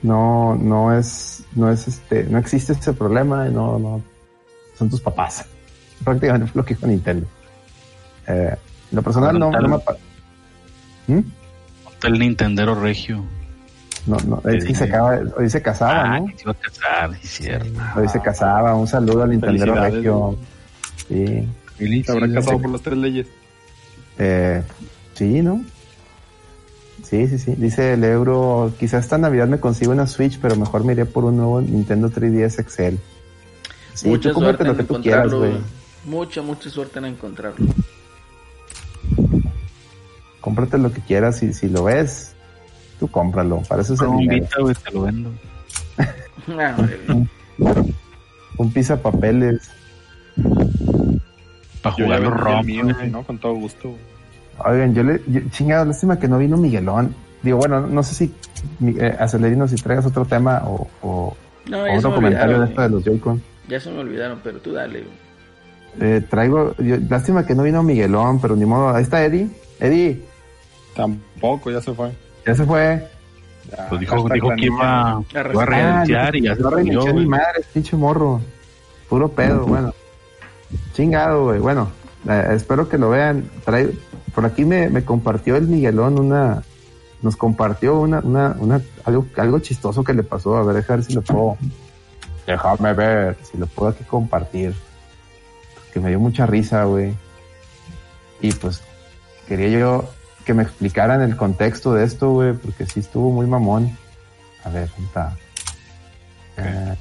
[0.02, 4.02] no, no es, no es este, no existe ese problema, no, no,
[4.76, 5.44] son tus papás.
[6.04, 7.26] Prácticamente fue lo que dijo Nintendo.
[8.26, 8.56] Eh,
[8.90, 9.96] lo personal no, no me pa-
[11.06, 11.18] ¿Mm?
[12.04, 13.22] El Nintendero Regio.
[14.06, 16.26] No, no, es que se acaba, hoy se casaba, Ah, ¿no?
[16.26, 17.80] que se iba a casar, sí, cierto.
[17.96, 20.38] Hoy se casaba, un saludo al Nintendo Felicidades, Regio.
[21.06, 21.48] Sí,
[22.04, 23.26] Se habrá casado por las tres leyes.
[24.18, 24.62] Eh,
[25.14, 25.64] sí, ¿no?
[27.02, 27.54] Sí, sí, sí.
[27.56, 31.24] Dice el euro, quizás esta Navidad me consigo una Switch, pero mejor me iré por
[31.24, 32.98] un nuevo Nintendo 3DS Excel.
[33.94, 35.38] Sí, mucha tú suerte en lo que tú quieras, encontrarlo.
[35.38, 35.62] güey.
[36.04, 37.66] Mucha, mucha suerte en encontrarlo.
[40.40, 42.32] Cómprate lo que quieras y si lo ves,
[42.98, 43.62] tú cómpralo.
[43.68, 44.44] Para eso es el Un dinero.
[44.44, 45.30] Vita, güey, te lo vendo.
[46.58, 47.28] Ah, güey.
[48.58, 49.70] Un pizza papeles.
[51.82, 52.66] Para jugar los ROM,
[53.10, 53.22] ¿no?
[53.24, 53.94] Con todo gusto.
[54.64, 57.14] Oigan, yo le, yo, chingado, lástima que no vino Miguelón.
[57.42, 58.34] Digo, bueno, no sé si,
[58.78, 61.36] mi- eh, Acelerino, si traigas otro tema o, o,
[61.68, 63.42] No, o se otro me comentario de esto de los Joy-Con.
[63.68, 65.04] Ya se me olvidaron, pero tú dale.
[66.00, 68.90] Eh, traigo, yo- lástima que no vino Miguelón, pero ni modo.
[68.94, 69.48] Ahí está Eddie.
[69.80, 70.22] Eddie,
[70.94, 72.12] Tampoco, ya se fue.
[72.46, 73.08] ya se fue.
[73.70, 75.68] Ya, Pues dijo, dijo que iba, A iba a resetear.
[75.68, 77.24] reiniciar y ya se no salió, reinició güey.
[77.24, 78.40] ni madre, pinche morro.
[79.08, 79.92] Puro pedo, bueno.
[80.92, 81.58] Chingado, güey.
[81.60, 81.90] Bueno,
[82.28, 83.50] eh, espero que lo vean.
[83.64, 83.90] Trae,
[84.34, 86.62] por aquí me, me compartió el Miguelón una,
[87.22, 90.56] nos compartió una, una, una, algo, algo chistoso que le pasó.
[90.56, 91.56] A ver, dejar ver si lo puedo,
[92.46, 94.74] déjame ver si lo puedo aquí compartir.
[95.92, 97.14] Que me dio mucha risa, güey.
[98.40, 98.82] Y pues
[99.46, 100.08] quería yo
[100.44, 103.96] que me explicaran el contexto de esto, güey, porque sí estuvo muy mamón.
[104.64, 105.36] A ver, ¿dónde está?
[106.56, 106.96] Eh,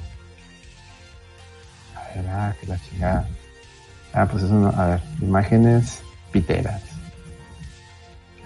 [1.96, 3.28] a ver, ah, que la chingada.
[4.12, 4.68] Ah, pues eso no.
[4.68, 6.82] A ver, imágenes piteras.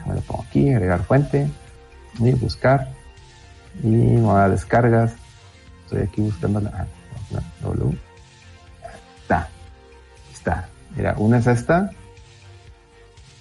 [0.07, 1.49] Me lo pongo aquí, agregar fuente
[2.19, 2.89] y buscar.
[3.83, 5.15] Y me voy a descargas.
[5.85, 6.71] Estoy aquí buscando la.
[7.35, 7.99] ah, W.
[9.23, 9.49] Está.
[10.33, 10.69] Está.
[10.97, 11.91] Mira, una es esta.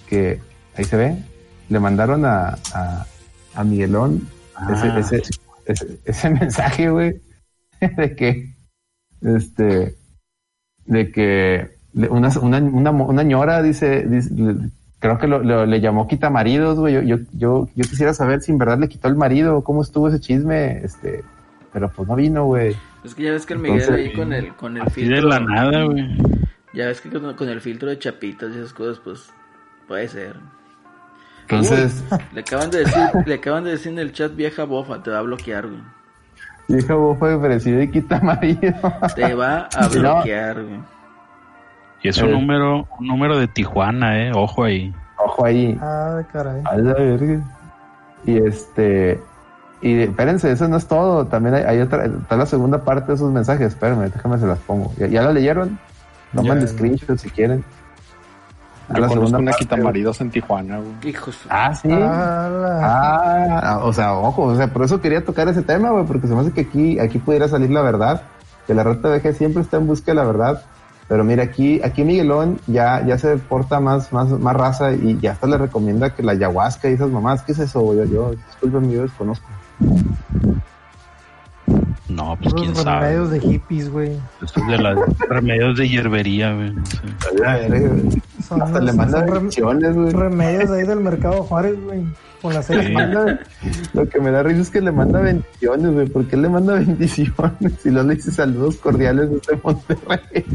[0.10, 0.42] Que
[0.76, 1.16] ahí se ve.
[1.70, 3.06] Le mandaron a, a,
[3.54, 5.00] a Miguelón Ah.
[5.00, 5.36] ese, ese,
[5.66, 7.22] ese, ese mensaje, güey,
[7.82, 8.56] de que,
[9.22, 9.98] este,
[10.86, 11.75] de que
[12.10, 14.06] una, una, una, una ñora dice,
[15.00, 16.94] creo que lo, lo- le llamó quita maridos, güey.
[16.96, 20.08] Yo, yo, yo, yo quisiera saber si en verdad le quitó el marido, cómo estuvo
[20.10, 21.24] ese chisme, este,
[21.72, 22.76] pero pues no vino, güey.
[23.04, 25.16] Es que ya ves que el Miguel Entonces, ahí con el, con el Así filtro.
[25.16, 26.18] de la nada, güey.
[26.74, 29.30] Ya ves que con, con el filtro de chapitas y esas cosas, pues
[29.88, 30.36] puede ser.
[31.48, 32.04] Entonces,
[32.34, 35.20] Le acaban de decir, le acaban de decir en el chat vieja bofa, te va
[35.20, 35.80] a bloquear, güey.
[36.80, 38.74] hija, vos fue ofrecido y quita marido.
[39.16, 39.90] Te va a No.
[39.90, 40.80] bloquear, güey.
[42.06, 42.32] Y es un Eh.
[42.34, 44.32] número, un número de Tijuana, eh.
[44.32, 44.94] Ojo ahí.
[45.18, 45.76] Ojo ahí.
[45.82, 46.62] Ah, caray.
[46.64, 47.42] A la verga.
[48.26, 49.20] Y este.
[49.82, 51.26] Y espérense, eso no es todo.
[51.26, 52.06] También hay, hay otra.
[52.06, 53.70] Está la segunda parte de esos mensajes.
[53.70, 54.92] Espérenme, déjame se las pongo.
[54.98, 55.80] ¿Ya, ya la leyeron?
[56.32, 57.64] No Ya, manden screenshots si quieren.
[58.90, 61.10] A Yo la segunda una parte, quitamaridos en Tijuana, güey.
[61.10, 61.40] Hijos.
[61.50, 61.90] Ah, sí.
[61.92, 66.06] Ah, la- Ah, o sea, ojo, o sea, por eso quería tocar ese tema, güey,
[66.06, 68.22] porque se me hace que aquí, aquí pudiera salir la verdad,
[68.68, 70.62] que la rata VG siempre está en busca de la verdad,
[71.08, 75.34] pero mira, aquí, aquí Miguelón ya, ya se porta más, más, más raza y ya
[75.34, 77.94] hasta le recomienda que la ayahuasca y esas mamás, ¿qué es eso?
[77.94, 79.46] Yo, yo, yo desconozco.
[82.08, 83.02] No, pues quién Los sabe.
[83.08, 84.12] remedios de hippies, güey.
[84.42, 85.00] Esto es de los
[85.30, 86.74] remedios de hierbería, güey.
[87.42, 90.12] hasta le son manda rem- bendiciones, güey.
[90.12, 92.04] remedios ahí del mercado Juárez, güey.
[92.46, 92.94] Con las seis Sí.
[92.94, 93.40] Manda-
[93.94, 96.06] Lo que me da risa es que le manda bendiciones, güey.
[96.08, 97.34] ¿Por qué le manda bendiciones?
[97.82, 100.46] Si no le dice saludos cordiales desde Monterrey.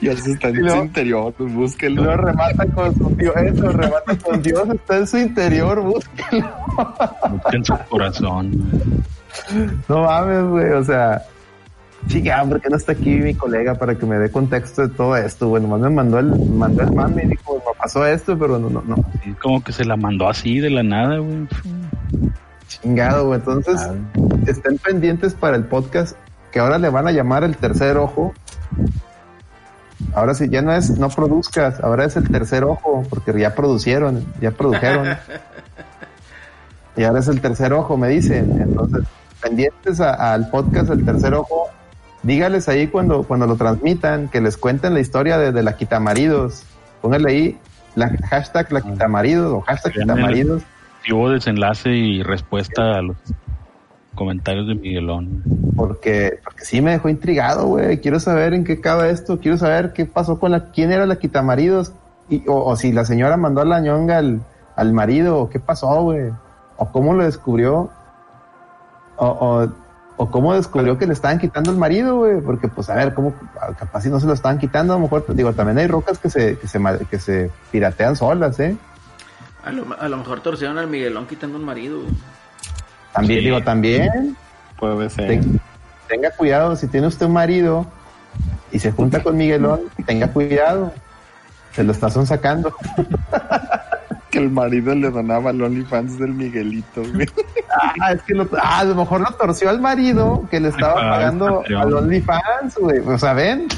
[0.00, 2.04] Ya se está en Y su interior, pues Y búsquelo.
[2.04, 6.50] lo remata con su Dios, eso, remata con Dios, está en su interior, búsquelo.
[7.30, 8.52] Busca en su corazón.
[9.88, 11.22] No mames, güey, o sea,
[12.08, 15.16] chica, ¿por qué no está aquí mi colega para que me dé contexto de todo
[15.16, 15.48] esto?
[15.48, 18.70] Bueno, nomás me mandó el, mandó el mame y dijo, me pasó esto, pero no,
[18.70, 21.48] no, no, Sí, como que se la mandó así de la nada, güey.
[22.66, 23.38] chingado, güey.
[23.38, 26.16] Entonces, estén, estén pendientes para el podcast
[26.50, 28.34] que ahora le van a llamar el tercer ojo.
[30.14, 34.24] Ahora sí, ya no es no produzcas, ahora es el tercer ojo, porque ya producieron,
[34.40, 35.16] ya produjeron.
[36.96, 38.60] y ahora es el tercer ojo, me dicen.
[38.60, 39.04] Entonces,
[39.42, 41.68] pendientes al podcast El Tercer Ojo,
[42.22, 46.64] dígales ahí cuando, cuando lo transmitan, que les cuenten la historia de, de la quitamaridos.
[47.00, 47.58] Pónganle ahí
[47.94, 50.62] la hashtag la quitamaridos o hashtag quitamaridos.
[51.04, 53.16] Si hubo desenlace y respuesta a los
[54.14, 55.42] comentarios de Miguelón.
[55.74, 57.98] Porque, porque sí me dejó intrigado, güey.
[58.00, 59.38] Quiero saber en qué acaba esto.
[59.40, 61.92] Quiero saber qué pasó con la, quién era la quitamaridos.
[62.28, 64.42] Y, o, o si la señora mandó a la ñonga al,
[64.76, 66.30] al marido, qué pasó, güey.
[66.76, 67.90] O cómo lo descubrió.
[69.16, 69.68] O, o,
[70.22, 72.40] o cómo descubrió que le estaban quitando el marido, güey.
[72.40, 73.34] Porque, pues, a ver, cómo,
[73.78, 76.30] capaz si no se lo estaban quitando, a lo mejor, digo, también hay rocas que
[76.30, 76.78] se, que se,
[77.10, 78.76] que se piratean solas, eh.
[79.64, 82.00] A lo, a lo mejor torcieron al Miguelón quitando un marido.
[82.02, 82.12] güey.
[83.12, 83.44] También, Sí.
[83.44, 84.36] digo, también.
[84.78, 85.28] Puede ser.
[85.28, 85.60] Ten-
[86.08, 87.86] tenga cuidado, si tiene usted un marido
[88.70, 90.92] y se junta con Miguelón, tenga cuidado.
[91.72, 92.74] Se lo está sacando.
[94.32, 97.28] Que el marido le donaba al OnlyFans del Miguelito, güey.
[98.00, 100.94] Ah, es que lo- ah, a lo mejor lo torció al marido que le estaba
[100.94, 102.98] Ah, pagando al OnlyFans, güey.
[103.00, 103.68] O sea, ven.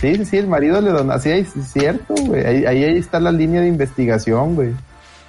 [0.00, 1.18] Sí, sí, sí, el marido le dona.
[1.18, 2.44] Sí, es cierto, güey.
[2.44, 4.72] Ahí, ahí, está la línea de investigación, güey.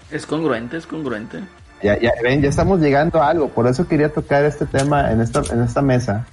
[0.09, 1.43] Es congruente, es congruente.
[1.83, 3.49] Ya, ya, ven, ya estamos llegando a algo.
[3.49, 6.25] Por eso quería tocar este tema en esta, en esta mesa.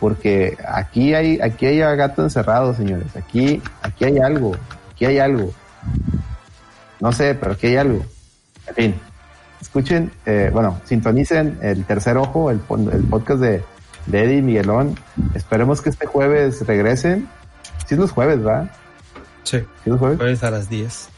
[0.00, 3.14] Porque aquí hay, aquí hay gato encerrado, señores.
[3.16, 4.56] Aquí, aquí hay algo.
[4.92, 5.52] Aquí hay algo.
[7.00, 8.04] No sé, pero aquí hay algo.
[8.68, 8.94] En fin.
[9.60, 13.62] Escuchen, eh, bueno, sintonicen el tercer ojo, el, pon- el podcast de,
[14.06, 14.94] de Eddie y Miguelón.
[15.34, 17.28] Esperemos que este jueves regresen.
[17.86, 18.70] Sí es los jueves, ¿verdad?
[19.44, 20.18] Sí, Sí es los jueves.
[20.18, 21.08] jueves a las 10.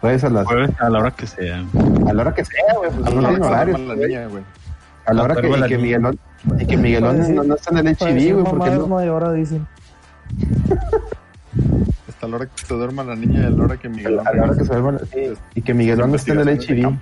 [0.00, 1.64] Jueves a, las, Jueves a la hora que sea.
[2.08, 2.90] a la hora que sea, güey.
[2.90, 4.42] Pues A no la hora tienen que la niña, güey.
[5.06, 5.78] A la hora que, Duerma y la que.
[5.78, 6.18] Miguelón,
[6.58, 9.66] y que Miguelón no, no está en el HIV, güey, porque no, hora, dicen.
[12.22, 14.32] Hasta la hora que se duerma la niña y a la hora que Miguelón a
[14.32, 16.96] la hora que se duerma, sí, y que Miguelón no esté en el HIV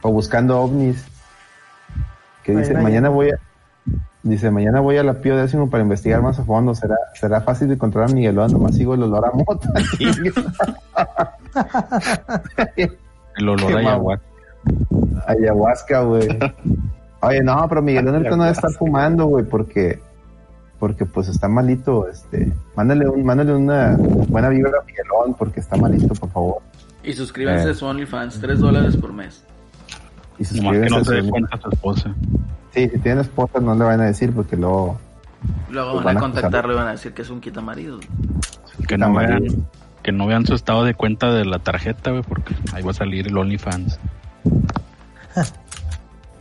[0.00, 1.04] o buscando ovnis.
[2.42, 3.38] Que dice, mañana voy a,
[4.22, 6.74] dice, mañana voy a la Pío décimo para investigar más a fondo.
[6.74, 9.68] Será, será fácil de encontrar a Miguelón, nomás sigo el olor a mota.
[13.36, 14.26] El olor a ayahuasca.
[15.26, 16.28] Ayahuasca, güey.
[17.20, 20.00] Oye, no, pero Miguelón ahorita no debe estar fumando, güey, porque,
[20.80, 25.76] porque pues está malito, este, mándale un, mándale una buena vibra a Miguelón, porque está
[25.76, 26.56] malito, por favor.
[27.04, 27.70] Y suscríbanse Eh.
[27.70, 29.44] a su OnlyFans, 3 dólares por mes.
[30.38, 32.14] Y Nomás que suscríbanse no a se dé su- cuenta a su esposa.
[32.74, 34.98] Sí, si tienen esposa no le van a decir porque luego
[35.70, 37.98] Luego Pues van a contactarlo y van a decir que es un quitamarido.
[38.86, 39.42] Que no, vean,
[40.02, 42.94] que no vean su estado de cuenta de la tarjeta, güey, porque ahí va a
[42.94, 43.98] salir el OnlyFans.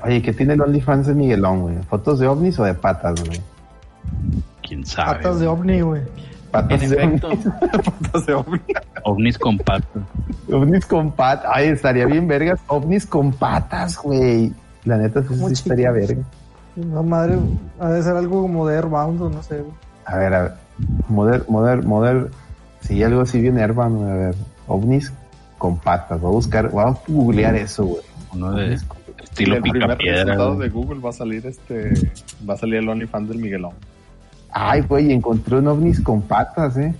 [0.04, 1.76] Oye, ¿qué tiene el OnlyFans de Miguelón, güey?
[1.90, 3.40] ¿Fotos de ovnis o de patas, güey?
[4.84, 5.16] ¿Quién sabe?
[5.18, 6.02] Patas de ovni, güey.
[6.52, 8.26] Patas En de efecto, ovnis.
[8.26, 8.62] de ovnis.
[9.04, 10.04] Ovnis con patas.
[10.52, 11.52] Ovnis con patas.
[11.54, 12.60] Ay, estaría bien vergas.
[12.68, 14.52] Ovnis con patas, güey.
[14.86, 16.24] La neta, eso sí estaría verga.
[16.76, 17.38] No, madre,
[17.80, 19.74] ha de ser algo como de Airbound o no sé, güey.
[20.06, 20.54] A ver, a ver.
[21.10, 22.28] Modern, modern, modern.
[22.82, 24.12] Sí, algo así bien güey.
[24.12, 24.36] A ver.
[24.68, 25.12] Ovnis
[25.58, 26.20] con patas.
[26.20, 28.02] Voy a buscar, voy a googlear eso, güey.
[28.34, 30.70] Uno de Y estilo el resultado güey.
[30.70, 31.92] de Google va a salir este,
[32.50, 33.74] va a salir el OnlyFans del Miguelón.
[34.52, 36.94] Ay, güey, encontré un ovnis con patas, eh.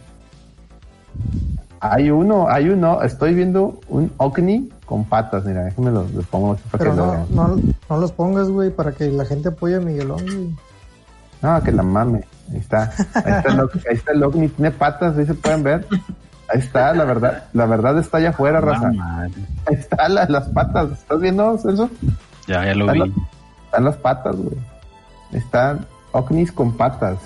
[1.82, 6.54] Hay uno, hay uno, estoy viendo un ovni con patas, mira, déjame lo, lo pongo
[6.54, 7.26] aquí para Pero que lo no, vean.
[7.32, 10.56] no, no los pongas, güey, para que la gente apoye a Miguelón, güey.
[11.42, 12.26] No, que la mame.
[12.52, 12.92] Ahí está.
[13.14, 15.88] Ahí está el, ovni- ahí está el ovni, tiene patas, ahí se pueden ver.
[16.52, 18.88] Ahí está, la verdad, la verdad está allá afuera, raza.
[18.90, 19.32] Ah, madre.
[19.68, 20.92] Ahí está la- las patas.
[20.92, 21.90] ¿Estás viendo, Celso?
[22.48, 23.00] Ya, ya lo Están, vi.
[23.16, 23.26] las-
[23.66, 24.58] están las patas, güey.
[25.32, 27.20] Están ovnis con patas.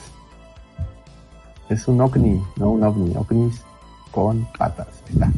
[1.69, 3.61] Es un ovni, no un ovni, ovnis
[4.11, 4.87] con patas.
[5.07, 5.31] Ahí está.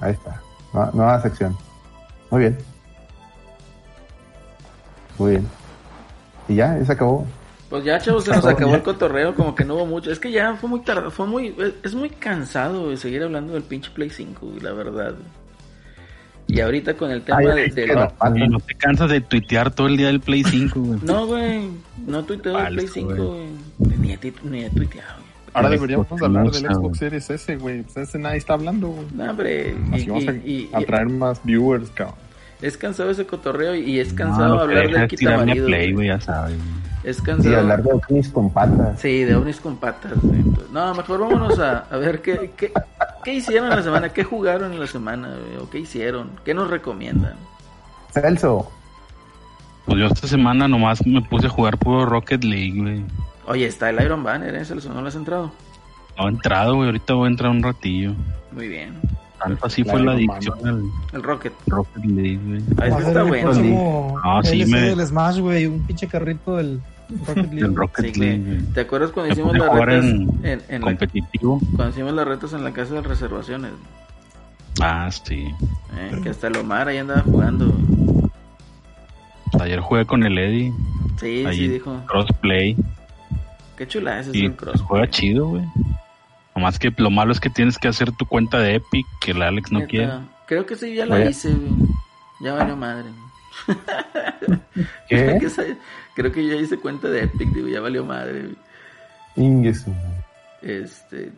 [0.00, 0.42] Ahí está.
[0.72, 1.56] Nueva, nueva sección.
[2.30, 2.58] Muy bien.
[5.18, 5.48] Muy bien.
[6.48, 7.26] Y ya, ya se acabó.
[7.70, 10.10] pues ya, chavos, se nos acabó el cotorreo, como que no hubo mucho.
[10.10, 13.62] Es que ya fue muy tarde, fue muy, es muy cansado güey, seguir hablando del
[13.62, 15.14] pinche Play 5, güey, la verdad.
[16.48, 18.32] Y ahorita con el tema Ay, de, patas.
[18.32, 21.00] Oye, no te cansas de tuitear todo el día del Play 5, güey.
[21.02, 21.68] No, güey,
[22.06, 23.46] no tuiteo del Play Falso, 5, güey.
[23.98, 24.12] Ni ni
[24.64, 25.26] he tuiteado, güey.
[25.54, 26.98] Ahora El deberíamos hablar del Xbox.
[26.98, 27.82] Series S, güey.
[27.82, 29.06] Pues ese nadie está hablando, güey.
[29.14, 32.14] No, hombre, y, Así vamos a, y- y- a traer más viewers, cabrón.
[32.62, 35.66] es cansado ese cotorreo y es No, cansado que hablar del quitamarido.
[35.66, 36.56] Play, güey, ya sabes.
[37.06, 37.56] Es Y cansado.
[37.58, 39.00] hablar de ovnis con patas.
[39.00, 40.12] Sí, de ovnis con patas.
[40.12, 42.72] Entonces, no, mejor vámonos a, a ver qué, qué,
[43.22, 45.28] qué hicieron en la semana, qué jugaron en la semana,
[45.62, 47.34] o qué hicieron, qué nos recomiendan.
[48.12, 48.70] Celso,
[49.84, 53.04] Pues yo esta semana nomás me puse a jugar puro Rocket League, güey.
[53.46, 54.64] Oye, está el Iron Banner, ¿eh?
[54.64, 55.52] ¿Se lo- ¿No lo has entrado?
[56.18, 56.88] No he entrado, güey.
[56.88, 58.12] Ahorita voy a entrar un ratillo.
[58.50, 58.94] Muy bien.
[59.38, 61.52] Tanto así fue la adicción al El Rocket.
[61.68, 62.62] Rocket League, güey.
[62.78, 64.14] Ah, está el bueno.
[64.24, 65.66] Ah, sí, me- del Smash, güey.
[65.66, 66.80] Un pinche carrito del
[67.26, 67.60] Rocket League.
[67.60, 68.60] El Rocket Sí, League.
[68.74, 70.96] ¿Te acuerdas cuando hicimos las retas en en, en la-
[71.76, 73.72] cuando hicimos las retas en la casa de reservaciones?
[74.80, 75.46] Ah, sí.
[75.96, 76.20] ¿eh?
[76.22, 77.72] Que hasta el Omar ahí andaba jugando.
[79.60, 80.72] Ayer jugué con el Eddie.
[81.18, 82.02] Sí, ahí, sí, dijo.
[82.06, 82.76] Crossplay.
[83.76, 84.80] Qué chula ese es el pues, cross.
[84.82, 85.64] juega chido, güey.
[86.54, 89.42] Nomás que lo malo es que tienes que hacer tu cuenta de Epic, que el
[89.42, 90.12] Alex no Neta, quiere.
[90.46, 91.88] Creo que sí, ya la hice, güey.
[92.40, 93.08] Ya valió madre.
[95.08, 95.38] ¿Qué?
[96.16, 98.42] Creo que, ya hice cuenta de Epic, digo, ya valió madre.
[98.42, 98.56] güey.
[99.36, 99.86] Ingues.
[100.62, 101.30] Este.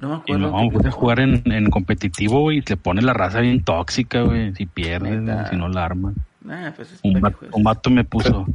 [0.00, 0.50] No me Y acuerdo.
[0.50, 4.54] no, a jugar en, en competitivo, güey, y te pone la raza bien tóxica, güey.
[4.54, 6.14] Si pierdes, si no la arman.
[6.42, 7.56] Nah, pues es Un vato, juegues.
[7.56, 8.46] un vato me puso.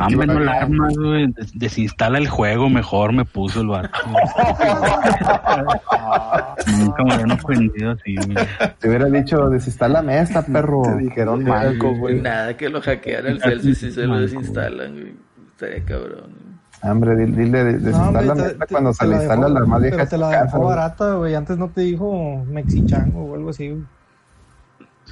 [0.00, 1.26] Ah, no la armas, güey.
[1.32, 3.88] des- Desinstala el juego, mejor me puso el vato.
[6.78, 8.46] Nunca me habían ofendido así, güey.
[8.78, 10.82] Te hubiera dicho, desinstálame esta, perro.
[10.82, 12.20] Te dijeron manco, güey.
[12.20, 15.25] Nada que lo hackean el Celsius y se lo desinstalan, güey.
[15.56, 16.56] Estaría cabrón.
[16.82, 19.48] Hombre, dile, dile No, desinstálame hombre, te- esta te- cuando te se le la instala
[19.48, 21.34] la más vieja Pero de te la dejó barata, güey.
[21.34, 23.82] Antes no te dijo Mexichango o algo así, güey.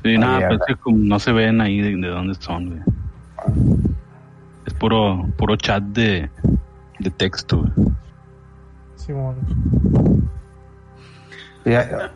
[0.02, 2.80] Sí, nada, Oye, pues que como no se ven ahí de, de dónde son, güey.
[4.66, 6.28] Es puro, puro chat de,
[6.98, 7.88] de texto, güey.
[8.96, 9.36] Simón.
[11.64, 12.10] Ya- ya.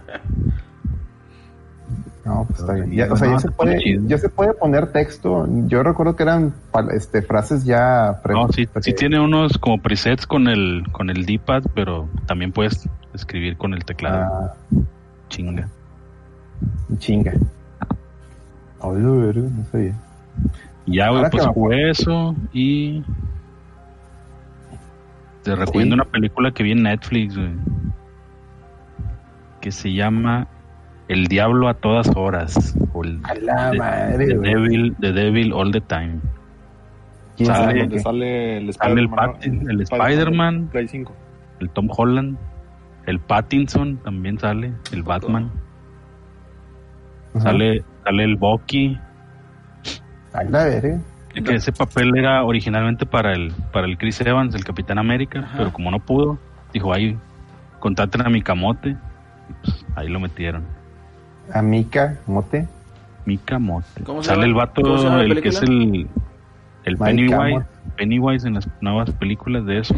[2.28, 2.90] No, pues está bien.
[2.90, 5.48] Ya, o sea, No, ya, se puede, ya se puede poner texto.
[5.66, 6.52] Yo recuerdo que eran
[6.92, 8.20] este, frases ya...
[8.28, 12.86] No, sí, sí tiene unos como presets con el, con el D-pad, pero también puedes
[13.14, 14.26] escribir con el teclado.
[14.30, 14.54] Ah,
[15.30, 15.68] Chinga.
[16.98, 17.32] chinga.
[18.82, 19.94] Verga, no sabía.
[20.84, 23.02] Ya, güey, pues jugué eso y...
[25.44, 26.00] Te recomiendo Sí.
[26.02, 27.52] una película que vi en Netflix, güey.
[29.62, 30.46] Que se llama
[31.08, 32.76] El Diablo a todas horas.
[32.92, 34.34] O el, A la The- madre, The.
[34.38, 36.20] Devil, The Devil All the Time.
[37.36, 40.68] ¿Quién sale- sale el Spider-Man, el Spider-Man.
[40.72, 41.14] Play 5.
[41.60, 42.36] El Tom Holland.
[43.06, 44.72] El Pattinson también sale.
[44.92, 45.50] El Batman.
[47.34, 47.40] Ajá.
[47.40, 48.98] Sale, sale el Bucky.
[50.32, 51.00] A la verga.
[51.32, 55.54] Que ese papel era originalmente para el, para el Chris Evans, el Capitán América, Ajá.
[55.58, 56.38] pero como no pudo,
[56.72, 57.16] dijo ahí,
[57.78, 58.90] contraten a mi camote.
[58.90, 60.64] Y pues ahí lo metieron.
[61.52, 62.66] Amica, mote.
[63.24, 64.02] Mi camote.
[64.04, 66.08] ¿Cómo se Sale el vato, ¿Cómo se llama la el que es el,
[66.84, 67.64] el Pennywise.
[67.96, 69.94] Pennywise en las nuevas películas de eso.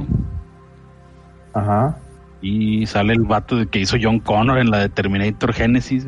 [1.52, 1.96] Ajá.
[2.42, 6.06] Y sale el vato de que hizo John Connor en la de Terminator Genesis.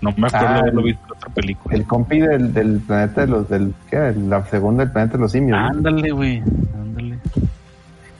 [0.00, 1.74] No me acuerdo Ah, de haberlo el- visto en otra película.
[1.74, 3.48] El compi del, del planeta de los...
[3.48, 4.14] Del, ¿Qué?
[4.28, 5.58] La segunda del planeta de los simios.
[5.58, 6.42] Ándale, güey.
[6.74, 7.18] Ándale.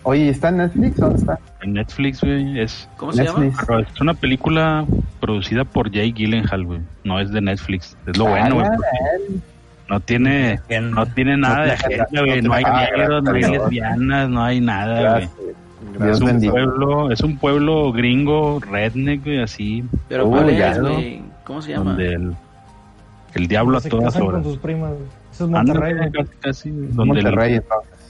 [0.02, 0.97] Oye, ¿está en Netflix?
[0.97, 1.38] ¿Dónde está?
[1.62, 2.60] En Netflix, güey.
[2.60, 3.44] Es, ¿Cómo se llama?
[3.47, 4.84] Es una película
[5.16, 6.80] producida por Jay Gyllenhaal, güey.
[7.05, 7.97] No es de Netflix.
[8.06, 8.66] Es lo bueno, güey.
[8.66, 9.40] Porque
[9.88, 12.43] No tiene, no tiene nada de agenda, güey.
[12.43, 15.28] No hay negros, no hay lesbianas, no hay nada, güey.
[16.10, 20.94] Es un pueblo, es un pueblo gringo, redneck, güey, así, Pero ¿cuál es, ya, ¿no?
[20.94, 21.22] güey?
[21.44, 21.90] ¿Cómo se llama?
[21.90, 22.34] donde el,
[23.34, 24.43] el diablo a todas casan con horas.
[24.43, 24.93] tus primas.
[25.32, 25.94] Eso es Monterrey,
[26.40, 27.60] casi, donde Monterrey,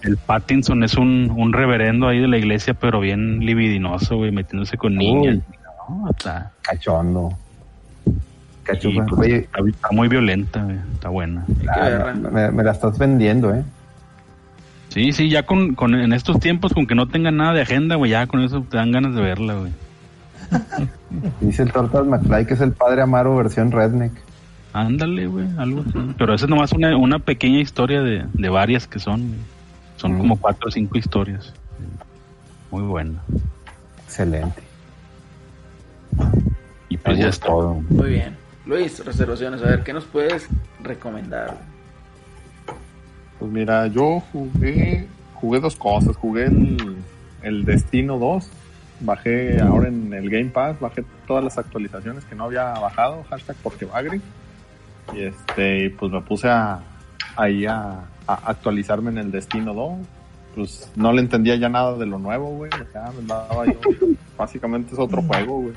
[0.03, 4.77] el, Pattinson es un, un reverendo ahí de la iglesia, pero bien libidinoso, güey, metiéndose
[4.77, 5.39] con niñas.
[5.89, 7.31] No, está, Cachondo.
[8.07, 8.11] y,
[8.65, 9.05] Cachupa.
[9.07, 11.45] pues, Oye, está, está muy violenta, güey, está buena.
[11.69, 12.13] Ah,
[12.53, 13.63] me la estás vendiendo, ¿eh?
[14.89, 17.97] Sí, sí, ya con, con en estos tiempos, con que no tengan nada de agenda,
[17.97, 19.73] güey, ya con eso te dan ganas de verla, güey.
[21.41, 24.13] Dice el Tortas McFly que es el padre Amaro versión redneck.
[24.73, 26.15] Ándale, güey, algo así.
[26.19, 29.29] Pero esa es nomás una, una pequeña historia de, de varias que son.
[29.29, 29.41] güey.
[29.97, 30.19] Son Mm.
[30.19, 31.53] como cuatro o cinco historias.
[32.71, 33.15] Muy buena.
[34.05, 34.63] Excelente.
[36.89, 37.75] Y pues ya es todo.
[37.89, 38.37] Muy bien.
[38.65, 39.63] Luis, reservaciones.
[39.63, 40.49] A ver, ¿qué nos puedes
[40.83, 41.57] recomendar?
[43.39, 46.17] Pues mira, yo jugué, jugué dos cosas.
[46.17, 46.97] Jugué el,
[47.43, 48.51] el Destino 2.
[49.01, 53.55] Bajé ahora en el Game Pass, bajé todas las actualizaciones que no había bajado, hashtag
[53.63, 54.23] porque bagre.
[55.15, 56.81] Y este, pues me puse a,
[57.37, 59.93] ahí a, a actualizarme en el Destino 2.
[60.55, 62.71] Pues no le entendía ya nada de lo nuevo, güey.
[62.95, 63.79] Ya me daba yo.
[64.39, 65.75] Básicamente es otro juego, güey.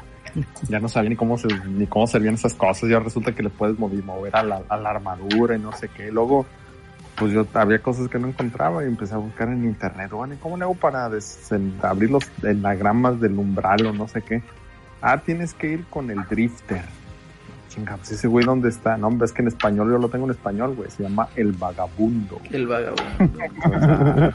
[0.67, 2.89] Ya no sabía ni cómo se, ni cómo servían esas cosas.
[2.89, 5.89] Ya resulta que le puedes mover, mover a la, a la armadura y no sé
[5.89, 6.11] qué.
[6.11, 6.45] Luego,
[7.19, 10.37] pues yo había cosas que no encontraba y empecé a buscar en internet, bueno, ¿y
[10.37, 14.41] cómo le hago para abrir los enagramas del umbral o no sé qué?
[15.01, 16.81] Ah, tienes que ir con el drifter.
[17.69, 18.97] Chinga, pues ese güey, ¿dónde está?
[18.97, 20.89] No, hombre, es que en español yo lo tengo en español, güey.
[20.89, 22.41] Se llama El Vagabundo.
[22.51, 23.39] El vagabundo.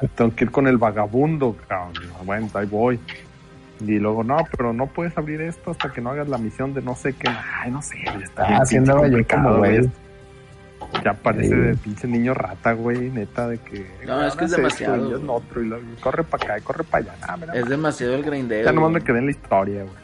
[0.14, 1.92] Tengo que ir con el vagabundo, cabrón.
[2.24, 3.00] Bueno, ahí voy.
[3.80, 6.82] Y luego, no, pero no puedes abrir esto hasta que no hagas la misión de
[6.82, 7.28] no sé qué.
[7.28, 9.90] Ay, no sé, está Ah, andaba yo como güey.
[11.02, 11.54] Ya parece Sí.
[11.54, 13.84] de pinche niño rata, güey, neta, de que...
[14.06, 15.70] No, es que es demasiado, y otro, y
[16.00, 17.26] corre para acá, y corre para allá.
[17.26, 18.64] Nah, mira, Es demasiado el grindeo.
[18.64, 19.00] ya nomás güey.
[19.02, 19.94] me quedé en la historia, güey.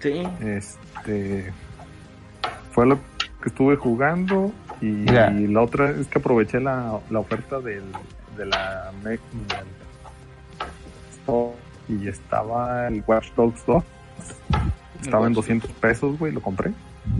[0.00, 0.28] Sí.
[0.44, 1.52] Este
[2.72, 2.96] fue lo
[3.40, 7.84] que estuve jugando y, la otra es que aproveché la, la oferta del,
[8.36, 9.20] de la del
[11.88, 13.82] y estaba el Watch Dogs 2
[15.02, 16.72] estaba en Watch 200 pesos güey lo compré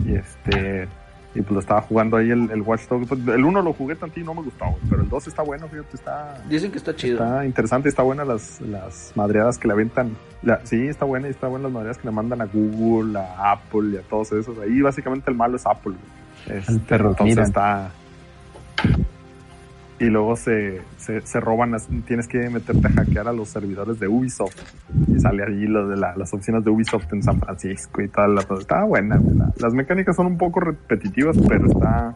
[0.05, 0.87] y este
[1.35, 3.95] y pues lo estaba jugando ahí el, el Watch Dogs Pues, el 1 lo jugué
[3.95, 6.77] tanto y no me gustó güey, pero el 2 está bueno fíjate está Dicen que
[6.77, 7.21] está chido.
[7.23, 10.15] Está interesante, está buena las, las madreadas que le aventan.
[10.43, 13.51] La- sí, está buena y está buena las madreadas que le mandan a Google, a
[13.51, 14.57] Apple y a todos esos.
[14.59, 15.93] Ahí básicamente el malo es Apple.
[16.47, 16.57] güey.
[16.59, 17.43] Este, El perro entonces mira.
[17.47, 17.91] está.
[19.97, 21.73] Y luego se, se, se roban,
[22.05, 24.55] tienes que meterte a hackear a los servidores de Ubisoft.
[25.07, 28.35] Y sale allí lo de la- las opciones de Ubisoft en San Francisco y tal.
[28.35, 29.15] La, está buena.
[29.17, 29.37] güey.
[29.37, 32.13] La- las mecánicas son un poco repetitivas, pero está,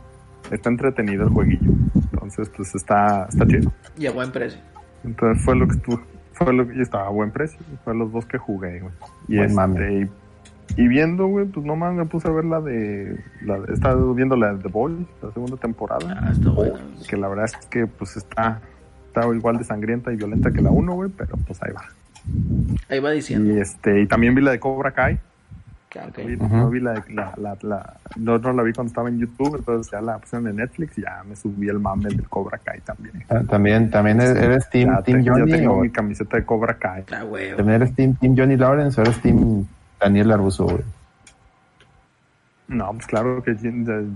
[0.52, 1.72] está entretenido el jueguillo.
[2.12, 3.72] Entonces, pues está, está chido.
[3.98, 4.60] Y a buen precio.
[5.06, 6.02] Entonces fue lo que estuvo,
[6.34, 7.60] fue lo que y estaba a buen precio.
[7.86, 8.94] Fue los dos que jugué, güey.
[9.30, 10.10] Y Buen este, y,
[10.78, 14.14] y viendo, güey, pues no más me puse a ver la de, la, he estado
[14.14, 16.20] viendo la de The Boys, la segunda temporada.
[16.22, 16.76] Ah, está bueno.
[17.10, 18.60] Que la verdad es que pues está,
[19.08, 21.84] está igual de sangrienta y violenta que la uno, güey, pero pues ahí va.
[22.90, 23.54] Ahí va diciendo.
[23.54, 25.20] Y este, y también vi la de Cobra Kai.
[26.00, 26.18] Ah, ok.
[26.28, 29.56] Vi- No vi la, la, la, la- no, no la vi cuando estaba en YouTube,
[29.58, 32.82] entonces ya la pusieron en Netflix y ya me subí el mame del Cobra Kai
[32.82, 33.24] también.
[33.28, 36.46] Ah, También, también eres Team, ya, team te- ya Johnny tengo o mi camiseta de
[36.46, 37.06] Cobra Kai.
[37.12, 37.56] Ah, güey.
[37.56, 39.66] también eres team, team Johnny Lawrence o eres Team
[40.00, 40.84] Daniel Laruso, güey.
[42.68, 43.56] No, pues claro que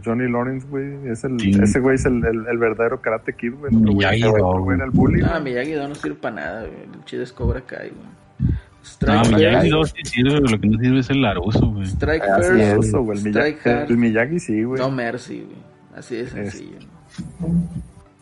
[0.05, 1.51] Johnny Lawrence, güey, es el, Sí.
[1.61, 3.73] ese güey es el, el, el verdadero Karate Kid, güey.
[3.73, 5.21] Miyagi, no, güey era el bully.
[5.21, 5.41] Güey.
[5.41, 6.83] Miyagi-Do no sirve para nada, güey.
[6.93, 8.05] El chido es Cobra Kai, güey.
[8.43, 8.53] No,
[8.83, 9.71] Strike Miyagi First.
[9.71, 11.85] dos sí sirve, lo que no sirve es el Laruso, güey.
[11.87, 12.51] Strike First.
[12.85, 12.91] es.
[12.91, 13.91] Güey, el, Miyagi, Strike Hard.
[13.91, 14.79] el Miyagi sí, güey.
[14.81, 15.57] No Mercy, güey.
[15.95, 16.77] Así de sencillo.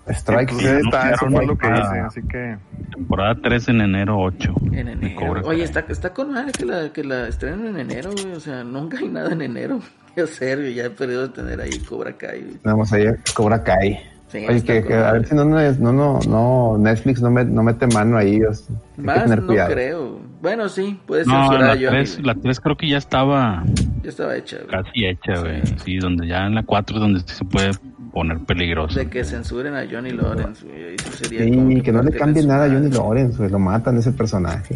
[0.07, 1.79] Strike ahí está, eso fue lo que Ah.
[1.79, 2.57] hice, así que...
[2.91, 4.53] Temporada 3 en enero 8.
[4.73, 5.41] En enero.
[5.45, 8.33] Oye, está, está con madre que la, que la estrenen en enero, güey.
[8.35, 9.79] O sea, nunca hay nada en enero.
[10.27, 12.57] Sé, güey, ya he perdido de tener ahí Cobra Kai, güey.
[12.63, 13.99] Vamos ahí, Cobra Kai.
[14.27, 15.59] Sí, Oye, que, que a ver si no, no,
[15.91, 18.41] no, no, Netflix no, me, no mete mano ahí.
[18.41, 19.73] o sea, hay que Más tener no cuidado.
[19.73, 20.19] creo.
[20.41, 21.87] Bueno, sí, puede No, censurar la a Johnny.
[21.89, 22.25] 3, güey.
[22.27, 23.63] la 3 creo que ya estaba
[24.03, 24.69] Ya estaba hecha, güey.
[24.83, 25.65] casi hecha, güey.
[25.65, 25.75] Sí.
[25.83, 25.97] Sí.
[25.97, 27.71] donde ya en la 4 es donde sí se puede
[28.11, 28.99] poner peligroso.
[28.99, 30.97] De que censuren a Johnny Lawrence, güey.
[30.97, 32.69] Sí sería como Sí, que no le partirle cambie su nada a.
[32.69, 34.75] Johnny Lawrence, güey, lo matan ese personaje.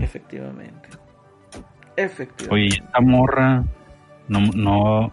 [0.00, 0.88] Efectivamente.
[1.96, 2.54] Efectivamente.
[2.54, 3.64] Oye, y esta morra
[4.28, 5.12] no no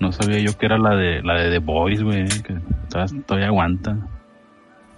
[0.00, 2.54] no sabía yo que era la de la de The Boys, güey, que
[2.88, 3.96] todavía, todavía aguanta.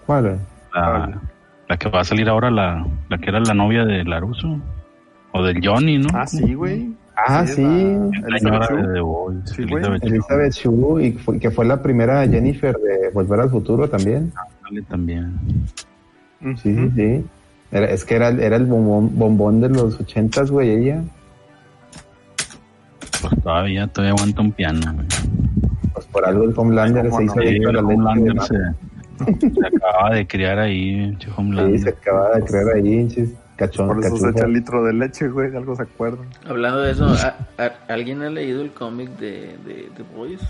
[0.06, 0.40] ¿Cuál?
[0.74, 1.20] La,
[1.68, 4.60] la que va a salir ahora la, la que era la novia de Laruso
[5.32, 6.08] o del Johnny, ¿no?
[6.14, 6.92] Ah, sí, güey.
[7.26, 7.62] Ah, sí.
[10.02, 11.04] Elizabeth Shue.
[11.06, 14.32] y fue- que fue la primera Jennifer de Volver al Futuro también.
[14.62, 15.32] sale también.
[16.40, 17.24] Sí, sí, sí.
[17.70, 21.02] Era- es que era, era el bombón, bombón de los ochentas, güey, ella.
[23.20, 25.06] Pues todavía todavía aguanta un piano, güey.
[25.92, 29.66] Pues por algo el Homelander ¿Cómo se hizo adicto a el la Homelander se, se
[29.66, 31.80] acaba de criar ahí, pinche Sí, Homelander.
[31.80, 33.30] se acaba de creer ahí, chis,
[33.66, 36.26] cachón, Por eso se echa el litro de leche, güey, de algo se acuerdan.
[36.46, 40.40] Hablando de eso, ¿a- a- ¿alguien ha leído el cómic de, de The Boys?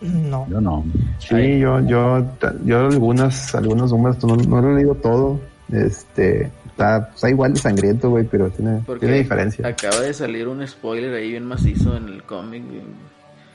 [0.00, 0.46] No.
[0.48, 0.84] Yo no.
[1.18, 2.24] Sí, yo, yo,
[2.64, 5.38] yo algunas, algunos números, no, no lo he leído todo.
[5.70, 9.66] Este, está, está igual de sangriento, güey, pero tiene, tiene diferencia.
[9.66, 12.62] acaba de salir un spoiler ahí bien macizo en el cómic.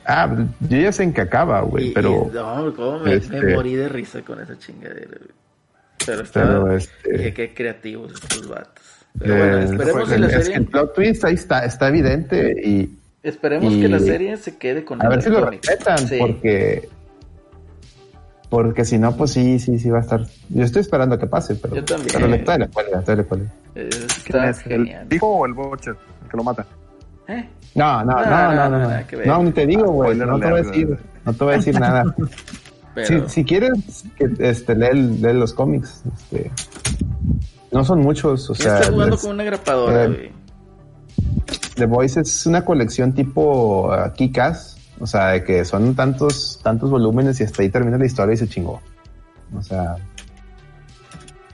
[0.05, 0.29] Ah,
[0.69, 3.73] yo ya sé en qué acaba, güey, pero, y- no, cómo me, este- me morí
[3.73, 5.07] de risa con esa chingadera.
[5.17, 5.31] güey.
[6.05, 6.47] Pero estaba...
[6.63, 8.83] pero este, qué creativos estos vatos.
[9.17, 10.57] Pero bueno, esperemos que el- la es que serie...
[10.57, 14.83] el plot twist ahí está, está evidente y Esperemos y- que la serie se quede
[14.85, 16.17] con a el ver si lo respetan, Sí.
[16.19, 16.89] porque,
[18.49, 20.21] porque si no, pues sí, sí, sí va a estar.
[20.49, 22.09] Yo estoy esperando a que pase, pero, Yo también.
[22.13, 23.47] pero le todavía le cuelga, todavía le cuelga.
[23.75, 24.07] Eh, ¿Quién
[24.43, 24.57] Está es?
[24.67, 25.07] ¿El genial.
[25.11, 25.95] hijo o el Butcher?
[26.23, 26.65] El que lo mata.
[27.27, 27.49] ¿Eh?
[27.73, 30.11] No, no, No, no, no, no, no, no, no, que no, ni te digo, güey,
[30.15, 30.99] Spoiler no te voy a alert, decir, güey.
[31.25, 32.15] no te voy a decir nada.
[32.95, 33.27] Pero...
[33.29, 33.71] Si, si quieres,
[34.39, 36.49] este, lee, el- lee los cómics, este,
[37.71, 40.31] no son muchos, o ¿Quién sea, está jugando con una grapadora, eh?
[41.75, 46.89] The Voice es una colección tipo uh, Kick-Ass, o sea, de que son tantos, tantos
[46.89, 48.81] volúmenes y hasta ahí termina la historia y se chingó.
[49.53, 49.97] O sea,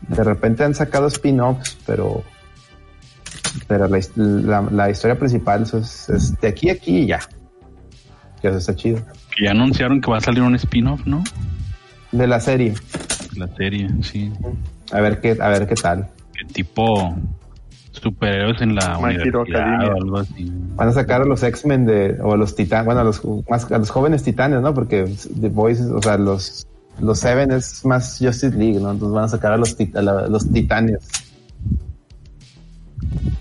[0.07, 2.23] de repente han sacado spin-offs, pero
[3.67, 7.19] Pero la, his- la- la historia principal es de aquí a aquí y ya.
[8.41, 8.99] Que eso está chido.
[9.35, 11.23] Que ya anunciaron que va a salir un spin-off, ¿no?
[12.11, 12.73] De la serie.
[13.37, 14.31] La serie, sí.
[14.91, 16.09] A ver qué, a ver qué tal.
[16.37, 17.15] Que tipo
[17.91, 19.93] superhéroes en la universidad Academia.
[19.93, 20.51] o algo así.
[20.75, 23.71] Van a sacar a los X-Men de, o a los titanes, bueno, a los, más,
[23.71, 24.73] a los jóvenes titanes, ¿no?
[24.73, 25.05] Porque
[25.39, 26.67] The Boys, o sea, los,
[26.99, 28.91] los Seven es más Justice League, ¿no?
[28.91, 31.07] Entonces van a sacar a los, tit- a la- los titanes.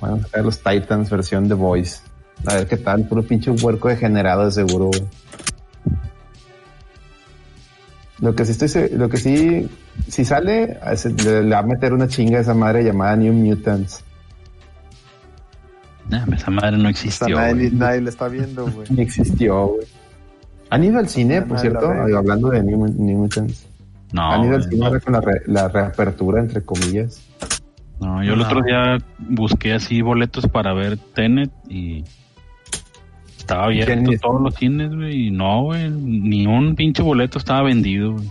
[0.00, 2.02] Van a sacar a los Titans versión The Boys.
[2.46, 4.90] A ver qué tal, puro pinche huerco degenerado de seguro.
[8.20, 9.68] Lo que sí estoy, se- lo que sí,
[10.08, 10.78] si sale,
[11.24, 14.04] le, le va a meter una chinga a esa madre llamada New Mutants.
[16.08, 17.36] Nah, esa madre no O sea, existió.
[17.36, 18.86] nadie, nadie le está viendo, güey.
[18.90, 19.86] Ni existió, güey.
[20.70, 21.92] ¿Han ido al cine, por cierto?
[21.92, 22.18] la.
[22.18, 23.66] Hablando de New, New Mutants.
[24.12, 25.00] No, ¿Han ido al cine no.
[25.00, 27.22] con la, re- la reapertura, entre comillas?
[28.00, 32.04] No, yo el otro día busqué así boletos para ver Tenet y
[33.40, 37.62] estaba abierto ni- todos los cines, güey, y no, güey, ni un pinche boleto estaba
[37.62, 38.28] vendido, güey.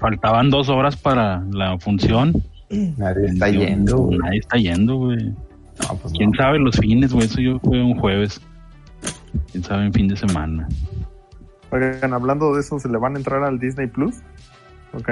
[0.00, 2.32] Faltaban dos horas para la función.
[2.70, 4.18] Nadie está Yo- yendo, güey.
[4.18, 5.24] Nadie está yendo, güey.
[5.28, 6.36] No, pues ¿Quién no.
[6.36, 7.26] sabe los fines, güey?
[7.26, 8.40] Eso yo fue un jueves.
[9.52, 10.68] ¿Quién sabe en fin de semana?
[11.70, 14.16] Oigan, hablando de eso, ¿se le van a entrar al Disney Plus?
[14.92, 15.10] Ok.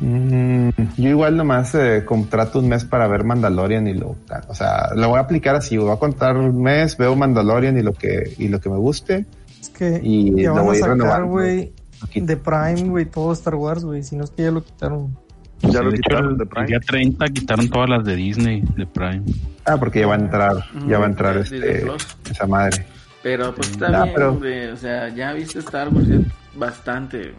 [0.00, 4.16] Mm, yo igual nomás eh, contrato un mes para ver Mandalorian y lo,
[4.48, 7.82] o sea, lo voy a aplicar así, voy a contar un mes, veo Mandalorian y
[7.82, 9.26] lo que, y lo que me guste.
[9.60, 11.72] Es que Y ya lo a voy a ir sacar, güey,
[12.14, 14.02] de Prime, güey, todo Star Wars, güey.
[14.02, 15.16] Si no es que ya lo quitaron.
[15.62, 16.66] Ya lo de hecho, quitaron el, de el Prime.
[16.66, 19.22] día 30 quitaron todas las de Disney, de Prime.
[19.64, 20.56] Ah, porque ya va a entrar,
[20.86, 21.86] ya va a entrar Disney este,
[22.30, 22.84] esa madre.
[23.22, 26.18] Pero pues está No, bien, pero- o sea, ya viste Star Wars ya
[26.54, 27.32] bastante.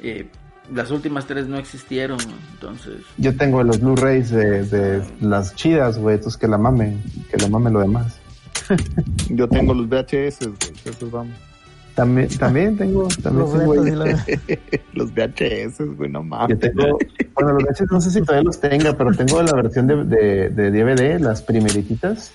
[0.00, 0.26] eh,
[0.72, 2.18] las últimas tres no existieron,
[2.52, 2.94] entonces...
[3.18, 7.48] Yo tengo los Blu-rays de, de las chidas, güey, entonces que la mamen, que lo
[7.48, 8.18] mamen lo demás.
[9.28, 10.72] Yo tengo los VHS, güey.
[10.84, 11.34] Esos vamos.
[11.94, 14.24] También, también tengo, también Los tengo la-
[14.94, 16.58] los VHS, güey, no Yo mames.
[16.58, 16.98] tengo,
[17.34, 20.48] bueno, los VHS no sé si todavía los tenga, pero tengo la versión de, de,
[20.48, 22.32] de DVD, las primerititas,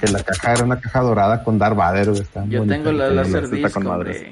[0.00, 2.76] que la caja era una caja dorada con Darth Vader, güey, está Yo bonita.
[2.76, 3.22] tengo la
[3.70, 4.08] con hombre.
[4.12, 4.22] madres.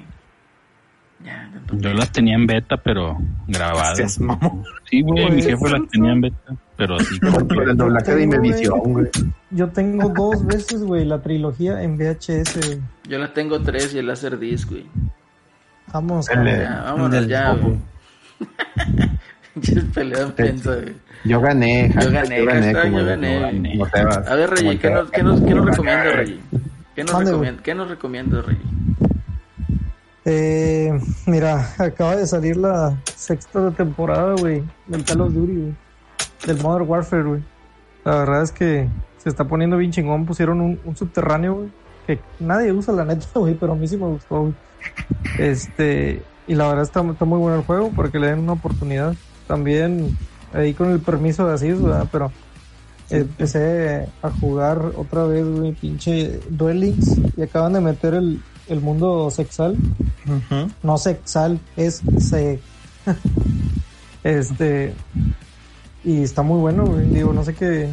[1.25, 3.17] Ya, tanto Yo las tenía en beta, pero
[3.47, 4.19] grabadas.
[4.21, 4.65] Mamón.
[4.91, 9.07] Sí, güey, mi Pues, jefe las tenía en beta, pero así tengo, Imevisión, güey.
[9.51, 12.81] Yo tengo dos veces, güey, la trilogía en VHS, güey.
[13.09, 14.87] Yo la tengo tres y el láser disc, güey.
[15.93, 17.69] Vamos, Ya, vámonos ya, Goku.
[17.69, 17.79] güey.
[20.39, 20.95] Mensa, güey.
[21.25, 23.81] Yo gané, Yo gané, hashtag yo gané.
[24.27, 26.41] A ver, Reggie, ¿qué nos, qué nos, qué nos recomienda, Reggie?
[26.97, 27.41] ¿Qué nos, Mande, güey.
[27.51, 28.63] recomienda, ¿Qué nos recomienda, Reggie?
[30.25, 35.75] Eh, mira, acaba de salir la sexta temporada, güey, del Call of Duty, güey.
[36.47, 37.43] Del Modern Warfare, güey.
[38.05, 38.89] La verdad es que
[39.19, 40.27] se está poniendo bien chingón.
[40.27, 41.71] Pusieron un, un subterráneo, güey,
[42.07, 44.55] que nadie usa la neta, güey, pero a mí sí me gustó, güey.
[45.39, 48.53] Este, y la verdad está, está muy bueno el juego para que le den una
[48.53, 49.15] oportunidad.
[49.47, 50.17] También
[50.53, 52.09] ahí con el permiso de Asís, ¿verdad?
[52.11, 52.33] Pero
[53.11, 58.81] empecé a jugar otra vez, güey, pinche Duel Links y acaban de meter el, el
[58.81, 59.77] mundo sexual
[60.83, 62.61] no sexual, es se.
[64.25, 64.95] este.
[66.05, 67.07] Y está muy bueno, güey.
[67.07, 67.89] Digo, no sé qué.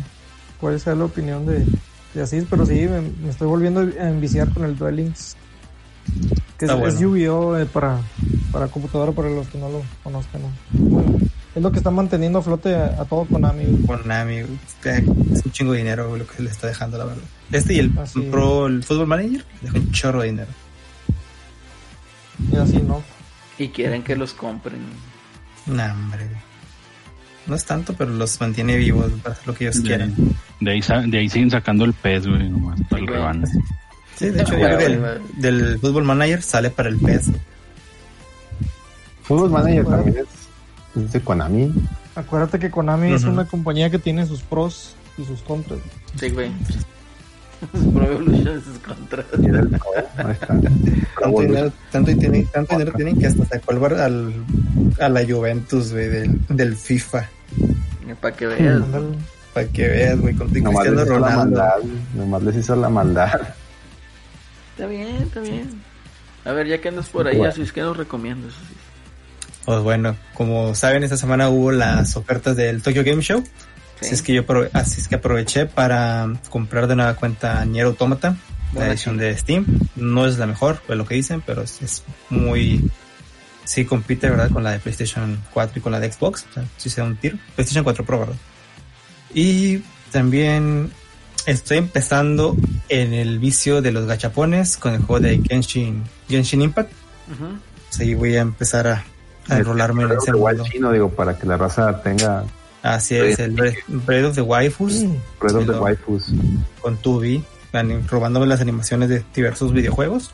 [0.59, 1.65] cuál sea la opinión de,
[2.13, 5.35] de Asís, pero sí, me, me estoy volviendo a enviciar con el Duel Links.
[6.57, 6.99] Que es, Está es bueno.
[6.99, 7.57] Yu-Gi-Oh!
[7.57, 7.99] eh, para,
[8.51, 10.41] para computadora, para los que no lo conozcan.
[10.41, 10.49] ¿no?
[10.71, 11.17] Bueno,
[11.55, 13.65] es lo que está manteniendo a flote a, a todo Konami.
[13.65, 13.81] güey.
[13.83, 14.59] Konami, güey.
[14.67, 14.97] Este,
[15.33, 17.23] Es un chingo de dinero, güey, lo que le está dejando, la verdad.
[17.51, 18.21] Este y el Así.
[18.21, 20.49] Pro, el Football Manager, le deja un chorro de dinero.
[22.51, 23.01] Y así, ¿no?
[23.57, 24.79] Y quieren que los compren.
[25.65, 26.27] Nah, hombre.
[27.47, 30.15] No es tanto, pero los mantiene vivos para hacer lo que ellos De, quieran.
[30.59, 33.17] de ahí, de ahí siguen sacando el pez, güey, nomás para el güey.
[33.19, 33.47] rebane.
[34.15, 37.31] Sí, de hecho, Ah, del, del Football Manager sale para el PES.
[39.23, 40.25] Football Manager también es,
[41.05, 41.73] es de Konami.
[42.15, 45.79] Acuérdate que Konami es una compañía que tiene sus pros y sus contras.
[46.19, 46.51] Sí, güey.
[47.93, 49.25] Pro Evolution es contra.
[49.41, 49.73] Y era el-
[50.17, 50.47] ahí está.
[51.19, 54.33] Tanto dinero, tanto, tiene- tanto dinero tienen que hasta sacó al, Bar- al,
[54.99, 57.27] a la Juventus, güey, del, del FIFA.
[58.21, 58.81] Para que veas.
[59.53, 61.57] Para que veas, güey, con Nomás Cristiano les hizo la Ronaldo.
[61.57, 61.89] maldad.
[62.15, 63.41] Nomás les hizo la maldad.
[64.71, 65.69] Está bien, está bien.
[66.45, 67.51] A ver, ya que andas por ahí, Bueno.
[67.51, 68.53] así es que nos recomiendas.
[68.53, 68.77] Asís?
[69.69, 73.43] Pues bueno, como saben, esta semana hubo las ofertas del Tokyo Game Show.
[74.01, 74.43] Así es que yo
[74.73, 79.37] así es que aproveché para comprar de nueva cuenta Nier Automata, la Buena edición de
[79.37, 79.67] Steam.
[79.95, 82.89] No es la mejor, es lo que dicen, pero es, muy
[83.63, 84.49] sí compite, ¿verdad?
[84.49, 86.47] Con la de PlayStation 4 y con la de Xbox.
[86.49, 87.37] O sea, sí se da un tiro.
[87.53, 88.37] PlayStation 4 Pro, ¿verdad?
[89.35, 90.91] Y también
[91.45, 96.91] estoy empezando en el vicio de los gachapones con el juego de Genshin, Genshin Impact.
[97.31, 97.59] Ujú.
[97.91, 99.05] Sí, voy a empezar a,
[99.49, 100.71] a enrolarme en ese Igual mundo.
[100.71, 102.43] chino, digo, para que la raza tenga
[102.81, 105.03] Así es, el Breath of the Waifus
[105.39, 106.31] Breath of the Waifus.
[106.79, 107.43] con Tubi,
[108.09, 110.31] robándome las animaciones de diversos videojuegos.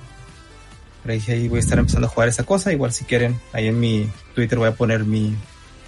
[1.03, 2.71] Pero ahí, ahí voy a estar empezando a jugar esa cosa.
[2.71, 5.35] Igual si quieren, ahí en mi Twitter voy a poner mi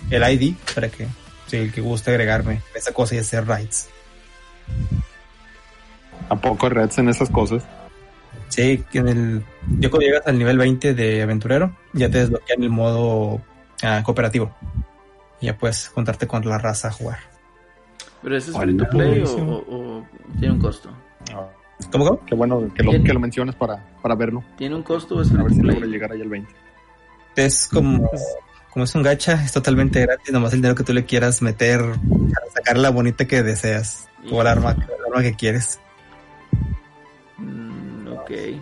[0.09, 1.07] el ID para que
[1.47, 3.89] si el que guste agregarme esa cosa y hacer raids.
[6.29, 7.63] ¿A poco reds en esas cosas?
[8.49, 9.43] Sí, que en el,
[9.79, 13.41] yo cuando llegas al nivel 20 de aventurero, ya te desbloquean el modo
[13.83, 14.55] ah, cooperativo.
[15.41, 17.19] Y ya puedes juntarte con la raza a jugar.
[18.23, 19.55] ¿Pero ese es free to play o, Buenísimo.
[19.57, 20.07] o- o
[20.39, 20.89] tiene un costo?
[21.91, 22.25] ¿Cómo, cómo?
[22.25, 24.43] Qué bueno que lo, que lo menciones para, para verlo.
[24.57, 26.51] ¿Tiene un costo o es A free ver to si logro llegar ahí al 20.
[27.35, 28.09] Es como,
[28.71, 31.79] como es un gacha, es totalmente gratis, nomás el dinero que tú le quieras meter
[31.81, 34.07] para sacar la bonita que deseas.
[34.31, 35.79] O el arma, el arma que quieres.
[38.27, 38.61] Ok.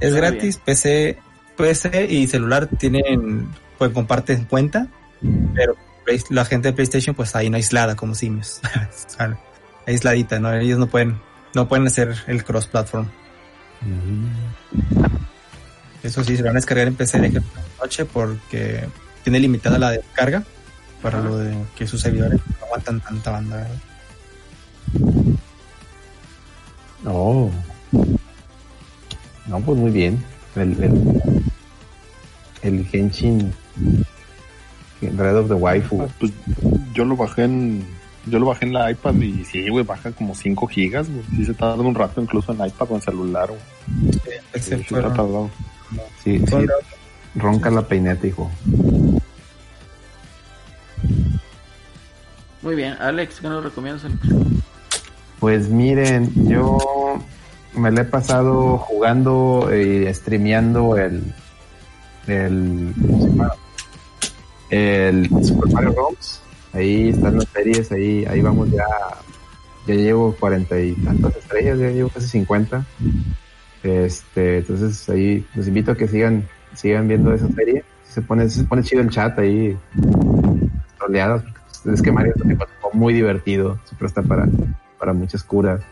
[0.00, 1.18] Es gratis, PC,
[1.56, 3.48] PC y celular tienen,
[3.78, 4.88] pues comparten cuenta,
[5.54, 5.76] pero
[6.30, 8.60] la gente de PlayStation pues ahí no aislada como simios.
[9.86, 10.52] Aisladita, ¿no?
[10.52, 11.20] Ellos no pueden,
[11.54, 13.08] no pueden hacer el cross platform.
[16.02, 17.42] Eso sí, se lo van a descargar en PC de
[17.80, 18.86] noche porque
[19.22, 20.42] tiene limitada la descarga
[21.02, 23.56] para lo de que sus servidores no aguantan tanta banda.
[23.56, 23.76] ¿verdad?
[27.06, 27.50] Oh.
[29.48, 30.22] No, pues muy bien.
[30.56, 31.22] El, el,
[32.62, 33.52] el Genshin
[35.00, 36.08] Red of the Waifu.
[36.18, 36.32] Pues
[36.94, 37.84] yo lo bajé en
[38.26, 41.22] yo lo bajé en la iPad y sí, güey, baja como 5 gigas, güey.
[41.36, 44.12] Sí se tarda un rato incluso en iPad o en celular, güey.
[44.54, 45.50] Sí, sí está fueron- tardado.
[46.24, 46.56] Sí, sí,
[47.36, 48.50] ronca la peineta, hijo.
[52.62, 52.94] Muy bien.
[53.00, 54.20] Alex, ¿qué nos recomiendas, Alex?
[55.38, 57.18] Pues miren, yo
[57.76, 61.22] me la he pasado jugando y streameando el
[62.26, 62.94] el
[64.70, 66.42] el Super Mario Bros.
[66.72, 68.86] Ahí están las series, ahí ahí vamos ya
[69.86, 72.84] ya llevo cuarenta y tantas estrellas, ya llevo casi 50.
[73.82, 77.84] Este, entonces ahí los invito a que sigan sigan viendo esa serie.
[78.04, 79.76] Se pone se pone chido el chat ahí
[80.98, 81.44] troleadas.
[81.84, 84.48] Es que Mario es muy divertido, se presta para
[84.98, 85.82] para muchas curas.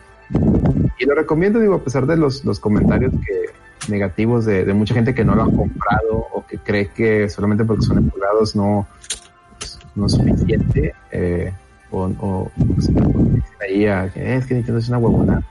[0.97, 3.45] Y lo recomiendo, digo, a pesar de los, los comentarios que
[3.89, 7.85] negativos de, mucha gente que no lo ha comprado o que cree que solamente porque
[7.85, 8.87] son empolgados no,
[9.95, 11.53] no es suficiente, eh,
[11.91, 12.89] o, o pues,
[13.61, 15.43] ahí a "Eh, es que Nintendo es una huevonada.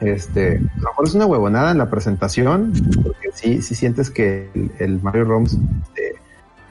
[0.00, 4.50] Este, a lo mejor es una huevonada en la presentación, porque sí, sí sientes que
[4.54, 5.56] el, el Mario ROMs
[5.94, 6.01] este,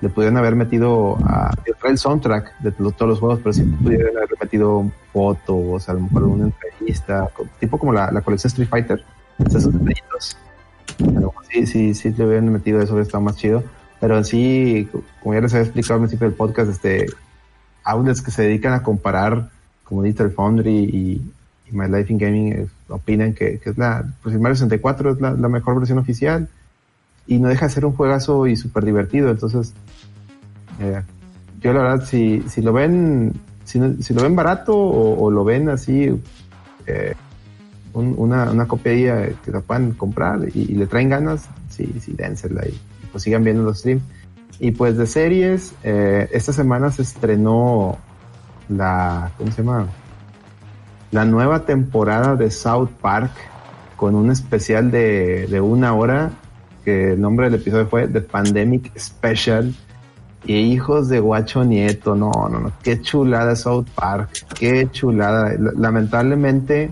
[0.01, 1.53] le pudieron haber metido a
[1.87, 6.01] el soundtrack de to- todos los juegos, pero sí pudieron haber metido fotos, a lo
[6.01, 7.29] mejor una entrevista,
[7.59, 9.03] tipo como la, la colección Street Fighter,
[9.39, 10.37] esos detallitos.
[11.51, 13.63] Sí, sí, sí le hubieran metido eso, hubiera más chido.
[13.99, 17.05] Pero sí, co- como ya les había explicado al principio del podcast, este,
[17.83, 19.49] outlets que se dedican a comparar,
[19.83, 21.21] como Digital Foundry y,
[21.69, 25.11] y My Life in Gaming, eh, opinan que, que es la, pues el Mario 64
[25.11, 26.47] es la mejor versión oficial
[27.31, 29.29] y no deja de ser un juegazo y súper divertido.
[29.31, 29.73] Entonces,
[30.81, 31.01] eh,
[31.61, 33.31] yo la verdad, si, si lo ven,
[33.63, 36.09] si, lo ven barato o, lo ven así,
[36.87, 37.13] eh,
[37.93, 41.95] un- una, una copia eh, que la puedan comprar y, y le traen ganas, sí,
[42.01, 42.77] sí, dénsela y
[43.13, 44.03] pues sigan viendo los streams.
[44.59, 47.97] Y pues de series, eh, esta semana se estrenó
[48.67, 49.87] la, ¿cómo se llama?
[51.11, 53.31] La nueva temporada de South Park
[53.95, 56.31] con un especial de, de una hora
[56.83, 59.73] que el nombre del episodio fue The Pandemic Special.
[60.43, 64.29] Y hijos de guacho nieto, no, no, no, qué chulada South Park,
[64.59, 65.53] qué chulada.
[65.77, 66.89] Lamentablemente,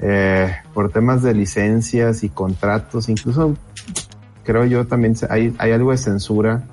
[0.00, 3.56] eh, por temas de licencias y contratos, incluso
[4.42, 6.64] creo yo también hay, hay algo de censura.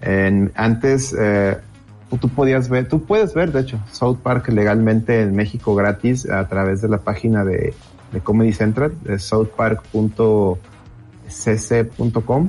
[0.00, 1.58] En- antes, eh,
[2.20, 6.48] tú, podías ver, tú puedes ver, de hecho, South Park legalmente en México gratis a
[6.48, 7.72] través de la página de,
[8.10, 9.20] de Comedy Central, de
[11.34, 12.48] southpark.cc.com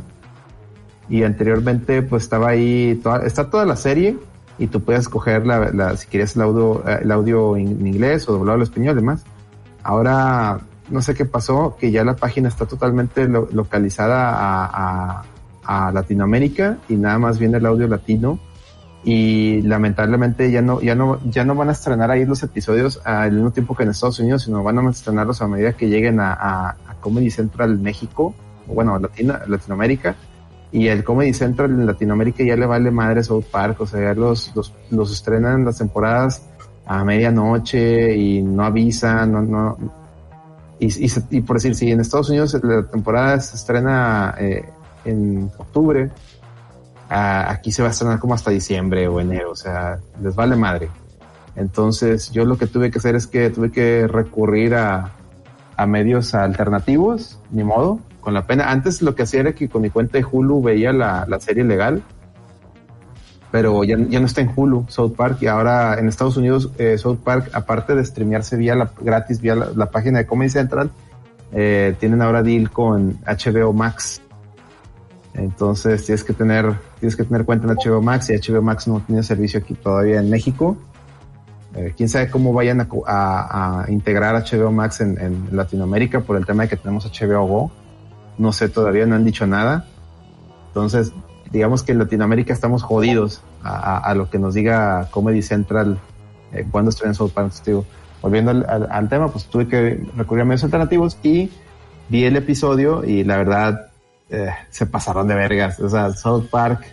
[1.09, 4.17] y anteriormente pues estaba ahí toda, está toda la serie
[4.57, 8.33] y tú puedes escoger la, si quieres el audio eh, el audio en, inglés o
[8.33, 9.23] doblado al español además
[9.83, 14.31] ahora no sé qué pasó que ya la página está totalmente lo- localizada
[15.67, 18.37] a, Latinoamérica y nada más viene el audio latino.
[19.03, 23.31] Y lamentablemente ya no ya no ya no van a estrenar ahí los episodios al
[23.31, 26.75] mismo tiempo que en Estados Unidos sino van a estrenarlos a medida que lleguen a,
[27.01, 28.35] Comedy Central México
[28.67, 30.15] bueno Latina, Latinoamérica
[30.71, 34.13] y el Comedy Central en Latinoamérica ya le vale madre South Park, o sea, ya
[34.13, 36.47] los, los, los estrenan las temporadas
[36.85, 39.77] a medianoche y no avisan, no, no.
[40.79, 44.65] Y, y, y por decir, si en Estados Unidos la temporada se estrena eh,
[45.05, 46.11] en octubre,
[47.09, 50.89] aquí se va a estrenar como hasta diciembre o enero, o sea, les vale madre.
[51.55, 55.13] Entonces, yo lo que tuve que hacer es que tuve que recurrir a,
[55.77, 58.69] a medios alternativos, ni modo, con la pena.
[58.69, 61.63] Antes lo que hacía era que con mi cuenta de Hulu veía la, la serie
[61.63, 62.03] legal,
[63.51, 66.97] pero ya, ya no está en Hulu, South Park, y ahora en Estados Unidos, eh,
[66.97, 70.89] South Park, aparte de streamearse vía la, gratis vía la, página de Comedy Central,
[71.53, 74.21] eh, tienen ahora deal con HBO Max.
[75.35, 78.99] Entonces tienes que tener, tienes que tener cuenta en HBO Max y HBO Max no
[79.01, 80.75] tiene servicio aquí todavía en México.
[81.75, 86.37] Eh, quién sabe cómo vayan a, a- a integrar HBO Max en, en Latinoamérica por
[86.37, 87.71] el tema de que tenemos HBO Go.
[88.37, 89.85] No sé, todavía no han dicho nada.
[90.67, 91.13] Entonces,
[91.51, 95.97] digamos que en Latinoamérica estamos jodidos a, lo que nos diga Comedy Central
[96.51, 97.53] eh, cuando estrenan South Park.
[98.21, 101.49] Volviendo al tema, pues tuve que recurrir a medios alternativos y
[102.09, 103.91] vi el episodio y la verdad
[104.29, 105.79] eh, se pasaron de vergas.
[105.79, 106.85] O sea, South Park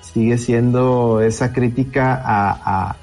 [0.00, 2.96] sigue siendo esa crítica a, a,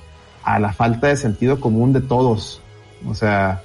[0.44, 2.62] a la falta de sentido común de todos.
[3.08, 3.62] O sea,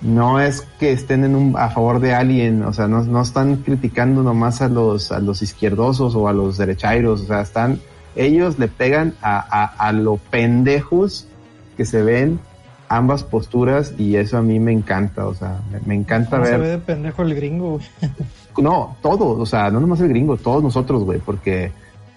[0.00, 3.56] no es que estén en un, a favor de alguien, o sea, no, no están
[3.56, 7.80] criticando nomás a los, a los izquierdosos o a los derechairos, o sea, están,
[8.16, 11.26] ellos le pegan a, a, a lo pendejos
[11.76, 12.38] que se ven
[12.88, 16.50] ambas posturas y eso a mí me encanta, o sea, me, me encanta No se
[16.52, 16.60] ver.
[16.60, 17.84] ve de pendejo el gringo, güey.
[18.56, 21.72] No, todos, o sea, no nomás el gringo, todos nosotros, güey, porque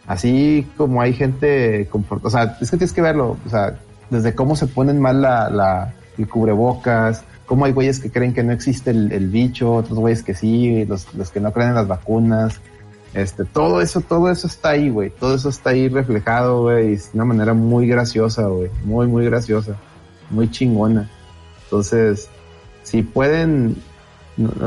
[0.06, 3.76] así como hay gente, o sea, es que tienes que verlo, o sea,
[4.12, 8.44] desde cómo se ponen mal la, la, el cubrebocas, cómo hay güeyes que creen que
[8.44, 11.88] no existe el, bicho, otros güeyes que sí, los, los que no creen en las
[11.88, 12.62] vacunas,
[13.14, 17.02] este, todo eso, todo eso está ahí, güey, todo eso está ahí reflejado, güey, de
[17.14, 19.78] una manera muy graciosa, güey, muy, muy graciosa,
[20.30, 21.10] muy chingona.
[21.64, 22.30] Entonces,
[22.84, 23.78] si pueden,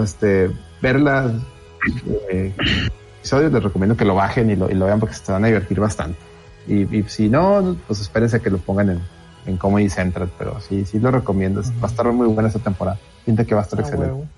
[0.03, 0.51] este,
[0.81, 1.33] verla,
[2.31, 2.53] eh,
[3.19, 5.49] episodios, les recomiendo que lo bajen y lo, y lo vean porque se van a
[5.49, 6.19] divertir bastante.
[6.67, 9.01] Y, y si no, pues espérense a que lo pongan en,
[9.47, 11.63] en Comedy Central, pero sí, sí lo recomiendo.
[11.83, 12.99] Va a estar muy buena esta temporada.
[13.25, 14.29] Siento que va a estar Ah, excelente.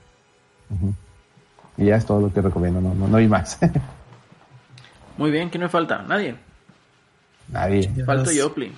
[1.76, 3.58] Y ya es todo lo que recomiendo, no, no, no hay más.
[5.18, 6.02] Muy bien, ¿quién me falta?
[6.02, 6.36] Nadie.
[7.48, 7.88] Nadie.
[8.04, 8.72] Falto yo, Pli.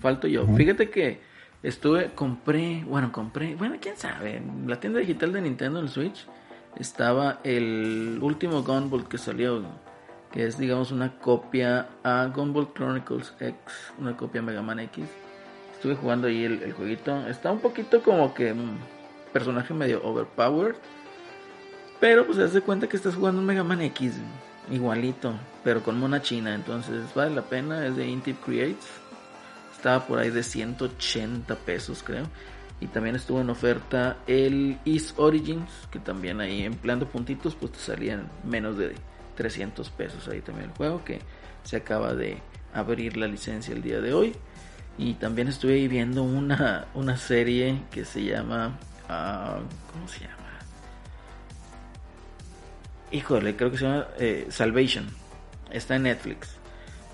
[0.00, 0.46] Falto yo.
[0.46, 1.20] Fíjate que
[1.62, 5.90] estuve, compré, bueno, compré, bueno, quién sabe, en la tienda digital de Nintendo en el
[5.90, 6.26] Switch
[6.76, 9.62] estaba el último Gunvolt que salió,
[10.34, 13.56] que es, digamos, una copia a Gunvolt Chronicles X,
[14.00, 15.04] una copia a Mega Man X.
[15.72, 17.24] Estuve jugando ahí el, el jueguito.
[17.28, 18.76] Está un poquito como que un
[19.32, 20.74] personaje medio overpowered.
[22.00, 24.14] Pero pues se hace cuenta que estás jugando un Mega Man X,
[24.72, 26.52] igualito, pero con mona china.
[26.52, 28.88] Entonces vale la pena, es de Intip Creates.
[29.76, 32.24] Estaba por ahí de 180 pesos, creo.
[32.80, 37.78] Y también estuvo en oferta el East Origins, que también ahí empleando puntitos, pues te
[37.78, 38.96] salían menos de
[39.34, 41.20] 300 pesos ahí también el juego, que
[41.64, 42.38] se acaba de
[42.72, 44.34] abrir la licencia el día de hoy.
[44.96, 48.78] Y también estuve ahí viendo una, una serie que se llama...
[49.08, 49.58] ah,
[49.92, 50.34] ¿Cómo se llama?
[53.10, 55.08] Híjole, creo que se llama eh, Salvation.
[55.70, 56.56] Está en Netflix.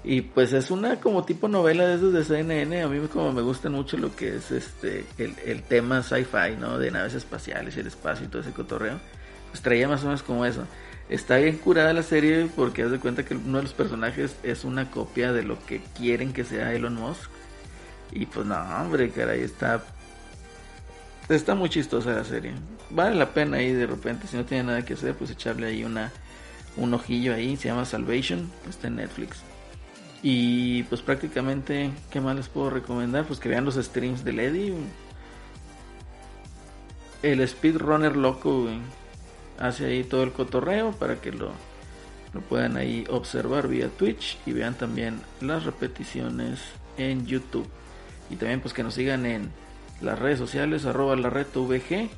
[0.03, 2.83] Y pues es una como tipo novela de esos de CNN.
[2.83, 6.79] A mí como me gusta mucho lo que es este el, el tema sci-fi, ¿no?
[6.79, 8.99] De naves espaciales y el espacio y todo ese cotorreo.
[9.51, 10.67] Pues traía más o menos como eso.
[11.11, 14.65] Está bien curada la serie porque haz de cuenta que uno de los personajes es
[14.65, 17.29] una copia de lo que quieren que sea Elon Musk.
[18.13, 19.85] Y pues no, hombre, caray, está...
[21.29, 22.53] Está muy chistosa la serie.
[22.91, 25.85] Vale la pena ahí de repente, si no tiene nada que hacer, pues echarle ahí
[25.85, 26.13] una
[26.77, 27.57] un ojillo ahí.
[27.57, 29.43] Se llama Salvation, está en Netflix.
[30.23, 33.25] Y pues prácticamente, ¿qué más les puedo recomendar?
[33.25, 34.75] Pues que vean los streams del Eddie.
[37.23, 38.81] El speedrunner loco, güey.
[39.61, 41.53] Hace ahí todo el cotorreo para que lo,
[42.33, 46.61] lo puedan ahí observar vía Twitch y vean también las repeticiones
[46.97, 47.69] en YouTube.
[48.31, 49.51] Y también pues que nos sigan en
[50.01, 52.09] las redes sociales, arroba la red VG,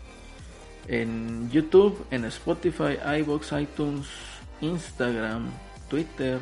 [0.88, 4.06] en YouTube, en Spotify, iBox, iTunes,
[4.60, 5.50] Instagram,
[5.88, 6.38] Twitter.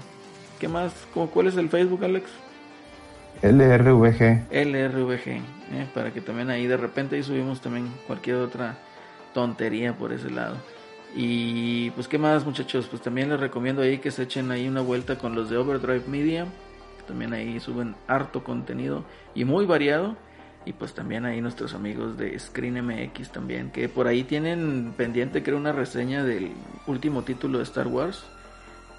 [0.59, 0.93] ¿Qué más?
[1.15, 2.31] ¿Cómo, ¿Cuál es el Facebook, Alex?
[3.43, 4.49] LRVG.
[4.51, 5.89] LRVG, ¿eh?
[5.95, 8.77] para que también ahí de repente ahí subimos también cualquier otra
[9.33, 10.57] tontería por ese lado.
[11.15, 14.81] Y pues qué más muchachos, pues también les recomiendo ahí que se echen ahí una
[14.81, 16.47] vuelta con los de Overdrive Media,
[16.99, 19.05] que también ahí suben harto contenido
[19.35, 20.17] y muy variado.
[20.67, 25.43] Y pues también ahí nuestros amigos de Screen MX también, que por ahí tienen pendiente
[25.43, 26.53] creo una reseña del
[26.87, 28.25] último título de Star Wars,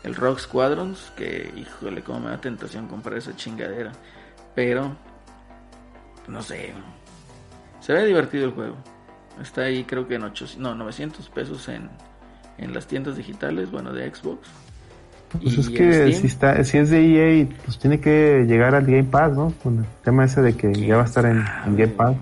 [0.04, 3.92] el Rock Squadrons, que híjole, como me da tentación comprar esa chingadera.
[4.56, 4.96] Pero
[6.28, 6.74] no sé.
[7.80, 8.76] Se ve divertido el juego.
[9.42, 11.90] Está ahí creo que en 800, no, 900 pesos en,
[12.58, 14.48] en las tiendas digitales, bueno, de Xbox.
[15.32, 19.06] Pues es que si, está, si es de EA, pues tiene que llegar al Game
[19.06, 19.54] Pass, ¿no?
[19.64, 22.16] Con el tema ese de que ya va a estar en, en Game Pass.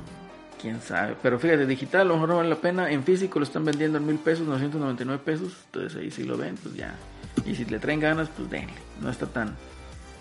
[0.62, 1.16] quién sabe.
[1.22, 2.92] Pero fíjate, digital a lo mejor no vale la pena.
[2.92, 5.58] En físico lo están vendiendo en mil pesos, 999 pesos.
[5.66, 6.94] Entonces ahí si lo ven, pues ya.
[7.46, 8.74] Y si le traen ganas, pues denle.
[9.02, 9.56] No está tan,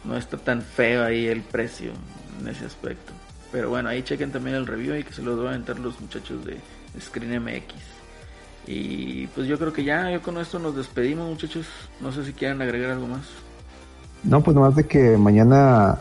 [0.04, 1.92] no está tan feo ahí el precio
[2.40, 3.12] en ese aspecto.
[3.52, 6.00] Pero bueno, ahí chequen también el review y que se lo van a entrar los
[6.00, 6.56] muchachos de
[7.00, 7.74] Screen MX.
[8.66, 11.66] Y pues yo creo que ya, yo con esto nos despedimos muchachos.
[12.00, 13.22] No sé si quieren agregar algo más.
[14.24, 15.98] No, pues nomás de que mañana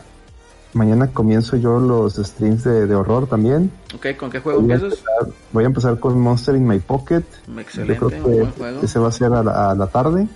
[0.74, 3.70] mañana comienzo yo los streams de, de horror también.
[3.94, 4.98] Ok, ¿con qué juego Voy a, empiezas?
[4.98, 7.22] empezar, voy a empezar con Monster in My Pocket.
[7.58, 8.80] Excelente, yo creo buen que juego.
[8.82, 10.28] ese va a ser a la, a la tarde.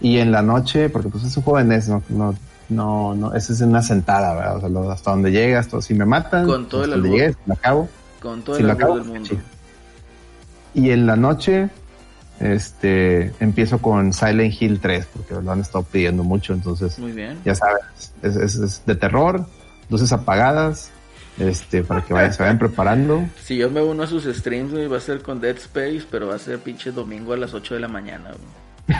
[0.00, 2.34] Y en la noche, porque pues es un juego de NES, no, no,
[2.68, 4.56] no, no ese es una sentada, ¿verdad?
[4.56, 7.36] O sea, lo- hasta donde llegas, todo, si me matan, Con todo el donde llegues,
[7.48, 7.88] acabo.
[8.20, 9.30] Con todo Si el acabo, del mundo.
[10.74, 11.68] Y en la noche,
[12.40, 17.38] este, empiezo con Silent Hill 3, porque lo han estado pidiendo mucho, entonces, Muy bien.
[17.44, 17.82] ya sabes,
[18.22, 19.44] es, es- es de terror,
[19.90, 20.90] luces apagadas,
[21.38, 23.24] este, para que vayan, se vayan preparando.
[23.42, 26.28] Si yo me uno a sus streams, güey, va a ser con Dead Space, pero
[26.28, 28.68] va a ser pinche domingo a las 8 de la mañana, güey.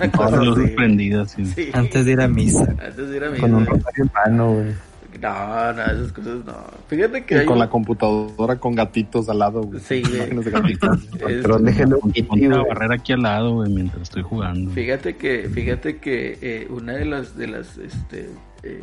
[0.00, 0.74] Una cosa Con luces así.
[0.74, 1.44] prendidas, sí.
[1.46, 1.70] Sí.
[1.72, 2.62] Antes de ir a misa.
[2.84, 4.74] Antes de ir a mi Con un rosario en mano, güey.
[5.20, 6.54] No, no, esas cosas no.
[6.88, 9.80] Fíjate que Y hay con un- la computadora con gatitos al lado, güey.
[9.80, 10.44] Sí, güey.
[10.44, 11.02] De gatitos.
[11.12, 14.70] es- Pero déjenlo Ponte kitty, una barrera aquí al lado, güey, mientras estoy jugando.
[14.72, 18.28] Fíjate que, fíjate que eh, una de las, de las, este,
[18.62, 18.82] eh,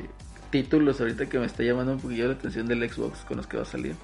[0.49, 3.57] títulos ahorita que me está llamando un poquillo la atención del Xbox con los que
[3.57, 3.95] va a salir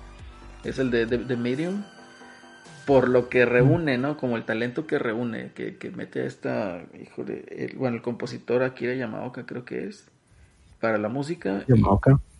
[0.64, 1.84] es el de, de, de Medium.
[2.86, 4.18] Por lo que reúne, ¿no?
[4.18, 8.64] Como el talento que reúne, que, que mete a esta, híjole, el, bueno, el compositor
[8.64, 10.08] Akira Yamaoka creo que es,
[10.82, 11.64] para la música.
[11.78, 11.82] y-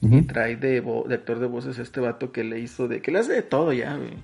[0.02, 0.24] Ujú.
[0.26, 3.02] trae de, vo- de actor de voces este vato que le hizo de...
[3.02, 4.16] Que le hace de todo ya, güey.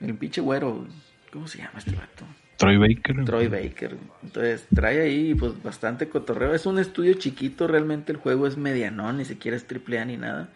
[0.00, 0.86] El pinche güero.
[1.32, 2.24] ¿Cómo se llama este vato?
[2.58, 3.24] Troy Baker.
[3.24, 3.96] Troy Baker.
[4.22, 6.54] Entonces trae ahí pues bastante cotorreo.
[6.54, 10.16] Es un estudio chiquito, realmente el juego es medianón, ni siquiera es triple A ni
[10.18, 10.50] nada.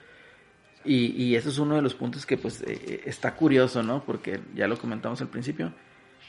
[0.85, 4.05] Y, y eso es uno de los puntos que pues eh, está curioso, ¿no?
[4.05, 5.73] Porque ya lo comentamos al principio,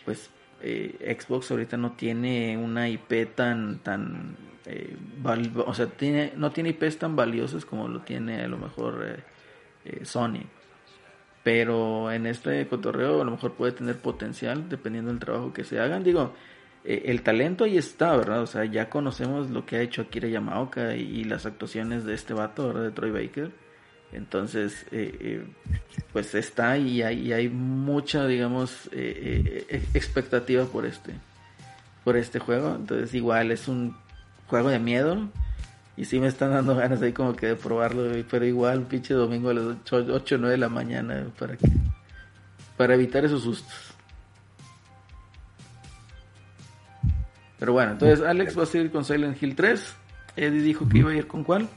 [0.06, 0.30] pues
[0.68, 4.36] eh, Xbox ahorita no tiene una IP tan, tan,
[4.66, 9.06] eh, o sea, tiene, no tiene IPs tan valiosas como lo tiene a lo mejor
[9.86, 10.42] eh, Sony.
[11.44, 15.80] Pero en este cotorreo a lo mejor puede tener potencial dependiendo del trabajo que se
[15.80, 16.04] hagan.
[16.04, 16.34] Digo,
[16.84, 18.42] el talento ahí está, ¿verdad?
[18.42, 22.16] O sea, ya conocemos lo que ha hecho Akira Yamaoka y, y las actuaciones de
[22.16, 22.84] este vato, ¿verdad?
[22.84, 23.52] De Troy Baker.
[24.12, 25.48] Entonces, eh, eh,
[26.14, 31.14] pues está y hay, y hay mucha, digamos, eh, eh, expectativa por este,
[32.04, 32.76] por este juego.
[32.76, 33.96] Entonces, igual es un
[34.48, 35.30] juego de miedo.
[35.98, 39.50] Y sí me están dando ganas ahí como que de probarlo, pero igual pinche domingo
[39.50, 41.68] a las 8, 8 o 9 de la mañana para que
[42.76, 43.94] para evitar esos sustos.
[47.58, 49.96] Pero bueno, entonces Alex va a seguir con Silent Hill 3.
[50.36, 51.70] Eddie dijo que iba a ir con cuál?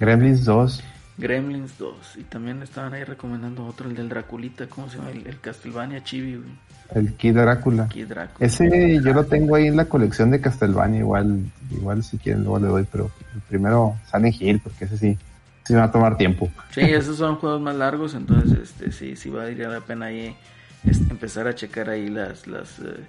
[0.00, 0.82] Gremlins 2.
[1.18, 2.16] Gremlins 2.
[2.18, 5.10] Y también estaban ahí recomendando otro, el del Draculita, ¿cómo se llama?
[5.10, 6.48] El, el Castlevania Chibi, güey.
[6.94, 7.88] El Kid Drácula.
[7.88, 8.46] Kid Drácula.
[8.46, 11.40] Ese yo lo tengo ahí en la colección de Castlevania, igual,
[11.72, 15.18] igual si quieren luego le doy, pero el primero Silent Hill, porque ese sí,
[15.64, 16.48] sí me va a tomar tiempo.
[16.70, 20.36] Sí, esos son juegos más largos, entonces este sí, sí valdría la pena ahí
[20.84, 23.00] este, empezar a checar ahí las, las eh,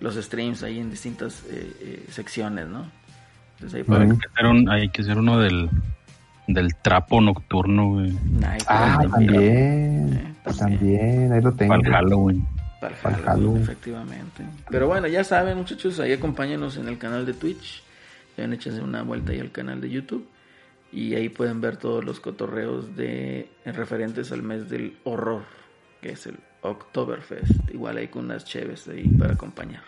[0.00, 2.84] los streams ahí en distintas eh, eh, secciones, ¿no?
[3.54, 5.70] Entonces ahí para Hay que hacer, un- hay que hacer uno del,
[6.46, 8.12] del trapo nocturno, güey.
[8.12, 10.78] Night Ah, también, también, Eh, también.
[10.78, 11.74] también, ahí lo tengo.
[11.74, 12.46] Para el Halloween.
[12.80, 13.62] Para Halloween, Halloween.
[13.62, 14.44] efectivamente.
[14.70, 17.82] Pero bueno, ya saben, muchachos, ahí acompáñenos en el canal de Twitch.
[18.36, 20.26] Ven, échense una vuelta ahí al canal de YouTube.
[20.92, 25.42] Y ahí pueden ver todos los cotorreos de referentes al mes del horror,
[26.00, 27.70] que es el Oktoberfest.
[27.72, 29.82] Igual ahí con unas cheves ahí para acompañar.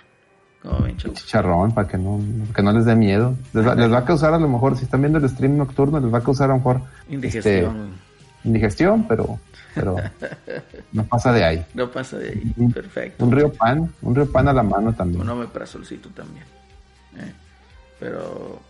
[0.96, 1.18] Chavos.
[1.18, 2.20] Chicharrón, para que no,
[2.54, 3.34] que no les dé miedo.
[3.52, 6.00] Les va, les va a causar a lo mejor, si están viendo el stream nocturno,
[6.00, 7.76] les va a causar a lo mejor Indigestión.
[7.94, 9.38] este, indigestión, pero,
[9.74, 9.96] pero
[10.92, 11.66] no pasa de ahí.
[11.74, 12.52] No pasa de ahí.
[12.56, 13.24] Un- Perfecto.
[13.24, 15.20] Un río pan, un río pan a la mano también.
[15.22, 16.44] Un omeprazolcito también.
[17.18, 17.32] Eh,
[17.98, 18.60] Pero,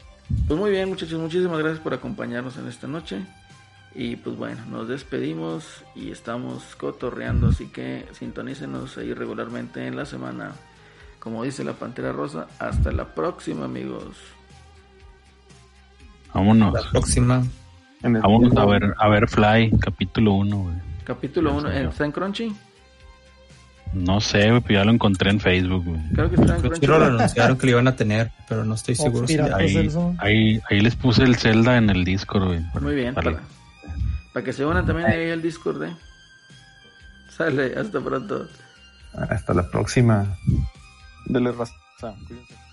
[0.47, 1.20] pues muy bien, muchachos.
[1.20, 3.24] Muchísimas gracias por acompañarnos en esta noche.
[3.94, 7.48] Y pues bueno, nos despedimos y estamos cotorreando.
[7.48, 10.52] Así que sintonícenos ahí regularmente en la semana.
[11.27, 14.16] Como dice la Pantera Rosa, hasta la próxima, amigos.
[16.32, 16.73] Vámonos.
[16.73, 17.43] La próxima.
[18.01, 20.74] Vámonos a ver, a ver Fly, capítulo 1, güey.
[21.03, 21.69] Capítulo Ya 1.
[21.73, 21.89] salió.
[21.89, 22.57] ¿Está en Crunchy?
[23.93, 26.01] No sé, güey, pero ya lo encontré en Facebook, güey.
[26.15, 26.81] Creo que está en Crunchy.
[26.81, 29.57] sí lo anunciaron que lo iban a tener, pero no estoy seguro si Mira, ya-
[29.57, 32.61] pues, Ahí, ahí, ahí les puse el Zelda en el Discord, güey.
[32.81, 33.16] Muy bien.
[33.16, 35.97] Para que se unan también ahí al Discord, ¿eh?
[37.36, 38.47] Sale, hasta pronto.
[39.12, 40.24] Hasta la próxima.
[41.27, 41.74] Dele raza.
[42.27, 42.66] Cuídense.